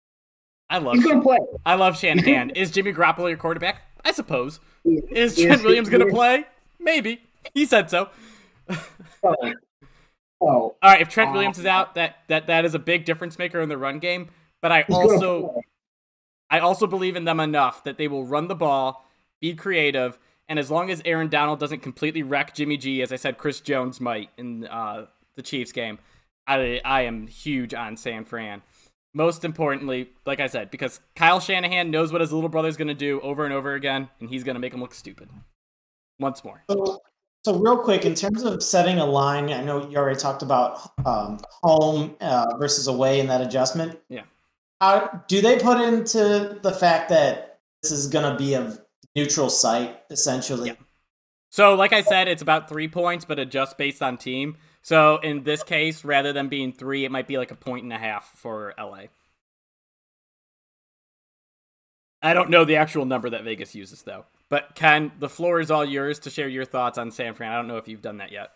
I 0.72 0.78
love 0.80 0.96
He's 0.96 1.06
gonna 1.06 1.22
play. 1.22 1.38
I 1.66 1.76
love 1.76 1.98
Shanahan. 2.00 2.50
Is 2.52 2.72
Jimmy 2.72 2.94
Garoppolo 2.94 3.28
your 3.30 3.38
quarterback? 3.38 3.82
I 4.04 4.12
suppose. 4.14 4.60
Is 4.84 5.38
Yes, 5.38 5.46
Trent 5.46 5.64
Williams 5.64 5.90
gonna 5.90 6.08
is. 6.08 6.14
play? 6.14 6.46
Maybe. 6.80 7.22
He 7.54 7.66
said 7.66 7.90
so. 7.90 8.10
Oh, 9.24 9.36
oh, 10.42 10.48
All 10.48 10.76
right, 10.82 11.02
if 11.02 11.10
Trent 11.10 11.30
Uh, 11.30 11.34
Williams 11.34 11.60
is 11.60 11.66
out, 11.68 11.94
that 11.94 12.16
that 12.28 12.48
that 12.48 12.66
is 12.66 12.74
a 12.74 12.80
big 12.80 13.06
difference 13.06 13.38
maker 13.38 13.60
in 13.62 13.70
the 13.70 13.78
run 13.78 14.00
game. 14.00 14.30
But 14.64 14.72
I 14.72 14.84
he's 14.88 14.96
also. 14.96 15.62
I 16.50 16.58
also 16.60 16.88
believe 16.88 17.16
in 17.16 17.26
them 17.26 17.40
enough 17.40 17.84
that 17.84 17.98
they 17.98 18.08
will 18.08 18.26
run 18.26 18.48
the 18.48 18.56
ball, 18.56 19.08
be 19.40 19.54
creative, 19.54 20.18
and 20.50 20.58
as 20.58 20.72
long 20.72 20.90
as 20.90 21.02
Aaron 21.06 21.30
Donald 21.30 21.60
doesn't 21.60 21.82
completely 21.82 22.24
wreck 22.24 22.56
Jimmy 22.56 22.78
G, 22.78 23.02
as 23.04 23.12
I 23.12 23.16
said, 23.16 23.38
Chris 23.38 23.62
Jones 23.62 24.02
might 24.02 24.32
in 24.38 24.66
uh, 24.66 25.06
the 25.36 25.44
Chiefs 25.44 25.72
game, 25.72 26.00
I 26.48 26.82
I 26.84 27.02
am 27.04 27.28
huge 27.28 27.76
on 27.76 27.96
San 27.96 28.26
Fran. 28.26 28.64
Most 29.14 29.44
importantly, 29.44 30.10
like 30.26 30.40
I 30.40 30.48
said, 30.48 30.72
because 30.72 31.02
Kyle 31.16 31.40
Shanahan 31.40 31.92
knows 31.92 32.12
what 32.12 32.22
his 32.22 32.32
little 32.32 32.50
brother's 32.50 32.78
going 32.78 32.88
to 32.88 32.94
do 32.94 33.20
over 33.22 33.44
and 33.44 33.54
over 33.54 33.74
again, 33.74 34.10
and 34.20 34.30
he's 34.30 34.44
going 34.44 34.56
to 34.56 34.60
make 34.60 34.74
him 34.74 34.80
look 34.80 34.94
stupid 34.94 35.30
once 36.18 36.44
more. 36.46 36.64
So, 36.70 37.02
so 37.44 37.58
real 37.58 37.78
quick, 37.78 38.06
in 38.06 38.16
terms 38.16 38.44
of 38.44 38.64
setting 38.64 39.00
a 39.00 39.06
line, 39.06 39.52
I 39.52 39.64
know 39.64 39.90
you 39.90 39.98
already 39.98 40.20
talked 40.20 40.44
about 40.44 40.80
um, 41.06 41.40
home 41.64 42.16
uh, 42.22 42.56
versus 42.58 42.88
away 42.88 43.20
in 43.20 43.28
that 43.28 43.42
adjustment. 43.42 44.00
Yeah. 44.08 44.24
How 44.80 45.24
do 45.28 45.42
they 45.42 45.60
put 45.60 45.82
into 45.82 46.60
the 46.62 46.72
fact 46.72 47.10
that 47.10 47.60
this 47.84 47.92
is 47.92 48.08
going 48.08 48.32
to 48.32 48.38
be 48.38 48.54
a 48.54 48.78
neutral 49.16 49.50
site 49.50 50.00
essentially? 50.10 50.70
Yeah. 50.70 50.76
So, 51.50 51.76
like 51.76 51.92
I 51.92 52.02
said, 52.02 52.30
it's 52.30 52.42
about 52.42 52.70
three 52.70 52.88
points, 52.88 53.26
but 53.26 53.38
adjust 53.38 53.78
based 53.78 54.02
on 54.02 54.18
team. 54.18 54.56
So, 54.84 55.18
in 55.18 55.44
this 55.44 55.64
case, 55.64 56.04
rather 56.04 56.34
than 56.34 56.48
being 56.48 56.74
three, 56.74 57.06
it 57.06 57.12
might 57.12 57.28
be 57.28 57.38
like 57.38 57.52
a 57.52 57.56
point 57.56 57.84
and 57.84 57.94
a 57.94 57.98
half 57.98 58.32
for 58.36 58.74
LA. 58.80 59.04
I 62.22 62.34
don't 62.34 62.50
know 62.50 62.66
the 62.66 62.76
actual 62.76 63.06
number 63.06 63.30
that 63.30 63.44
Vegas 63.44 63.76
uses, 63.76 64.04
though. 64.04 64.26
But 64.50 64.76
Ken, 64.76 65.12
the 65.20 65.30
floor 65.30 65.60
is 65.60 65.72
all 65.72 65.86
yours 65.86 66.20
to 66.20 66.30
share 66.30 66.48
your 66.48 66.66
thoughts 66.66 66.98
on 66.98 67.12
San 67.12 67.34
Fran. 67.34 67.52
I 67.52 67.56
don't 67.56 67.68
know 67.68 67.78
if 67.78 67.88
you've 67.88 68.02
done 68.02 68.18
that 68.18 68.32
yet. 68.32 68.52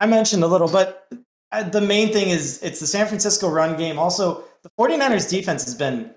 I 0.00 0.06
mentioned 0.06 0.42
a 0.42 0.46
little, 0.46 0.68
but 0.68 1.08
uh, 1.52 1.62
the 1.62 1.80
main 1.80 2.12
thing 2.12 2.28
is 2.28 2.62
it's 2.62 2.80
the 2.80 2.86
San 2.86 3.06
Francisco 3.06 3.48
run 3.48 3.76
game. 3.76 3.98
Also, 3.98 4.44
the 4.62 4.70
49ers 4.78 5.30
defense 5.30 5.64
has 5.64 5.74
been 5.74 6.10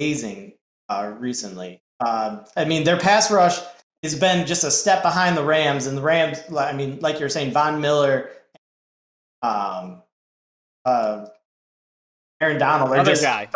amazing 0.00 0.52
uh, 0.88 1.12
recently. 1.18 1.82
Uh, 2.00 2.44
I 2.56 2.64
mean, 2.64 2.84
their 2.84 2.98
pass 2.98 3.30
rush 3.30 3.58
has 4.04 4.14
been 4.14 4.46
just 4.46 4.64
a 4.64 4.70
step 4.70 5.02
behind 5.02 5.36
the 5.36 5.44
Rams, 5.44 5.86
and 5.86 5.96
the 5.96 6.02
Rams, 6.02 6.38
I 6.56 6.72
mean, 6.72 7.00
like 7.00 7.18
you're 7.18 7.28
saying, 7.28 7.52
Von 7.52 7.80
Miller, 7.80 8.30
um, 9.42 10.02
uh, 10.84 11.26
Aaron 12.40 12.58
Donald, 12.58 12.90
are 12.90 12.98
Other 12.98 13.10
just 13.10 13.22
guy. 13.22 13.48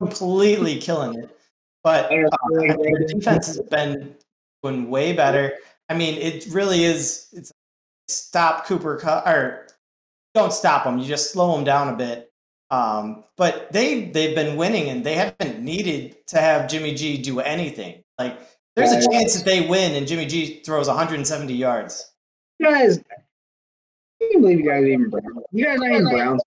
completely 0.00 0.78
killing 0.78 1.18
it. 1.18 1.36
But 1.82 2.06
uh, 2.06 2.28
the 2.48 3.14
defense 3.14 3.46
has 3.48 3.60
been 3.60 4.14
doing 4.62 4.88
way 4.88 5.12
better. 5.12 5.54
I 5.88 5.94
mean, 5.94 6.18
it 6.18 6.46
really 6.50 6.84
is. 6.84 7.28
It's 7.32 7.52
stop 8.08 8.66
Cooper 8.66 9.00
or 9.26 9.66
don't 10.34 10.52
stop 10.52 10.84
them. 10.84 10.98
You 10.98 11.06
just 11.06 11.32
slow 11.32 11.54
them 11.54 11.64
down 11.64 11.88
a 11.88 11.96
bit. 11.96 12.30
Um, 12.70 13.24
but 13.36 13.70
they 13.72 14.06
they've 14.06 14.34
been 14.34 14.56
winning 14.56 14.88
and 14.88 15.04
they 15.04 15.14
haven't 15.14 15.60
needed 15.60 16.26
to 16.28 16.40
have 16.40 16.68
Jimmy 16.68 16.94
G 16.94 17.18
do 17.22 17.40
anything. 17.40 18.02
Like 18.18 18.38
there's 18.76 18.92
a 18.92 19.08
chance 19.10 19.34
that 19.34 19.44
they 19.44 19.66
win 19.66 19.94
and 19.94 20.06
Jimmy 20.06 20.26
G 20.26 20.60
throws 20.64 20.88
170 20.88 21.52
yards. 21.52 22.12
You 22.58 22.70
guys, 22.70 22.98
I 22.98 23.14
can't 24.20 24.42
believe 24.42 24.60
you 24.60 24.66
guys 24.68 24.84
even 24.84 25.10
Browns. 25.10 25.44
You 25.52 25.64
guys 25.64 25.80
aren't 25.80 25.94
even 25.94 26.08
Browns. 26.08 26.42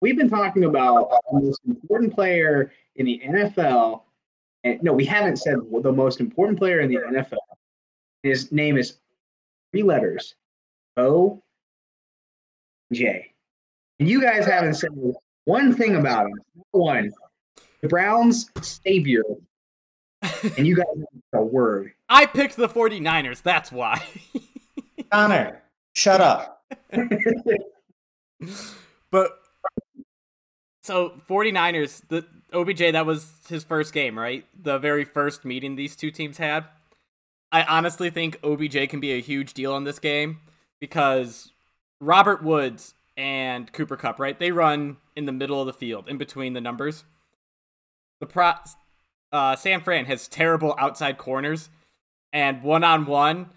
We've 0.00 0.16
been 0.16 0.30
talking 0.30 0.64
about 0.64 1.10
the 1.30 1.40
most 1.40 1.60
important 1.66 2.14
player 2.14 2.72
in 2.96 3.06
the 3.06 3.20
NFL. 3.24 4.02
And 4.64 4.82
no, 4.82 4.92
we 4.92 5.04
haven't 5.04 5.36
said 5.36 5.56
the 5.82 5.92
most 5.92 6.20
important 6.20 6.58
player 6.58 6.80
in 6.80 6.90
the 6.90 6.96
NFL. 6.96 7.38
His 8.22 8.50
name 8.52 8.76
is 8.76 8.98
three 9.72 9.82
letters 9.82 10.34
O 10.96 11.42
J. 12.92 13.32
And 13.98 14.08
you 14.08 14.20
guys 14.20 14.44
haven't 14.46 14.74
said 14.74 14.90
one 15.44 15.74
thing 15.74 15.96
about 15.96 16.26
him. 16.26 16.40
One. 16.72 17.12
The 17.80 17.88
Browns 17.88 18.50
savior. 18.60 19.22
And 20.56 20.66
you 20.66 20.76
guys 20.76 20.86
haven't 20.88 21.08
a 21.32 21.42
word. 21.42 21.92
I 22.08 22.26
picked 22.26 22.56
the 22.56 22.68
49ers. 22.68 23.42
That's 23.42 23.72
why. 23.72 24.02
Connor, 25.12 25.62
shut 25.94 26.20
up. 26.20 26.64
but 29.10 29.38
so 30.82 31.20
49ers, 31.28 32.02
the 32.08 32.26
OBJ 32.52 32.92
that 32.92 33.06
was 33.06 33.32
his 33.48 33.64
first 33.64 33.92
game, 33.92 34.18
right? 34.18 34.44
The 34.60 34.78
very 34.78 35.04
first 35.04 35.44
meeting 35.44 35.76
these 35.76 35.96
two 35.96 36.10
teams 36.10 36.38
had. 36.38 36.64
I 37.50 37.64
honestly 37.64 38.10
think 38.10 38.38
OBJ 38.42 38.88
can 38.88 39.00
be 39.00 39.12
a 39.12 39.20
huge 39.20 39.52
deal 39.54 39.76
in 39.76 39.84
this 39.84 39.98
game 39.98 40.40
because 40.80 41.50
Robert 42.00 42.42
Woods 42.42 42.94
and 43.16 43.70
Cooper 43.72 43.96
Kupp, 43.96 44.18
right? 44.18 44.38
They 44.38 44.50
run 44.50 44.96
in 45.14 45.26
the 45.26 45.32
middle 45.32 45.60
of 45.60 45.66
the 45.66 45.72
field, 45.72 46.08
in 46.08 46.16
between 46.16 46.54
the 46.54 46.60
numbers. 46.60 47.04
The 48.20 48.26
pro 48.26 48.54
uh, 49.32 49.56
San 49.56 49.80
Fran 49.80 50.04
has 50.06 50.28
terrible 50.28 50.74
outside 50.78 51.18
corners, 51.18 51.70
and 52.32 52.62
one 52.62 52.84
on 52.84 53.06
one, 53.06 53.50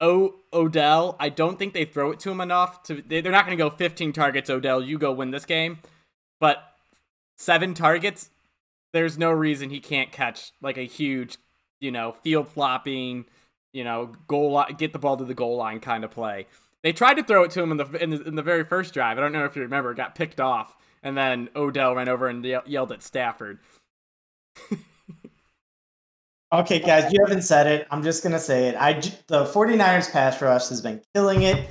O 0.00 0.34
Odell, 0.52 1.16
I 1.20 1.28
don't 1.28 1.58
think 1.58 1.74
they 1.74 1.84
throw 1.84 2.10
it 2.10 2.20
to 2.20 2.30
him 2.30 2.40
enough. 2.40 2.82
To 2.84 3.02
they, 3.06 3.20
they're 3.20 3.32
not 3.32 3.46
going 3.46 3.56
to 3.56 3.62
go 3.62 3.70
15 3.70 4.12
targets. 4.12 4.50
Odell, 4.50 4.82
you 4.82 4.98
go 4.98 5.12
win 5.12 5.30
this 5.30 5.44
game, 5.44 5.78
but 6.40 6.62
seven 7.36 7.74
targets. 7.74 8.30
There's 8.92 9.16
no 9.16 9.30
reason 9.30 9.70
he 9.70 9.80
can't 9.80 10.12
catch 10.12 10.52
like 10.60 10.76
a 10.76 10.82
huge, 10.82 11.38
you 11.80 11.90
know, 11.90 12.16
field 12.22 12.48
flopping, 12.48 13.24
you 13.72 13.84
know, 13.84 14.12
goal 14.26 14.52
line, 14.52 14.74
get 14.74 14.92
the 14.92 14.98
ball 14.98 15.16
to 15.16 15.24
the 15.24 15.34
goal 15.34 15.56
line 15.56 15.80
kind 15.80 16.04
of 16.04 16.10
play. 16.10 16.46
They 16.82 16.92
tried 16.92 17.14
to 17.14 17.22
throw 17.22 17.44
it 17.44 17.52
to 17.52 17.62
him 17.62 17.70
in 17.70 17.76
the 17.76 18.02
in 18.02 18.10
the, 18.10 18.22
in 18.22 18.34
the 18.34 18.42
very 18.42 18.64
first 18.64 18.92
drive. 18.92 19.18
I 19.18 19.20
don't 19.20 19.32
know 19.32 19.44
if 19.44 19.56
you 19.56 19.62
remember. 19.62 19.92
It 19.92 19.96
got 19.96 20.14
picked 20.14 20.40
off, 20.40 20.76
and 21.02 21.16
then 21.16 21.48
Odell 21.54 21.94
ran 21.94 22.08
over 22.08 22.28
and 22.28 22.44
yelled 22.66 22.92
at 22.92 23.02
Stafford. 23.02 23.60
Okay, 26.52 26.80
guys, 26.80 27.10
you 27.12 27.18
haven't 27.24 27.42
said 27.42 27.66
it. 27.66 27.86
I'm 27.90 28.02
just 28.02 28.22
going 28.22 28.34
to 28.34 28.38
say 28.38 28.68
it. 28.68 28.76
I 28.76 28.92
the 29.26 29.44
49ers 29.46 30.12
pass 30.12 30.40
rush 30.42 30.68
has 30.68 30.82
been 30.82 31.00
killing 31.14 31.42
it. 31.42 31.70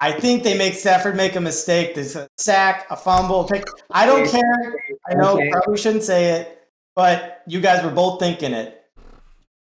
I 0.00 0.12
think 0.12 0.42
they 0.42 0.58
make 0.58 0.74
Stafford 0.74 1.16
make 1.16 1.36
a 1.36 1.40
mistake. 1.40 1.94
There's 1.94 2.16
a 2.16 2.28
sack, 2.36 2.86
a 2.90 2.96
fumble, 2.96 3.44
pick. 3.44 3.64
I 3.90 4.04
don't 4.04 4.28
care. 4.28 4.74
I 5.08 5.14
know 5.14 5.36
Okay. 5.36 5.48
probably 5.50 5.78
shouldn't 5.78 6.02
say 6.02 6.32
it, 6.32 6.68
but 6.94 7.42
you 7.46 7.60
guys 7.60 7.82
were 7.84 7.90
both 7.90 8.18
thinking 8.20 8.52
it. 8.52 8.84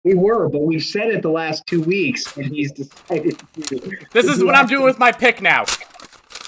We 0.06 0.14
were, 0.14 0.48
but 0.48 0.62
we've 0.62 0.84
said 0.84 1.10
it 1.10 1.22
the 1.24 1.30
last 1.32 1.66
two 1.66 1.82
weeks, 1.82 2.38
and 2.38 2.46
he's 2.46 2.72
decided 2.72 3.40
to. 3.56 3.98
This 4.14 4.28
is 4.28 4.42
what 4.44 4.56
I'm 4.56 4.68
doing 4.68 4.86
with 4.86 5.00
my 5.00 5.12
pick 5.12 5.42
now. 5.42 5.66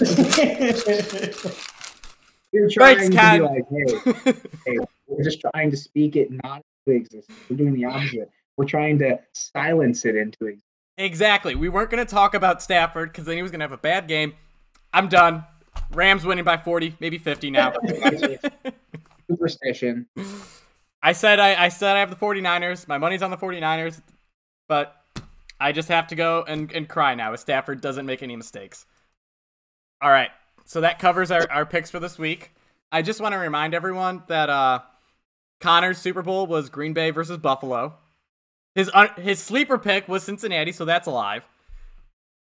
You're 2.52 2.70
trying 2.70 2.96
Thanks, 2.96 3.08
to 3.10 3.14
Ken. 3.14 3.40
be 3.40 3.46
like, 3.46 3.64
hey, 3.70 4.32
hey, 4.66 4.78
we're 5.06 5.22
just 5.22 5.40
trying 5.40 5.70
to 5.70 5.76
speak 5.76 6.16
it 6.16 6.30
not 6.30 6.56
into 6.56 6.64
existence. 6.86 7.38
We're 7.48 7.56
doing 7.56 7.74
the 7.74 7.84
opposite. 7.84 8.30
We're 8.56 8.66
trying 8.66 8.98
to 8.98 9.18
silence 9.32 10.04
it 10.04 10.16
into 10.16 10.46
existence. 10.46 10.64
Exactly. 10.98 11.54
We 11.54 11.68
weren't 11.68 11.90
going 11.90 12.04
to 12.04 12.10
talk 12.10 12.34
about 12.34 12.62
Stafford 12.62 13.10
because 13.10 13.24
then 13.24 13.36
he 13.36 13.42
was 13.42 13.50
going 13.50 13.60
to 13.60 13.64
have 13.64 13.72
a 13.72 13.78
bad 13.78 14.06
game. 14.06 14.34
I'm 14.92 15.08
done. 15.08 15.44
Rams 15.92 16.24
winning 16.24 16.44
by 16.44 16.56
40, 16.56 16.96
maybe 17.00 17.18
50 17.18 17.50
now. 17.50 17.72
Superstition. 19.30 20.06
I 21.02 21.12
said 21.12 21.38
I, 21.38 21.64
I 21.64 21.68
said 21.68 21.96
I 21.96 22.00
have 22.00 22.10
the 22.10 22.16
49ers. 22.16 22.86
My 22.86 22.98
money's 22.98 23.22
on 23.22 23.30
the 23.30 23.36
49ers, 23.36 24.02
but 24.68 24.96
I 25.58 25.72
just 25.72 25.88
have 25.88 26.08
to 26.08 26.14
go 26.14 26.44
and, 26.46 26.70
and 26.72 26.88
cry 26.88 27.14
now 27.14 27.32
if 27.32 27.40
Stafford 27.40 27.80
doesn't 27.80 28.06
make 28.06 28.22
any 28.22 28.36
mistakes. 28.36 28.86
All 30.02 30.10
right. 30.10 30.30
So 30.64 30.80
that 30.82 30.98
covers 30.98 31.30
our, 31.30 31.50
our 31.50 31.66
picks 31.66 31.90
for 31.90 31.98
this 31.98 32.18
week. 32.18 32.52
I 32.92 33.02
just 33.02 33.20
want 33.20 33.32
to 33.32 33.38
remind 33.38 33.74
everyone 33.74 34.22
that 34.28 34.50
uh, 34.50 34.80
Connor's 35.60 35.98
Super 35.98 36.22
Bowl 36.22 36.46
was 36.46 36.68
Green 36.68 36.92
Bay 36.92 37.10
versus 37.10 37.38
Buffalo. 37.38 37.94
His 38.74 38.90
his 39.16 39.38
sleeper 39.40 39.78
pick 39.78 40.08
was 40.08 40.22
Cincinnati, 40.22 40.72
so 40.72 40.84
that's 40.84 41.06
alive. 41.06 41.44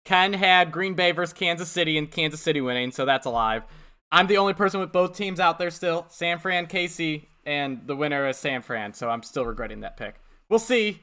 Ken 0.05 0.33
had 0.33 0.71
Green 0.71 0.93
Bay 0.93 1.11
versus 1.11 1.33
Kansas 1.33 1.69
City 1.69 1.97
and 1.97 2.09
Kansas 2.09 2.41
City 2.41 2.61
winning, 2.61 2.91
so 2.91 3.05
that's 3.05 3.25
alive. 3.25 3.63
I'm 4.11 4.27
the 4.27 4.37
only 4.37 4.53
person 4.53 4.79
with 4.79 4.91
both 4.91 5.15
teams 5.15 5.39
out 5.39 5.59
there 5.59 5.71
still. 5.71 6.05
San 6.09 6.39
Fran, 6.39 6.67
KC, 6.67 7.25
and 7.45 7.81
the 7.85 7.95
winner 7.95 8.27
is 8.27 8.37
San 8.37 8.61
Fran, 8.61 8.93
so 8.93 9.09
I'm 9.09 9.23
still 9.23 9.45
regretting 9.45 9.81
that 9.81 9.97
pick. 9.97 10.15
We'll 10.49 10.59
see. 10.59 11.01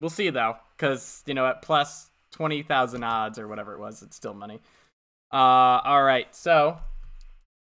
We'll 0.00 0.10
see 0.10 0.30
though, 0.30 0.56
because 0.76 1.22
you 1.26 1.34
know 1.34 1.46
at 1.46 1.62
plus 1.62 2.10
twenty 2.30 2.62
thousand 2.62 3.02
odds 3.02 3.38
or 3.38 3.48
whatever 3.48 3.72
it 3.72 3.80
was, 3.80 4.02
it's 4.02 4.16
still 4.16 4.34
money. 4.34 4.60
Uh, 5.32 5.80
all 5.84 6.02
right, 6.02 6.34
so 6.34 6.78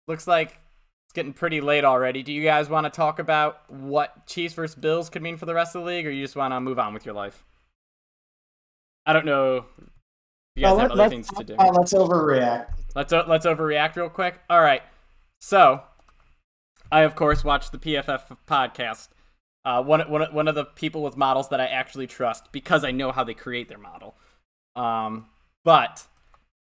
looks 0.07 0.28
like 0.28 0.61
it's 1.12 1.16
getting 1.18 1.34
pretty 1.34 1.59
late 1.59 1.84
already. 1.84 2.24
Do 2.24 2.32
you 2.32 2.41
guys 2.41 2.70
want 2.70 2.86
to 2.86 2.89
talk 2.89 3.20
about 3.20 3.70
what 3.70 4.26
Chiefs 4.28 4.53
versus 4.53 4.76
Bills 4.76 5.09
could 5.09 5.22
mean 5.22 5.36
for 5.36 5.45
the 5.45 5.53
rest 5.53 5.76
of 5.76 5.82
the 5.82 5.86
league, 5.88 6.07
or 6.07 6.09
you 6.09 6.24
just 6.24 6.38
want 6.38 6.53
to 6.53 6.62
move 6.62 6.80
on 6.80 6.93
with 6.93 7.05
your 7.05 7.14
life? 7.14 7.43
I 9.05 9.12
don't 9.12 9.26
know. 9.26 9.57
if 9.57 9.66
You 10.55 10.62
guys 10.64 10.72
Well, 10.72 10.80
have 10.80 10.91
other 10.91 11.09
things 11.09 11.28
to 11.28 11.43
do. 11.43 11.55
uh, 11.59 11.70
let's 11.74 11.91
overreact. 11.91 12.68
Let's 12.95 13.12
let's 13.12 13.45
overreact 13.45 13.97
real 13.97 14.07
quick. 14.07 14.39
All 14.49 14.62
right. 14.62 14.84
So, 15.41 15.82
I 16.93 17.01
of 17.01 17.14
course 17.16 17.43
watch 17.43 17.72
the 17.72 17.78
PFF 17.78 18.38
podcast. 18.47 19.09
Uh, 19.66 19.84
one, 19.84 20.09
one, 20.09 20.34
one 20.34 20.47
of 20.47 20.55
the 20.55 20.64
people 20.64 21.03
with 21.03 21.18
models 21.18 21.49
that 21.49 21.59
I 21.59 21.66
actually 21.66 22.07
trust 22.07 22.53
because 22.53 22.86
I 22.86 22.91
know 22.91 23.12
how 23.12 23.26
they 23.26 23.34
create 23.34 23.68
their 23.68 23.78
model. 23.78 24.16
Um, 24.78 25.26
but 25.66 26.05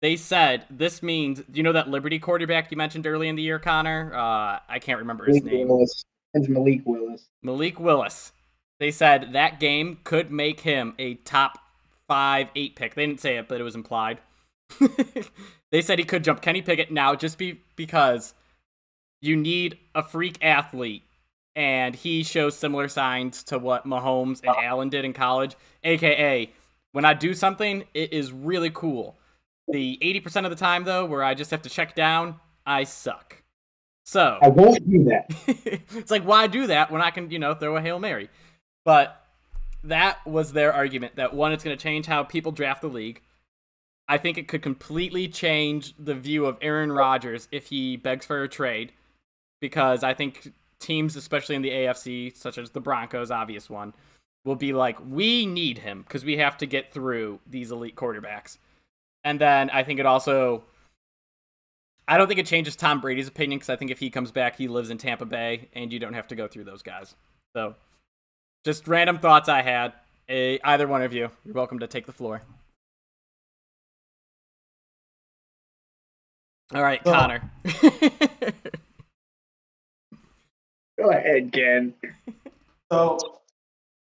they 0.06 0.16
said 0.16 0.66
this 0.70 1.02
means 1.02 1.42
you 1.52 1.64
know 1.64 1.72
that 1.72 1.90
Liberty 1.90 2.20
quarterback 2.20 2.70
you 2.70 2.78
mentioned 2.78 3.08
early 3.08 3.28
in 3.28 3.36
the 3.36 3.42
year, 3.42 3.58
Connor. 3.58 4.14
Uh, 4.14 4.60
I 4.70 4.78
can't 4.80 5.00
remember 5.00 5.26
his 5.26 5.38
Malik 5.38 5.52
name. 5.52 5.68
Willis. 5.68 6.06
It's 6.36 6.48
Malik 6.48 6.82
Willis. 6.86 7.28
Malik 7.42 7.80
Willis. 7.80 8.32
They 8.80 8.92
said 8.92 9.34
that 9.34 9.60
game 9.60 9.98
could 10.04 10.32
make 10.32 10.60
him 10.60 10.94
a 11.00 11.16
top 11.16 11.58
five, 12.08 12.50
eight 12.56 12.76
pick. 12.76 12.94
They 12.94 13.08
didn't 13.08 13.20
say 13.20 13.38
it, 13.38 13.48
but 13.48 13.60
it 13.60 13.64
was 13.64 13.74
implied. 13.74 14.20
they 15.72 15.82
said 15.82 15.98
he 15.98 16.06
could 16.06 16.24
jump 16.24 16.40
Kenny 16.40 16.62
Pickett 16.62 16.92
now 16.92 17.16
just 17.16 17.40
be 17.40 17.62
because 17.76 18.36
you 19.22 19.36
need 19.36 19.80
a 19.96 20.04
freak 20.04 20.38
athlete, 20.44 21.02
and 21.56 21.96
he 21.96 22.22
shows 22.22 22.56
similar 22.56 22.90
signs 22.90 23.42
to 23.46 23.58
what 23.58 23.88
Mahomes 23.88 24.42
and 24.44 24.56
Allen 24.56 24.90
did 24.90 25.04
in 25.04 25.14
college. 25.14 25.56
AKA, 25.84 26.52
when 26.92 27.06
I 27.06 27.16
do 27.16 27.34
something, 27.34 27.86
it 27.96 28.14
is 28.14 28.32
really 28.32 28.70
cool. 28.70 29.18
The 29.68 29.98
80% 30.02 30.46
of 30.46 30.52
the 30.52 30.56
time, 30.56 30.84
though, 30.84 31.06
where 31.06 31.24
I 31.24 31.34
just 31.34 31.52
have 31.52 31.64
to 31.64 31.70
check 31.70 31.96
down, 31.96 32.40
I 32.66 32.84
suck. 32.84 33.42
So 34.06 34.38
I 34.42 34.50
won't 34.50 34.88
do 34.90 35.04
that. 35.06 35.26
it's 35.96 36.12
like 36.12 36.24
why 36.24 36.46
do 36.46 36.68
that 36.68 36.92
when 36.92 37.02
I 37.02 37.10
can, 37.10 37.32
you 37.32 37.40
know, 37.40 37.56
throw 37.56 37.76
a 37.76 37.82
Hail 37.82 38.00
Mary? 38.00 38.30
But 38.84 39.20
that 39.84 40.26
was 40.28 40.54
their 40.54 40.72
argument 40.74 41.16
that 41.16 41.34
one, 41.34 41.52
it's 41.52 41.64
going 41.64 41.76
to 41.76 41.82
change 41.82 42.06
how 42.06 42.24
people 42.24 42.52
draft 42.52 42.82
the 42.82 42.88
league. 42.88 43.22
I 44.08 44.20
think 44.20 44.38
it 44.38 44.48
could 44.48 44.62
completely 44.62 45.28
change 45.28 45.96
the 45.98 46.14
view 46.14 46.46
of 46.46 46.58
Aaron 46.62 46.92
Rodgers 46.92 47.48
if 47.52 47.68
he 47.68 47.98
begs 47.98 48.26
for 48.28 48.44
a 48.44 48.48
trade, 48.48 48.92
because 49.60 50.04
I 50.04 50.14
think 50.14 50.54
teams, 50.80 51.16
especially 51.16 51.56
in 51.56 51.64
the 51.64 51.72
AFC, 51.72 52.36
such 52.38 52.60
as 52.60 52.70
the 52.70 52.80
Broncos, 52.80 53.32
obvious 53.32 53.68
one, 53.68 53.94
will 54.44 54.56
be 54.56 54.74
like, 54.74 54.98
we 55.04 55.48
need 55.48 55.80
him 55.80 56.04
because 56.04 56.24
we 56.24 56.38
have 56.38 56.58
to 56.58 56.68
get 56.68 56.94
through 56.94 57.40
these 57.48 57.72
elite 57.72 57.96
quarterbacks. 57.96 58.60
And 59.26 59.42
then 59.42 59.70
I 59.72 59.84
think 59.84 60.00
it 60.00 60.06
also 60.06 60.64
I 62.08 62.18
don't 62.18 62.28
think 62.28 62.40
it 62.40 62.46
changes 62.46 62.76
Tom 62.76 63.02
Brady's 63.02 63.28
opinion 63.28 63.58
because 63.58 63.72
I 63.72 63.76
think 63.76 63.90
if 63.90 63.98
he 64.00 64.10
comes 64.12 64.32
back, 64.32 64.56
he 64.56 64.68
lives 64.68 64.92
in 64.92 64.98
Tampa 65.00 65.26
Bay, 65.26 65.68
and 65.74 65.92
you 65.92 65.98
don't 66.00 66.14
have 66.14 66.28
to 66.28 66.36
go 66.36 66.48
through 66.48 66.66
those 66.66 66.84
guys. 66.84 67.16
So, 67.56 67.74
just 68.64 68.88
random 68.88 69.18
thoughts 69.18 69.50
I 69.50 69.64
had. 69.64 69.94
Eh, 70.30 70.60
either 70.64 70.88
one 70.88 71.02
of 71.02 71.14
you, 71.14 71.32
you're 71.44 71.56
welcome 71.56 71.80
to 71.80 71.88
take 71.88 72.06
the 72.06 72.12
floor. 72.14 72.44
All 76.74 76.84
right, 76.84 77.04
Well- 77.04 77.16
Connor. 77.16 77.52
Go 80.98 81.10
ahead, 81.10 81.52
Ken. 81.52 81.94
So 82.92 83.18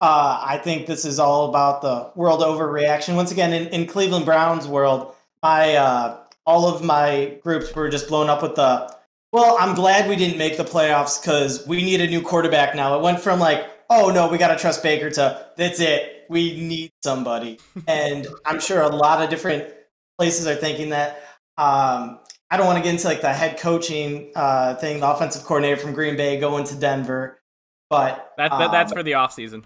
uh, 0.06 0.39
I 0.39 0.60
think 0.60 0.86
this 0.86 1.03
is 1.03 1.18
all 1.18 1.49
about 1.49 1.82
the 1.82 2.12
world 2.14 2.41
overreaction. 2.41 3.16
Once 3.16 3.32
again, 3.32 3.53
in, 3.53 3.68
in 3.70 3.88
Cleveland 3.88 4.24
Browns 4.24 4.68
world, 4.68 5.16
my 5.41 5.76
uh, 5.76 6.20
all 6.45 6.68
of 6.68 6.84
my 6.84 7.39
groups 7.41 7.74
were 7.74 7.89
just 7.89 8.08
blown 8.08 8.30
up 8.30 8.43
with 8.43 8.53
the. 8.53 8.93
Well, 9.34 9.58
I'm 9.60 9.74
glad 9.74 10.08
we 10.08 10.16
didn't 10.16 10.38
make 10.38 10.58
the 10.58 10.64
playoffs 10.64 11.20
because 11.20 11.66
we 11.66 11.78
need 11.78 12.01
a 12.01 12.08
new 12.08 12.22
quarterback 12.22 12.76
now. 12.76 12.95
It 12.95 13.01
went 13.01 13.20
from 13.20 13.39
like, 13.39 13.66
oh 13.89 14.12
no, 14.12 14.28
we 14.28 14.38
got 14.38 14.49
to 14.49 14.60
trust 14.60 14.84
Baker 14.84 15.10
to 15.10 15.47
that's 15.58 15.80
it, 15.80 16.26
we 16.30 16.62
need 16.62 16.91
somebody. 17.03 17.60
and 17.88 18.28
I'm 18.45 18.60
sure 18.60 18.82
a 18.82 18.95
lot 18.95 19.24
of 19.24 19.32
different 19.32 19.74
places 20.20 20.45
are 20.45 20.56
thinking 20.56 20.89
that. 20.89 21.18
Um, 21.58 22.20
I 22.51 22.58
don't 22.58 22.68
want 22.68 22.78
to 22.78 22.84
get 22.84 22.93
into 22.93 23.08
like 23.08 23.22
the 23.22 23.34
head 23.34 23.58
coaching 23.58 24.32
uh, 24.36 24.76
thing, 24.76 24.99
the 24.99 25.10
offensive 25.10 25.45
coordinator 25.45 25.82
from 25.82 25.93
Green 25.93 26.16
Bay 26.16 26.39
going 26.39 26.64
to 26.66 26.76
Denver, 26.76 27.41
but 27.89 28.34
that, 28.38 28.51
that 28.51 28.72
that's 28.72 28.91
um, 28.91 28.97
for 28.97 29.03
the 29.03 29.14
offseason. 29.14 29.64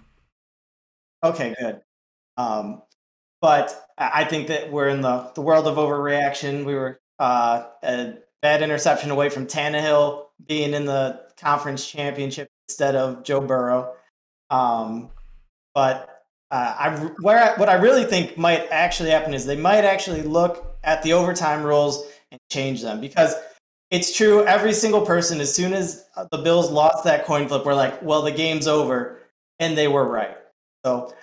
Okay, 1.22 1.54
good. 1.60 1.80
Um, 2.36 2.82
but 3.40 3.88
I 3.96 4.24
think 4.24 4.48
that 4.48 4.70
we're 4.70 4.88
in 4.88 5.00
the, 5.00 5.30
the 5.34 5.40
world 5.40 5.66
of 5.66 5.76
overreaction. 5.76 6.64
We 6.64 6.74
were 6.74 7.00
uh, 7.18 7.64
a 7.82 8.14
bad 8.42 8.62
interception 8.62 9.10
away 9.10 9.28
from 9.28 9.46
Tannehill 9.46 10.24
being 10.46 10.74
in 10.74 10.84
the 10.86 11.20
conference 11.38 11.88
championship 11.88 12.48
instead 12.68 12.96
of 12.96 13.22
Joe 13.22 13.40
Burrow. 13.40 13.94
Um, 14.50 15.10
but 15.74 16.24
uh, 16.50 16.74
I, 16.78 16.96
where 17.20 17.38
I, 17.38 17.58
what 17.58 17.68
I 17.68 17.74
really 17.74 18.04
think 18.04 18.36
might 18.36 18.66
actually 18.70 19.10
happen 19.10 19.34
is 19.34 19.46
they 19.46 19.56
might 19.56 19.84
actually 19.84 20.22
look 20.22 20.78
at 20.82 21.02
the 21.02 21.12
overtime 21.12 21.62
rules 21.62 22.04
and 22.30 22.40
change 22.50 22.82
them 22.82 23.00
because 23.00 23.34
it's 23.90 24.16
true. 24.16 24.44
Every 24.44 24.72
single 24.72 25.04
person, 25.04 25.40
as 25.40 25.54
soon 25.54 25.72
as 25.72 26.04
the 26.30 26.38
Bills 26.38 26.70
lost 26.70 27.04
that 27.04 27.24
coin 27.24 27.48
flip, 27.48 27.64
we're 27.64 27.74
like, 27.74 28.02
well, 28.02 28.22
the 28.22 28.32
game's 28.32 28.66
over. 28.66 29.18
And 29.58 29.76
they 29.76 29.88
were 29.88 30.06
right. 30.06 30.36
So 30.84 31.14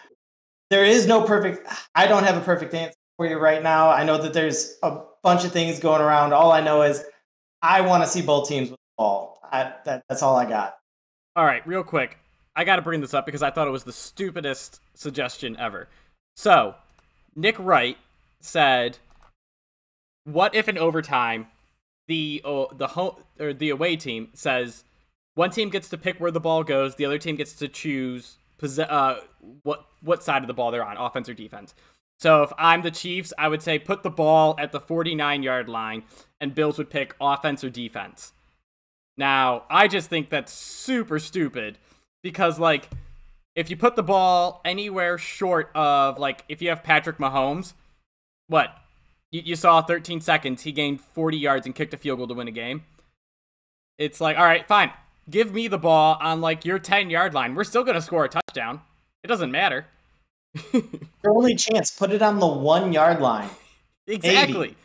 there 0.70 0.86
is 0.86 1.08
no 1.08 1.24
perfect. 1.24 1.68
I 1.96 2.08
don't 2.08 2.24
have 2.24 2.38
a 2.38 2.42
perfect 2.42 2.74
answer 2.74 2.96
for 3.18 3.28
you 3.28 3.38
right 3.38 3.64
now. 3.64 3.90
I 3.90 4.04
know 4.04 4.22
that 4.22 4.34
there's 4.34 4.78
a 4.84 5.00
bunch 5.24 5.44
of 5.44 5.52
things 5.52 5.80
going 5.80 6.02
around. 6.02 6.34
All 6.34 6.52
I 6.52 6.62
know 6.62 6.84
is 6.84 7.04
I 7.62 7.82
want 7.82 8.04
to 8.04 8.10
see 8.10 8.22
both 8.22 8.48
teams 8.48 8.70
with 8.70 8.80
the 8.80 8.94
ball. 8.98 9.40
I, 9.52 9.74
that, 9.86 10.04
that's 10.08 10.22
all 10.22 10.36
I 10.36 10.46
got. 10.46 10.78
All 11.36 11.46
right, 11.46 11.66
real 11.68 11.84
quick. 11.84 12.18
I 12.56 12.64
got 12.64 12.78
to 12.78 12.82
bring 12.82 13.02
this 13.02 13.14
up 13.14 13.26
because 13.26 13.44
I 13.44 13.52
thought 13.52 13.68
it 13.68 13.72
was 13.72 13.84
the 13.84 13.94
stupidest 13.94 14.82
suggestion 14.96 15.56
ever. 15.60 15.88
So, 16.36 16.76
Nick 17.36 17.58
Wright 17.60 17.98
said, 18.40 18.98
"What 20.24 20.56
if 20.56 20.68
in 20.68 20.78
overtime, 20.78 21.48
the 22.08 22.42
uh, 22.44 22.66
the 22.74 22.88
home 22.88 23.16
or 23.40 23.54
the 23.54 23.70
away 23.70 23.96
team 23.96 24.30
says 24.34 24.84
one 25.36 25.52
team 25.52 25.70
gets 25.70 25.90
to 25.90 25.98
pick 25.98 26.18
where 26.18 26.32
the 26.32 26.40
ball 26.40 26.64
goes, 26.64 26.96
the 26.96 27.06
other 27.06 27.20
team 27.20 27.36
gets 27.36 27.54
to 27.54 27.68
choose 27.68 28.38
posse- 28.58 28.84
uh, 28.84 29.16
what 29.64 29.86
what 30.02 30.24
side 30.24 30.44
of 30.44 30.48
the 30.48 30.54
ball 30.54 30.72
they're 30.72 30.86
on, 30.86 30.98
offense 30.98 31.30
or 31.30 31.34
defense. 31.34 31.74
So 32.20 32.44
if 32.44 32.52
I'm 32.58 32.82
the 32.82 32.92
Chiefs, 32.92 33.32
I 33.38 33.48
would 33.48 33.62
say 33.62 33.78
put 33.78 34.04
the 34.04 34.10
ball 34.10 34.56
at 34.58 34.72
the 34.72 34.80
49 34.80 35.44
yard 35.44 35.70
line, 35.70 36.04
and 36.42 36.54
Bills 36.56 36.78
would 36.78 36.90
pick 36.90 37.16
offense 37.22 37.64
or 37.64 37.70
defense. 37.70 38.34
Now, 39.18 39.64
I 39.70 39.88
just 39.88 40.10
think 40.10 40.30
that's 40.30 40.52
super 40.54 41.20
stupid 41.20 41.78
because, 42.24 42.60
like, 42.60 42.90
if 43.56 43.70
you 43.70 43.78
put 43.78 43.96
the 43.96 44.04
ball 44.04 44.62
anywhere 44.64 45.18
short 45.18 45.72
of, 45.74 46.20
like, 46.20 46.44
if 46.50 46.62
you 46.62 46.70
have 46.70 46.84
Patrick 46.84 47.18
Mahomes, 47.18 47.74
what? 48.48 48.76
You, 49.32 49.42
you 49.44 49.56
saw 49.56 49.82
13 49.82 50.22
seconds, 50.22 50.62
he 50.62 50.72
gained 50.72 51.02
40 51.02 51.38
yards 51.38 51.66
and 51.66 51.74
kicked 51.74 51.94
a 51.94 51.98
field 51.98 52.20
goal 52.20 52.28
to 52.28 52.36
win 52.36 52.48
a 52.48 52.52
game. 52.52 52.84
It's 53.98 54.22
like, 54.22 54.38
all 54.38 54.46
right, 54.46 54.68
fine. 54.68 54.92
Give 55.30 55.54
me 55.54 55.68
the 55.68 55.78
ball 55.78 56.18
on, 56.22 56.42
like, 56.42 56.66
your 56.66 56.80
10 56.80 57.10
yard 57.10 57.34
line. 57.34 57.56
We're 57.56 57.64
still 57.64 57.84
going 57.84 57.96
to 57.96 58.02
score 58.02 58.26
a 58.26 58.30
touchdown. 58.30 58.82
It 59.24 59.28
doesn't 59.28 59.52
matter. 59.52 59.88
Your 60.74 61.36
only 61.36 61.56
chance, 61.56 61.92
put 61.92 62.12
it 62.12 62.22
on 62.22 62.40
the 62.40 62.48
one 62.48 62.94
yard 62.94 63.20
line. 63.20 63.50
exactly. 64.08 64.76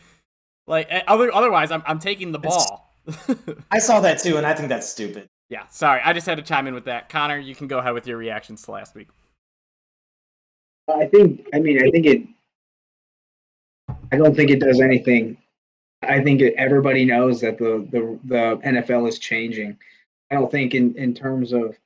Like, 0.66 0.88
eh, 0.90 1.03
other, 1.07 1.32
otherwise, 1.32 1.70
I'm, 1.70 1.82
I'm 1.86 1.99
taking 1.99 2.32
the 2.32 2.38
ball. 2.38 2.93
I 3.70 3.78
saw 3.78 4.01
that 4.01 4.18
too, 4.18 4.36
and 4.36 4.47
I 4.47 4.55
think 4.55 4.68
that's 4.68 4.88
stupid. 4.88 5.28
yeah, 5.49 5.66
sorry. 5.70 6.01
I 6.05 6.12
just 6.12 6.26
had 6.26 6.38
to 6.38 6.43
chime 6.43 6.66
in 6.66 6.74
with 6.74 6.84
that. 6.84 7.09
Connor, 7.09 7.38
you 7.38 7.55
can 7.55 7.66
go 7.66 7.78
ahead 7.78 7.95
with 7.95 8.07
your 8.07 8.16
reactions 8.16 8.62
to 8.62 8.70
last 8.70 8.95
week. 8.95 9.09
I 10.88 11.07
think. 11.07 11.47
I 11.55 11.61
mean, 11.61 11.78
I 11.78 11.90
think 11.90 12.07
it. 12.07 12.22
I 14.11 14.16
don't 14.16 14.36
think 14.36 14.51
it 14.51 14.61
does 14.61 14.80
anything. 14.80 15.36
I 16.03 16.20
think 16.22 16.40
it, 16.40 16.55
everybody 16.57 17.05
knows 17.05 17.40
that 17.40 17.59
the, 17.59 17.86
the 17.90 18.18
the 18.24 18.61
NFL 18.64 19.09
is 19.09 19.18
changing. 19.18 19.78
I 20.33 20.35
don't 20.37 20.51
think 20.51 20.74
in 20.74 20.95
in 20.97 21.12
terms 21.12 21.53
of 21.53 21.78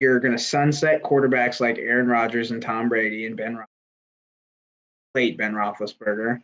you're 0.00 0.20
going 0.20 0.36
to 0.36 0.42
sunset 0.42 1.02
quarterbacks 1.02 1.60
like 1.60 1.78
Aaron 1.78 2.06
Rodgers 2.06 2.50
and 2.50 2.60
Tom 2.62 2.90
Brady 2.90 3.24
and 3.24 3.36
Ben 3.36 3.64
late 5.14 5.38
Ben 5.38 5.54
Roethlisberger. 5.54 6.42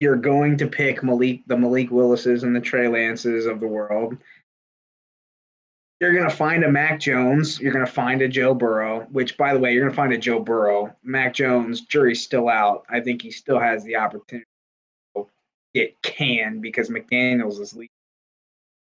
You're 0.00 0.16
going 0.16 0.56
to 0.56 0.66
pick 0.66 1.02
Malik 1.02 1.42
the 1.46 1.58
Malik 1.58 1.90
Willises 1.90 2.42
and 2.42 2.56
the 2.56 2.60
Trey 2.60 2.88
Lances 2.88 3.44
of 3.44 3.60
the 3.60 3.66
world. 3.66 4.16
You're 6.00 6.14
going 6.14 6.30
to 6.30 6.34
find 6.34 6.64
a 6.64 6.72
Mac 6.72 7.00
Jones. 7.00 7.60
You're 7.60 7.72
going 7.72 7.84
to 7.84 7.92
find 7.92 8.22
a 8.22 8.28
Joe 8.28 8.54
Burrow, 8.54 9.06
which, 9.10 9.36
by 9.36 9.52
the 9.52 9.58
way, 9.58 9.74
you're 9.74 9.82
going 9.82 9.92
to 9.92 9.96
find 9.96 10.12
a 10.14 10.18
Joe 10.18 10.40
Burrow. 10.40 10.96
Mac 11.02 11.34
Jones, 11.34 11.82
jury's 11.82 12.22
still 12.22 12.48
out. 12.48 12.86
I 12.88 13.00
think 13.00 13.20
he 13.20 13.30
still 13.30 13.58
has 13.58 13.84
the 13.84 13.96
opportunity 13.96 14.46
to 15.16 15.26
get 15.74 16.00
canned 16.02 16.62
because 16.62 16.88
McDaniels 16.88 17.60
is 17.60 17.74
leaving. 17.74 17.90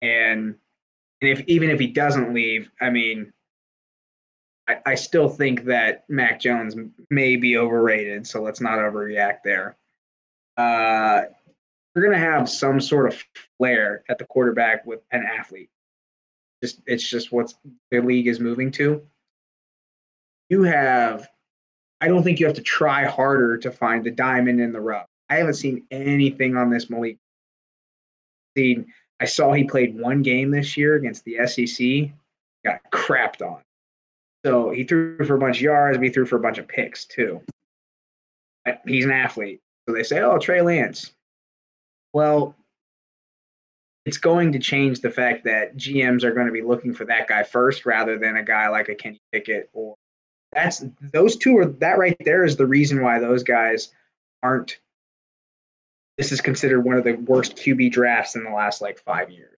And, 0.01 0.55
and 1.25 1.39
if 1.39 1.45
even 1.47 1.69
if 1.69 1.79
he 1.79 1.87
doesn't 1.87 2.33
leave, 2.33 2.69
I 2.79 2.89
mean, 2.89 3.33
I, 4.67 4.77
I 4.85 4.95
still 4.95 5.29
think 5.29 5.65
that 5.65 6.05
Mac 6.09 6.39
Jones 6.39 6.75
may 7.09 7.35
be 7.35 7.57
overrated. 7.57 8.27
So 8.27 8.41
let's 8.41 8.61
not 8.61 8.79
overreact 8.79 9.39
there. 9.43 9.75
Uh, 10.57 11.23
we're 11.93 12.09
to 12.11 12.17
have 12.17 12.49
some 12.49 12.79
sort 12.79 13.07
of 13.07 13.23
flair 13.57 14.03
at 14.09 14.17
the 14.17 14.25
quarterback 14.25 14.85
with 14.85 15.01
an 15.11 15.23
athlete 15.23 15.69
just 16.65 16.81
it's 16.85 17.07
just 17.07 17.31
what 17.31 17.53
the 17.91 17.99
league 17.99 18.27
is 18.27 18.39
moving 18.39 18.71
to. 18.71 19.01
You 20.49 20.63
have, 20.63 21.27
I 22.01 22.07
don't 22.07 22.23
think 22.23 22.39
you 22.39 22.45
have 22.45 22.55
to 22.55 22.61
try 22.61 23.05
harder 23.05 23.57
to 23.57 23.71
find 23.71 24.03
the 24.03 24.11
diamond 24.11 24.61
in 24.61 24.71
the 24.71 24.81
rough. 24.81 25.07
I 25.29 25.35
haven't 25.35 25.55
seen 25.55 25.85
anything 25.91 26.55
on 26.55 26.69
this 26.69 26.89
Malik. 26.89 27.17
Seen, 28.55 28.87
I 29.25 29.27
saw 29.27 29.53
he 29.53 29.63
played 29.63 29.99
one 29.99 30.21
game 30.21 30.51
this 30.51 30.77
year 30.77 30.93
against 30.93 31.25
the 31.25 31.37
SEC, 31.47 32.11
got 32.63 32.79
crapped 32.91 33.41
on. 33.41 33.59
So 34.45 34.69
he 34.69 34.83
threw 34.83 35.17
for 35.25 35.33
a 35.33 35.39
bunch 35.39 35.57
of 35.57 35.63
yards, 35.63 35.97
he 35.97 36.09
threw 36.11 36.27
for 36.27 36.35
a 36.35 36.39
bunch 36.39 36.59
of 36.59 36.67
picks 36.67 37.05
too. 37.05 37.41
He's 38.85 39.03
an 39.03 39.11
athlete. 39.11 39.61
So 39.89 39.95
they 39.95 40.03
say, 40.03 40.21
oh, 40.21 40.37
Trey 40.37 40.61
Lance. 40.61 41.11
Well, 42.13 42.55
it's 44.05 44.19
going 44.19 44.51
to 44.51 44.59
change 44.59 45.01
the 45.01 45.09
fact 45.09 45.43
that 45.45 45.75
GMs 45.75 46.23
are 46.23 46.31
going 46.31 46.45
to 46.45 46.53
be 46.53 46.61
looking 46.61 46.93
for 46.93 47.05
that 47.05 47.27
guy 47.27 47.41
first 47.41 47.83
rather 47.87 48.19
than 48.19 48.37
a 48.37 48.43
guy 48.43 48.69
like 48.69 48.89
a 48.89 48.95
Kenny 48.95 49.19
Pickett 49.31 49.71
or 49.73 49.95
that's 50.51 50.85
those 51.13 51.35
two 51.35 51.57
are 51.57 51.65
that 51.65 51.97
right 51.97 52.15
there 52.19 52.45
is 52.45 52.57
the 52.57 52.67
reason 52.67 53.01
why 53.01 53.17
those 53.17 53.41
guys 53.41 53.89
aren't 54.43 54.77
this 56.17 56.31
is 56.31 56.41
considered 56.41 56.81
one 56.81 56.95
of 56.95 57.03
the 57.03 57.13
worst 57.13 57.55
QB 57.55 57.91
drafts 57.91 58.35
in 58.35 58.43
the 58.43 58.49
last 58.49 58.81
like 58.81 58.99
five 58.99 59.29
years 59.29 59.57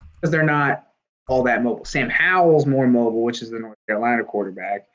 because 0.00 0.30
they're 0.30 0.42
not 0.42 0.86
all 1.28 1.42
that 1.42 1.62
mobile. 1.62 1.84
Sam 1.84 2.08
Howell's 2.08 2.66
more 2.66 2.86
mobile, 2.86 3.22
which 3.22 3.42
is 3.42 3.50
the 3.50 3.58
North 3.58 3.78
Carolina 3.88 4.22
quarterback, 4.24 4.86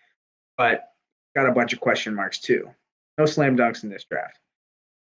but 0.57 0.89
got 1.35 1.47
a 1.47 1.51
bunch 1.51 1.73
of 1.73 1.79
question 1.79 2.15
marks 2.15 2.39
too. 2.39 2.69
No 3.17 3.25
slam 3.25 3.57
dunks 3.57 3.83
in 3.83 3.89
this 3.89 4.05
draft. 4.05 4.39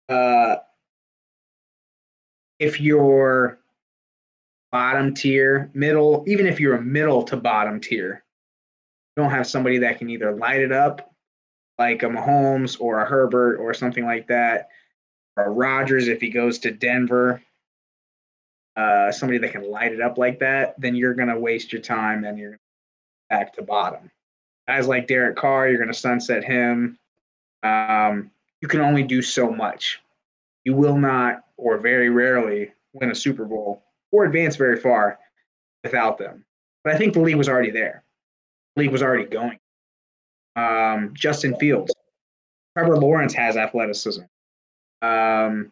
Uh, 0.10 0.58
if 2.60 2.80
you're 2.80 3.60
bottom 4.72 5.14
tier, 5.14 5.72
middle, 5.74 6.24
even 6.28 6.46
if 6.46 6.60
you're 6.60 6.76
a 6.76 6.82
middle 6.82 7.24
to 7.24 7.38
bottom 7.38 7.80
tier, 7.80 8.24
you 9.16 9.24
don't 9.24 9.32
have 9.32 9.48
somebody 9.48 9.80
that 9.80 9.98
can 9.98 10.10
either 10.10 10.32
light 10.32 10.62
it 10.62 10.72
up 10.72 11.14
like 11.80 12.04
a 12.04 12.08
Mahomes 12.08 12.78
or 12.80 13.00
a 13.00 13.06
Herbert 13.06 13.58
or 13.58 13.74
something 13.74 14.06
like 14.06 14.28
that, 14.28 14.70
Rodgers 15.46 16.08
if 16.08 16.22
he 16.22 16.30
goes 16.30 16.60
to 16.60 16.72
Denver, 16.72 17.42
uh, 18.76 19.12
somebody 19.12 19.40
that 19.40 19.52
can 19.52 19.70
light 19.70 19.92
it 19.92 20.02
up 20.02 20.18
like 20.18 20.40
that, 20.40 20.80
then 20.80 20.96
you're 20.96 21.14
going 21.14 21.30
to 21.30 21.40
waste 21.40 21.72
your 21.74 21.82
time 21.82 22.24
and 22.26 22.38
you're 22.38 22.60
back 23.30 23.54
to 23.54 23.62
bottom. 23.62 24.12
Guys 24.68 24.88
like 24.88 25.08
Derek 25.08 25.36
Carr, 25.36 25.68
you're 25.68 25.78
going 25.78 25.88
to 25.88 25.94
sunset 25.94 26.44
him. 26.44 26.98
Um, 27.64 28.32
you 28.62 28.68
can 28.68 28.82
only 28.82 29.04
do 29.04 29.22
so 29.22 29.50
much. 29.50 30.02
You 30.64 30.74
will 30.74 30.98
not, 30.98 31.44
or 31.58 31.78
very 31.78 32.10
rarely, 32.10 32.72
win 32.94 33.12
a 33.12 33.16
Super 33.16 33.46
Bowl 33.46 33.84
or 34.12 34.26
advance 34.26 34.56
very 34.56 34.80
far 34.80 35.20
without 35.84 36.18
them. 36.18 36.44
But 36.84 36.94
I 36.94 36.98
think 36.98 37.14
the 37.14 37.20
league 37.20 37.36
was 37.36 37.50
already 37.50 37.72
there. 37.72 38.04
The 38.76 38.84
league 38.84 38.92
was 38.92 39.02
already 39.04 39.26
going. 39.26 39.60
Um, 40.56 41.14
Justin 41.14 41.56
Fields, 41.58 41.94
Trevor 42.76 42.98
Lawrence 42.98 43.34
has 43.34 43.58
athleticism. 43.58 44.24
Um, 45.02 45.72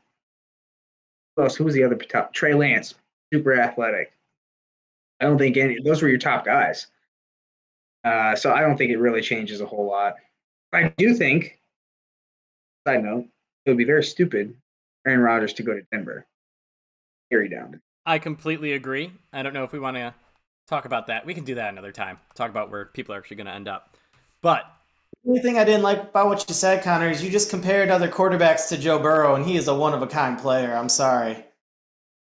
who 1.35 1.43
else? 1.43 1.55
Who 1.55 1.63
was 1.63 1.73
the 1.73 1.83
other 1.83 1.95
top? 1.95 2.33
Trey 2.33 2.53
Lance, 2.53 2.95
super 3.33 3.59
athletic. 3.59 4.13
I 5.19 5.25
don't 5.25 5.37
think 5.37 5.57
any. 5.57 5.81
Those 5.81 6.01
were 6.01 6.09
your 6.09 6.17
top 6.17 6.45
guys. 6.45 6.87
Uh, 8.03 8.35
so 8.35 8.53
I 8.53 8.61
don't 8.61 8.77
think 8.77 8.91
it 8.91 8.97
really 8.97 9.21
changes 9.21 9.61
a 9.61 9.65
whole 9.65 9.87
lot. 9.87 10.15
I 10.73 10.89
do 10.97 11.13
think. 11.13 11.59
Side 12.87 13.03
note: 13.03 13.25
It 13.65 13.71
would 13.71 13.77
be 13.77 13.85
very 13.85 14.03
stupid, 14.03 14.55
Aaron 15.07 15.21
Rodgers 15.21 15.53
to 15.53 15.63
go 15.63 15.73
to 15.73 15.81
Denver. 15.91 16.25
Carry 17.31 17.49
down. 17.49 17.81
I 18.05 18.19
completely 18.19 18.73
agree. 18.73 19.11
I 19.33 19.41
don't 19.41 19.53
know 19.53 19.63
if 19.63 19.71
we 19.71 19.79
want 19.79 19.97
to 19.97 20.13
talk 20.67 20.85
about 20.85 21.07
that. 21.07 21.25
We 21.25 21.33
can 21.33 21.43
do 21.43 21.55
that 21.55 21.69
another 21.69 21.91
time. 21.91 22.19
Talk 22.35 22.51
about 22.51 22.69
where 22.69 22.85
people 22.85 23.15
are 23.15 23.17
actually 23.17 23.37
going 23.37 23.47
to 23.47 23.53
end 23.53 23.67
up. 23.67 23.97
But 24.41 24.65
only 25.27 25.39
thing 25.41 25.57
I 25.57 25.63
didn't 25.63 25.83
like 25.83 26.01
about 26.01 26.27
what 26.27 26.45
you 26.47 26.53
said, 26.53 26.83
Connor, 26.83 27.09
is 27.09 27.23
you 27.23 27.31
just 27.31 27.49
compared 27.49 27.89
other 27.89 28.07
quarterbacks 28.07 28.69
to 28.69 28.77
Joe 28.77 28.99
Burrow, 28.99 29.35
and 29.35 29.45
he 29.45 29.57
is 29.57 29.67
a 29.67 29.75
one 29.75 29.93
of 29.93 30.01
a 30.01 30.07
kind 30.07 30.37
player. 30.37 30.75
I'm 30.75 30.89
sorry. 30.89 31.45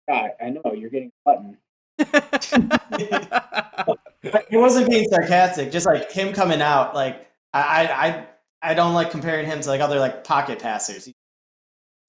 God, 0.08 0.32
I 0.42 0.50
know 0.50 0.74
you're 0.74 0.90
getting 0.90 1.12
a 1.26 1.32
button. 1.32 1.58
it 4.24 4.58
wasn't 4.58 4.90
being 4.90 5.08
sarcastic. 5.10 5.72
Just 5.72 5.86
like 5.86 6.12
him 6.12 6.34
coming 6.34 6.62
out, 6.62 6.96
like 6.96 7.28
I, 7.54 8.26
I, 8.62 8.72
I 8.72 8.74
don't 8.74 8.94
like 8.94 9.12
comparing 9.12 9.46
him 9.46 9.62
to 9.62 9.70
like 9.70 9.82
other 9.82 10.00
like 10.00 10.24
pocket 10.24 10.60
passers. 10.60 11.10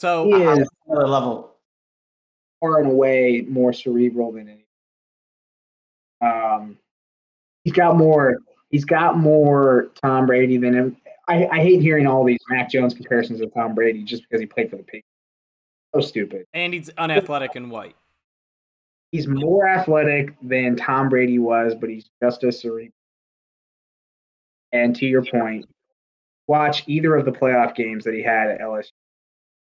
So 0.01 0.27
he 0.27 0.33
is 0.33 0.69
another 0.87 1.09
level 1.09 1.49
far 2.61 2.81
and 2.81 2.91
away 2.91 3.45
more 3.49 3.73
cerebral 3.73 4.33
than 4.33 4.49
any. 4.49 4.65
Um, 6.21 6.79
he's 7.65 7.73
got 7.73 7.97
more 7.97 8.39
he's 8.71 8.85
got 8.85 9.19
more 9.19 9.91
Tom 10.03 10.27
Brady 10.27 10.57
than 10.57 10.75
him. 10.75 10.97
I, 11.27 11.47
I 11.47 11.61
hate 11.61 11.83
hearing 11.83 12.07
all 12.07 12.25
these 12.25 12.39
Mac 12.49 12.71
Jones 12.71 12.95
comparisons 12.95 13.41
of 13.41 13.53
Tom 13.53 13.75
Brady 13.75 14.03
just 14.03 14.23
because 14.23 14.41
he 14.41 14.47
played 14.47 14.71
for 14.71 14.77
the 14.77 14.83
Patriots. 14.83 15.07
So 15.95 16.01
stupid. 16.01 16.47
And 16.55 16.73
he's 16.73 16.91
unathletic 16.91 17.55
and 17.55 17.71
white. 17.71 17.97
He's 19.11 19.27
more 19.27 19.67
athletic 19.67 20.35
than 20.43 20.77
Tom 20.77 21.09
Brady 21.09 21.39
was, 21.39 21.75
but 21.75 21.89
he's 21.89 22.11
just 22.23 22.45
as 22.45 22.61
cerebral. 22.61 22.93
And 24.73 24.95
to 24.97 25.07
your 25.07 25.25
point, 25.25 25.67
watch 26.47 26.85
either 26.87 27.15
of 27.17 27.25
the 27.25 27.33
playoff 27.33 27.75
games 27.75 28.05
that 28.05 28.13
he 28.13 28.23
had 28.23 28.51
at 28.51 28.61
LSU. 28.61 28.91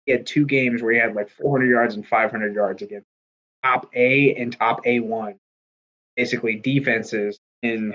He 0.04 0.12
had 0.12 0.26
two 0.26 0.44
games 0.44 0.82
where 0.82 0.92
he 0.92 0.98
had 0.98 1.14
like 1.14 1.30
400 1.30 1.66
yards 1.66 1.94
and 1.94 2.06
500 2.06 2.54
yards 2.54 2.82
against 2.82 3.06
top 3.62 3.88
A 3.94 4.34
and 4.34 4.52
top 4.52 4.84
A1, 4.84 5.36
basically 6.16 6.56
defenses 6.56 7.38
in 7.62 7.94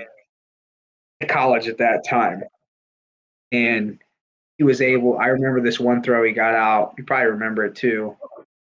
college 1.26 1.68
at 1.68 1.80
that 1.80 2.06
time. 2.08 2.44
And 3.52 4.00
he 4.58 4.64
was 4.64 4.82
able, 4.82 5.18
I 5.18 5.28
remember 5.28 5.62
this 5.62 5.80
one 5.80 6.04
throw 6.04 6.24
he 6.24 6.32
got 6.32 6.54
out. 6.54 6.94
You 6.98 7.04
probably 7.04 7.32
remember 7.32 7.66
it 7.66 7.76
too. 7.76 8.16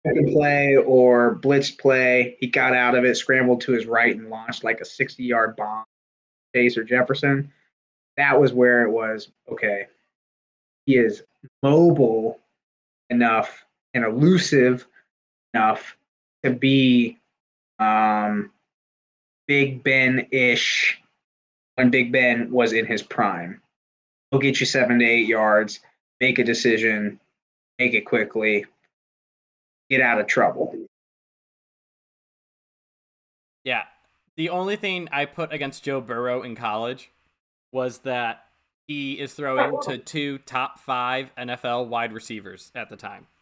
Second 0.06 0.32
play 0.32 0.78
or 0.78 1.36
blitz 1.36 1.72
play, 1.72 2.38
he 2.40 2.48
got 2.48 2.74
out 2.74 2.96
of 2.96 3.04
it, 3.04 3.18
scrambled 3.18 3.62
to 3.62 3.74
his 3.74 3.86
right, 3.86 4.16
and 4.16 4.30
launched 4.30 4.64
like 4.64 4.80
a 4.80 4.86
60 4.86 5.24
yard 5.24 5.56
bomb. 5.56 5.84
Chase 6.56 6.78
or 6.78 6.84
Jefferson. 6.84 7.52
That 8.18 8.40
was 8.40 8.54
where 8.54 8.84
it 8.84 8.90
was 8.90 9.30
okay. 9.52 9.88
He 10.86 10.98
is 10.98 11.24
mobile 11.64 12.40
enough 13.10 13.66
and 13.94 14.04
elusive 14.04 14.88
enough 15.54 15.96
to 16.44 16.52
be 16.52 17.18
um, 17.80 18.52
Big 19.48 19.84
Ben 19.84 20.28
ish 20.32 20.99
when 21.80 21.90
Big 21.90 22.12
Ben 22.12 22.52
was 22.52 22.74
in 22.74 22.86
his 22.86 23.02
prime. 23.02 23.62
He'll 24.30 24.42
get 24.42 24.60
you 24.60 24.66
seven 24.66 25.00
to 25.00 25.06
eight 25.06 25.28
yards, 25.28 25.80
make 26.20 26.38
a 26.38 26.44
decision, 26.44 27.22
make 27.80 27.94
it 27.94 28.02
quickly, 28.02 28.66
get 29.90 30.02
out 30.02 30.20
of 30.20 30.28
trouble. 30.28 30.76
Yeah. 33.64 33.84
The 34.36 34.50
only 34.50 34.76
thing 34.76 35.08
I 35.14 35.24
put 35.24 35.54
against 35.54 35.86
Joe 35.86 36.02
Burrow 36.02 36.44
in 36.44 36.54
college 36.54 37.12
was 37.72 38.00
that 38.00 38.44
he 38.90 39.14
is 39.14 39.34
throwing 39.34 39.80
to 39.84 39.98
two 39.98 40.40
top 40.40 40.80
five 40.80 41.32
NFL 41.38 41.88
wide 41.88 42.12
receivers 42.12 42.74
at 42.76 42.90
the 42.90 42.98
time. 42.98 43.28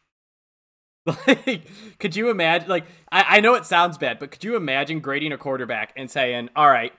Like, 1.25 1.61
could 1.99 2.17
you 2.17 2.29
imagine? 2.29 2.67
Like, 2.67 2.85
I, 3.09 3.37
I 3.37 3.39
know 3.39 3.55
it 3.55 3.65
sounds 3.65 3.97
bad, 3.97 4.19
but 4.19 4.29
could 4.29 4.43
you 4.43 4.57
imagine 4.57 4.99
grading 4.99 5.31
a 5.31 5.37
quarterback 5.37 5.93
and 5.95 6.11
saying, 6.11 6.49
"All 6.53 6.69
right, 6.69 6.91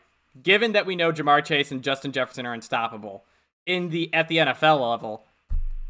given 0.42 0.72
that 0.72 0.86
we 0.86 0.96
know 0.96 1.12
Ja'Marr 1.12 1.44
Chase 1.44 1.70
and 1.70 1.82
Justin 1.82 2.12
Jefferson 2.12 2.46
are 2.46 2.54
unstoppable 2.54 3.24
in 3.66 3.90
the 3.90 4.12
at 4.14 4.28
the 4.28 4.38
NFL 4.38 4.90
level, 4.90 5.24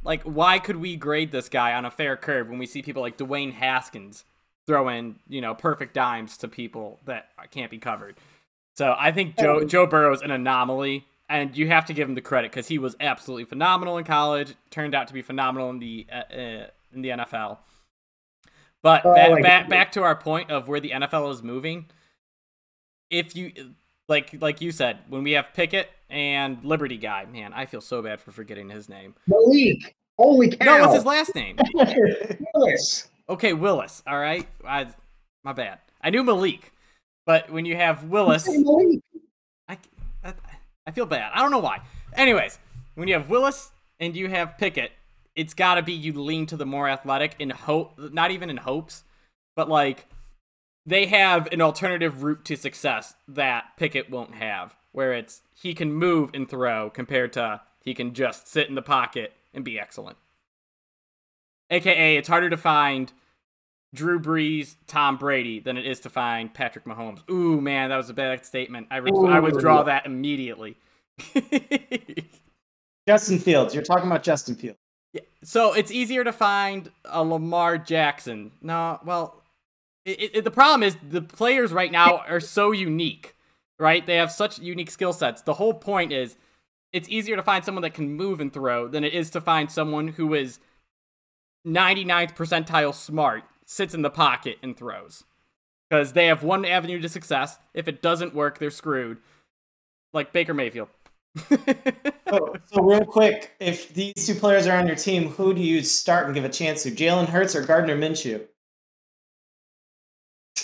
like 0.05 0.22
why 0.22 0.59
could 0.59 0.76
we 0.76 0.96
grade 0.96 1.32
this 1.32 1.49
guy 1.49 1.74
on 1.74 1.84
a 1.84 1.90
fair 1.90 2.16
curve 2.16 2.49
when 2.49 2.59
we 2.59 2.66
see 2.66 2.82
people 2.82 3.03
like 3.03 3.16
Dwayne 3.16 3.53
Haskins 3.53 4.24
throwing 4.66 5.18
you 5.28 5.40
know 5.40 5.55
perfect 5.55 5.94
dimes 5.94 6.36
to 6.38 6.49
people 6.49 7.01
that 7.05 7.28
can't 7.51 7.70
be 7.70 7.78
covered? 7.78 8.16
So 8.76 8.94
I 8.96 9.12
think 9.12 9.36
Joe 9.36 9.64
Joe 9.64 9.86
Burrow 9.86 10.12
is 10.12 10.22
an 10.22 10.30
anomaly, 10.30 11.07
and 11.28 11.57
you 11.57 11.68
have 11.68 11.86
to 11.86 11.94
give 11.94 12.09
him 12.09 12.14
the 12.14 12.20
credit 12.20 12.51
because 12.51 12.68
he 12.68 12.78
was 12.78 12.96
absolutely 13.01 13.44
phenomenal 13.44 13.99
in 13.99 14.05
college. 14.05 14.55
Turned 14.70 14.94
out 14.94 15.09
to 15.09 15.14
be 15.14 15.22
phenomenal 15.22 15.70
in 15.70 15.78
the 15.78 16.07
uh, 16.12 16.34
uh 16.34 16.66
in 16.92 17.03
the 17.03 17.09
NFL. 17.11 17.59
But 18.82 19.05
oh, 19.05 19.14
back, 19.14 19.42
back 19.42 19.68
back 19.68 19.92
to 19.92 20.03
our 20.03 20.14
point 20.14 20.51
of 20.51 20.68
where 20.68 20.80
the 20.80 20.90
NFL 20.90 21.32
is 21.32 21.42
moving. 21.42 21.86
If 23.11 23.34
you 23.34 23.53
like 24.09 24.40
like 24.40 24.61
you 24.61 24.72
said, 24.72 24.98
when 25.09 25.22
we 25.22 25.32
have 25.32 25.52
Pickett 25.54 25.90
and 26.11 26.64
Liberty 26.64 26.96
guy, 26.96 27.26
man, 27.26 27.52
I 27.52 27.66
feel 27.66 27.80
so 27.80 28.02
bad 28.02 28.20
for 28.20 28.32
forgetting 28.32 28.70
his 28.70 28.88
name. 28.88 29.14
Malik. 29.26 29.94
Holy 30.18 30.50
cow. 30.50 30.64
No, 30.64 30.80
what's 30.80 30.94
his 30.94 31.04
last 31.04 31.34
name? 31.34 31.56
Willis. 32.54 33.09
Okay, 33.28 33.52
Willis. 33.52 34.02
All 34.06 34.18
right. 34.18 34.48
I, 34.66 34.88
my 35.44 35.52
bad. 35.52 35.78
I 36.02 36.11
knew 36.11 36.24
Malik. 36.24 36.72
But 37.24 37.50
when 37.50 37.64
you 37.66 37.76
have 37.76 38.04
Willis, 38.04 38.48
I, 39.68 39.78
I, 40.24 40.34
I 40.86 40.90
feel 40.90 41.06
bad. 41.06 41.30
I 41.34 41.40
don't 41.40 41.50
know 41.50 41.59
why. 41.59 41.82
Anyways, 42.14 42.59
when 42.94 43.06
you 43.06 43.14
have 43.14 43.28
Willis 43.28 43.70
and 44.00 44.16
you 44.16 44.28
have 44.28 44.59
Pickett, 44.59 44.92
it's 45.36 45.54
got 45.54 45.74
to 45.74 45.82
be 45.82 45.92
you 45.92 46.14
lean 46.14 46.46
to 46.46 46.56
the 46.56 46.66
more 46.66 46.88
athletic 46.88 47.36
in 47.38 47.50
hope, 47.50 47.92
not 47.98 48.30
even 48.30 48.50
in 48.50 48.56
hopes, 48.56 49.04
but 49.54 49.68
like 49.68 50.06
they 50.89 51.05
have 51.07 51.49
an 51.53 51.61
alternative 51.61 52.22
route 52.22 52.47
to 52.47 52.57
success 52.57 53.14
that 53.28 53.76
Pickett 53.76 54.09
won't 54.09 54.36
have, 54.36 54.74
where 54.93 55.12
it's 55.12 55.43
he 55.55 55.74
can 55.74 55.93
move 55.93 56.30
and 56.32 56.49
throw 56.49 56.89
compared 56.89 57.34
to 57.34 57.61
he 57.84 57.93
can 57.93 58.14
just 58.14 58.49
sit 58.49 58.68
in 58.70 58.74
the 58.74 58.82
pocket 58.82 59.34
and 59.53 59.64
be 59.64 59.78
excellent. 59.78 60.16
AKA, 61.70 62.16
it's 62.16 62.28
harder 62.28 62.49
to 62.49 62.57
find 62.57 63.12
Drew 63.95 64.18
Brees, 64.18 64.76
Tom 64.86 65.18
Brady 65.18 65.61
than 65.61 65.76
it 65.76 65.84
is 65.84 66.01
to 66.01 66.11
find 66.11 66.55
Patrick 66.55 66.86
Mahomes. 66.86 67.20
Ooh, 67.30 67.61
man, 67.61 67.91
that 67.91 67.99
was 67.99 68.09
a 68.09 68.14
bad 68.14 68.47
statement. 68.47 68.86
I, 68.91 68.97
re- 68.97 69.11
I 69.28 69.41
withdraw 69.41 69.82
that 69.82 70.07
immediately. 70.07 70.78
Justin 73.07 73.39
Fields. 73.39 73.74
You're 73.74 73.84
talking 73.84 74.07
about 74.07 74.22
Justin 74.22 74.55
Fields. 74.55 74.78
Yeah, 75.12 75.20
so 75.45 75.74
it's 75.74 75.91
easier 75.91 76.24
to 76.24 76.32
find 76.32 76.91
a 77.05 77.22
Lamar 77.22 77.76
Jackson. 77.76 78.53
No, 78.62 79.01
well, 79.05 79.43
it, 80.09 80.30
it, 80.36 80.44
the 80.44 80.50
problem 80.50 80.82
is 80.82 80.96
the 81.02 81.22
players 81.22 81.72
right 81.72 81.92
now 81.92 82.18
are 82.28 82.40
so 82.40 82.72
unique, 82.72 83.34
right? 83.78 84.04
They 84.04 84.16
have 84.16 84.32
such 84.32 84.59
unique 84.59 84.90
skill 84.90 85.12
sets. 85.12 85.42
The 85.42 85.54
whole 85.54 85.74
point 85.74 86.12
is 86.12 86.36
it's 86.92 87.09
easier 87.09 87.36
to 87.36 87.42
find 87.42 87.64
someone 87.64 87.82
that 87.82 87.94
can 87.94 88.14
move 88.14 88.40
and 88.40 88.52
throw 88.52 88.88
than 88.88 89.04
it 89.04 89.12
is 89.12 89.30
to 89.30 89.40
find 89.40 89.70
someone 89.70 90.09
who 90.09 90.34
is 90.34 90.59
99th 91.66 92.34
percentile 92.34 92.94
smart, 92.94 93.44
sits 93.66 93.94
in 93.94 94.02
the 94.02 94.11
pocket, 94.11 94.59
and 94.62 94.76
throws. 94.76 95.24
Because 95.88 96.12
they 96.12 96.26
have 96.26 96.42
one 96.42 96.64
avenue 96.64 97.00
to 97.00 97.09
success. 97.09 97.59
If 97.74 97.88
it 97.88 98.02
doesn't 98.02 98.34
work, 98.34 98.59
they're 98.59 98.70
screwed. 98.70 99.18
Like 100.12 100.32
Baker 100.32 100.54
Mayfield. 100.54 100.88
so, 102.28 102.54
so, 102.64 102.82
real 102.82 103.04
quick, 103.04 103.54
if 103.61 103.92
these 103.94 104.14
two 104.26 104.34
players 104.34 104.66
are 104.66 104.76
on 104.78 104.86
your 104.86 104.96
team, 104.96 105.28
who 105.28 105.54
do 105.54 105.61
you 105.61 105.82
start 105.82 106.26
and 106.26 106.34
give 106.34 106.44
a 106.44 106.48
chance 106.48 106.82
to? 106.82 106.90
Jalen 106.90 107.28
Hurts 107.28 107.54
or 107.54 107.62
Gardner 107.62 107.96
Minshew? 107.96 108.46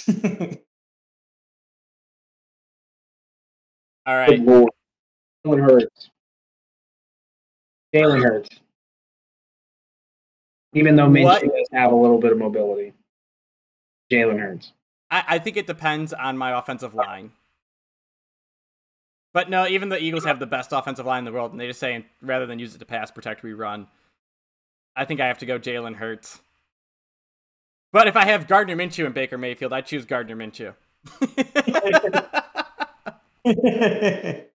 All 4.07 4.17
right. 4.17 4.41
Jalen 4.41 4.69
Hurts. 5.47 6.11
Jalen 7.95 8.23
Hurts. 8.23 8.49
Even 10.75 10.97
though 10.97 11.07
Minshew 11.07 11.43
does 11.43 11.69
have 11.73 11.93
a 11.93 11.95
little 11.95 12.19
bit 12.19 12.33
of 12.33 12.39
mobility. 12.39 12.93
Jalen 14.13 14.41
Hurts. 14.41 14.73
I, 15.11 15.25
I 15.29 15.39
think 15.39 15.57
it 15.57 15.67
depends 15.67 16.13
on 16.13 16.37
my 16.37 16.59
offensive 16.59 16.95
line. 16.95 17.33
But 19.33 19.51
no, 19.51 19.67
even 19.67 19.89
the 19.89 20.03
Eagles 20.03 20.25
have 20.25 20.39
the 20.39 20.47
best 20.47 20.73
offensive 20.73 21.07
line 21.07 21.21
in 21.21 21.25
the 21.25 21.33
world, 21.33 21.53
and 21.53 21.61
they 21.61 21.67
just 21.67 21.81
say 21.81 22.05
rather 22.21 22.47
than 22.47 22.59
use 22.59 22.75
it 22.75 22.79
to 22.79 22.85
pass, 22.85 23.11
protect, 23.11 23.43
we 23.43 23.53
run. 23.53 23.89
I 24.97 25.05
think 25.05 25.21
I 25.21 25.27
have 25.27 25.39
to 25.39 25.47
go 25.47 25.59
Jalen 25.59 25.97
Hurts. 25.97 26.41
But 27.95 28.09
if 28.09 28.17
I 28.17 28.25
have 28.25 28.49
Gardner 28.49 28.75
Minshew 28.75 29.07
and 29.07 29.15
Baker 29.15 29.39
Mayfield, 29.39 29.73
I 29.73 29.81
choose 29.81 30.05
Gardner 30.05 30.35
Minshew. 30.35 30.75
hey, 33.45 34.49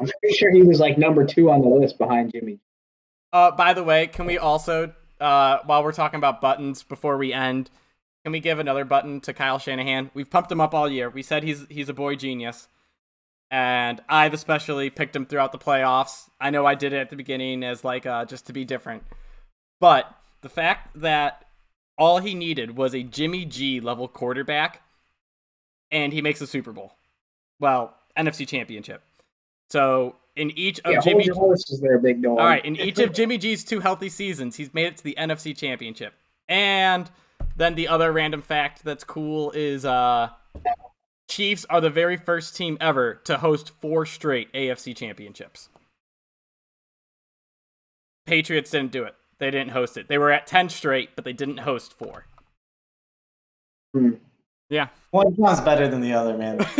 I'm 0.00 0.06
pretty 0.06 0.34
sure 0.34 0.50
he 0.50 0.62
was 0.62 0.80
like 0.80 0.96
number 0.96 1.26
two 1.26 1.50
on 1.50 1.60
the 1.60 1.68
list 1.68 1.98
behind 1.98 2.32
Jimmy. 2.32 2.60
Uh, 3.30 3.50
by 3.50 3.74
the 3.74 3.84
way, 3.84 4.06
can 4.06 4.24
we 4.24 4.38
also, 4.38 4.94
uh, 5.20 5.58
while 5.66 5.84
we're 5.84 5.92
talking 5.92 6.16
about 6.16 6.40
buttons, 6.40 6.82
before 6.82 7.18
we 7.18 7.34
end, 7.34 7.68
can 8.24 8.32
we 8.32 8.40
give 8.40 8.58
another 8.58 8.86
button 8.86 9.20
to 9.20 9.34
Kyle 9.34 9.58
Shanahan? 9.58 10.10
We've 10.14 10.30
pumped 10.30 10.50
him 10.50 10.62
up 10.62 10.72
all 10.72 10.88
year. 10.88 11.10
We 11.10 11.22
said 11.22 11.42
he's 11.42 11.66
he's 11.68 11.90
a 11.90 11.94
boy 11.94 12.16
genius 12.16 12.68
and 13.50 14.00
I've 14.08 14.32
especially 14.32 14.88
picked 14.88 15.14
him 15.14 15.26
throughout 15.26 15.52
the 15.52 15.58
playoffs. 15.58 16.30
I 16.40 16.48
know 16.48 16.64
I 16.64 16.74
did 16.74 16.94
it 16.94 17.00
at 17.00 17.10
the 17.10 17.16
beginning 17.16 17.64
as 17.64 17.84
like 17.84 18.06
uh, 18.06 18.24
just 18.24 18.46
to 18.46 18.54
be 18.54 18.64
different, 18.64 19.02
but 19.78 20.10
the 20.40 20.48
fact 20.48 21.02
that 21.02 21.42
all 21.98 22.18
he 22.18 22.34
needed 22.34 22.76
was 22.76 22.94
a 22.94 23.02
Jimmy 23.02 23.44
G 23.44 23.80
level 23.80 24.08
quarterback, 24.08 24.82
and 25.90 26.12
he 26.12 26.22
makes 26.22 26.40
a 26.40 26.46
Super 26.46 26.72
Bowl. 26.72 26.92
Well, 27.58 27.94
NFC 28.16 28.46
Championship. 28.46 29.02
So 29.70 30.16
in 30.36 30.50
each 30.52 30.80
of 30.80 30.92
yeah, 30.92 31.00
Jimmy 31.00 31.28
horses 31.28 31.80
there, 31.80 31.98
big 31.98 32.22
dog. 32.22 32.38
All 32.38 32.44
right, 32.44 32.64
in 32.64 32.76
each 32.76 32.98
of 32.98 33.12
Jimmy 33.14 33.38
G's 33.38 33.64
two 33.64 33.80
healthy 33.80 34.08
seasons, 34.08 34.56
he's 34.56 34.72
made 34.74 34.86
it 34.86 34.96
to 34.98 35.04
the 35.04 35.16
NFC 35.18 35.56
Championship. 35.56 36.14
And 36.48 37.10
then 37.56 37.74
the 37.74 37.88
other 37.88 38.12
random 38.12 38.42
fact 38.42 38.84
that's 38.84 39.04
cool 39.04 39.50
is 39.52 39.84
uh 39.84 40.28
Chiefs 41.28 41.66
are 41.68 41.80
the 41.80 41.90
very 41.90 42.16
first 42.16 42.56
team 42.56 42.78
ever 42.80 43.14
to 43.24 43.38
host 43.38 43.70
four 43.80 44.06
straight 44.06 44.52
AFC 44.52 44.96
championships. 44.96 45.68
Patriots 48.26 48.70
didn't 48.70 48.92
do 48.92 49.04
it. 49.04 49.14
They 49.38 49.50
didn't 49.50 49.70
host 49.70 49.96
it. 49.96 50.08
They 50.08 50.18
were 50.18 50.30
at 50.30 50.46
10 50.46 50.68
straight, 50.68 51.10
but 51.14 51.24
they 51.24 51.32
didn't 51.32 51.58
host 51.58 51.92
four. 51.92 52.26
Hmm. 53.94 54.12
Yeah. 54.68 54.88
One 55.10 55.36
sounds 55.36 55.60
better 55.60 55.88
than 55.88 56.00
the 56.00 56.12
other, 56.12 56.36
man. 56.36 56.56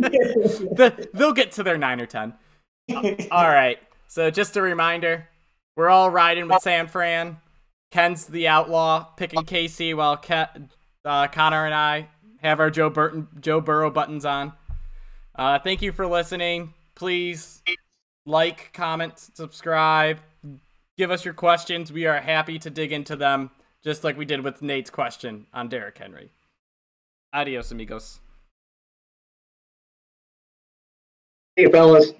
the, 0.00 1.08
they'll 1.12 1.32
get 1.32 1.52
to 1.52 1.62
their 1.62 1.78
9 1.78 2.00
or 2.00 2.06
10. 2.06 2.34
all 3.30 3.48
right. 3.48 3.78
So 4.08 4.30
just 4.30 4.56
a 4.56 4.62
reminder, 4.62 5.28
we're 5.76 5.88
all 5.88 6.10
riding 6.10 6.48
with 6.48 6.62
San 6.62 6.88
Fran. 6.88 7.38
Ken's 7.90 8.26
the 8.26 8.48
outlaw, 8.48 9.04
picking 9.16 9.42
KC, 9.42 9.94
while 9.94 10.16
Ken, 10.16 10.70
uh, 11.04 11.28
Connor 11.28 11.64
and 11.64 11.74
I 11.74 12.08
have 12.42 12.60
our 12.60 12.70
Joe 12.70 12.90
Burton, 12.90 13.28
Joe 13.40 13.60
Burrow 13.60 13.90
buttons 13.90 14.24
on. 14.24 14.52
Uh, 15.34 15.58
thank 15.58 15.82
you 15.82 15.92
for 15.92 16.06
listening. 16.06 16.74
Please 16.94 17.62
like, 18.26 18.72
comment, 18.72 19.18
subscribe, 19.18 20.20
give 21.00 21.10
us 21.10 21.24
your 21.24 21.32
questions. 21.32 21.90
We 21.90 22.04
are 22.04 22.20
happy 22.20 22.58
to 22.58 22.68
dig 22.68 22.92
into 22.92 23.16
them, 23.16 23.50
just 23.82 24.04
like 24.04 24.18
we 24.18 24.26
did 24.26 24.44
with 24.44 24.60
Nate's 24.60 24.90
question 24.90 25.46
on 25.50 25.70
Derrick 25.70 25.96
Henry. 25.96 26.30
Adios, 27.32 27.72
amigos. 27.72 28.20
Hey, 31.56 31.70
fellas. 31.70 32.12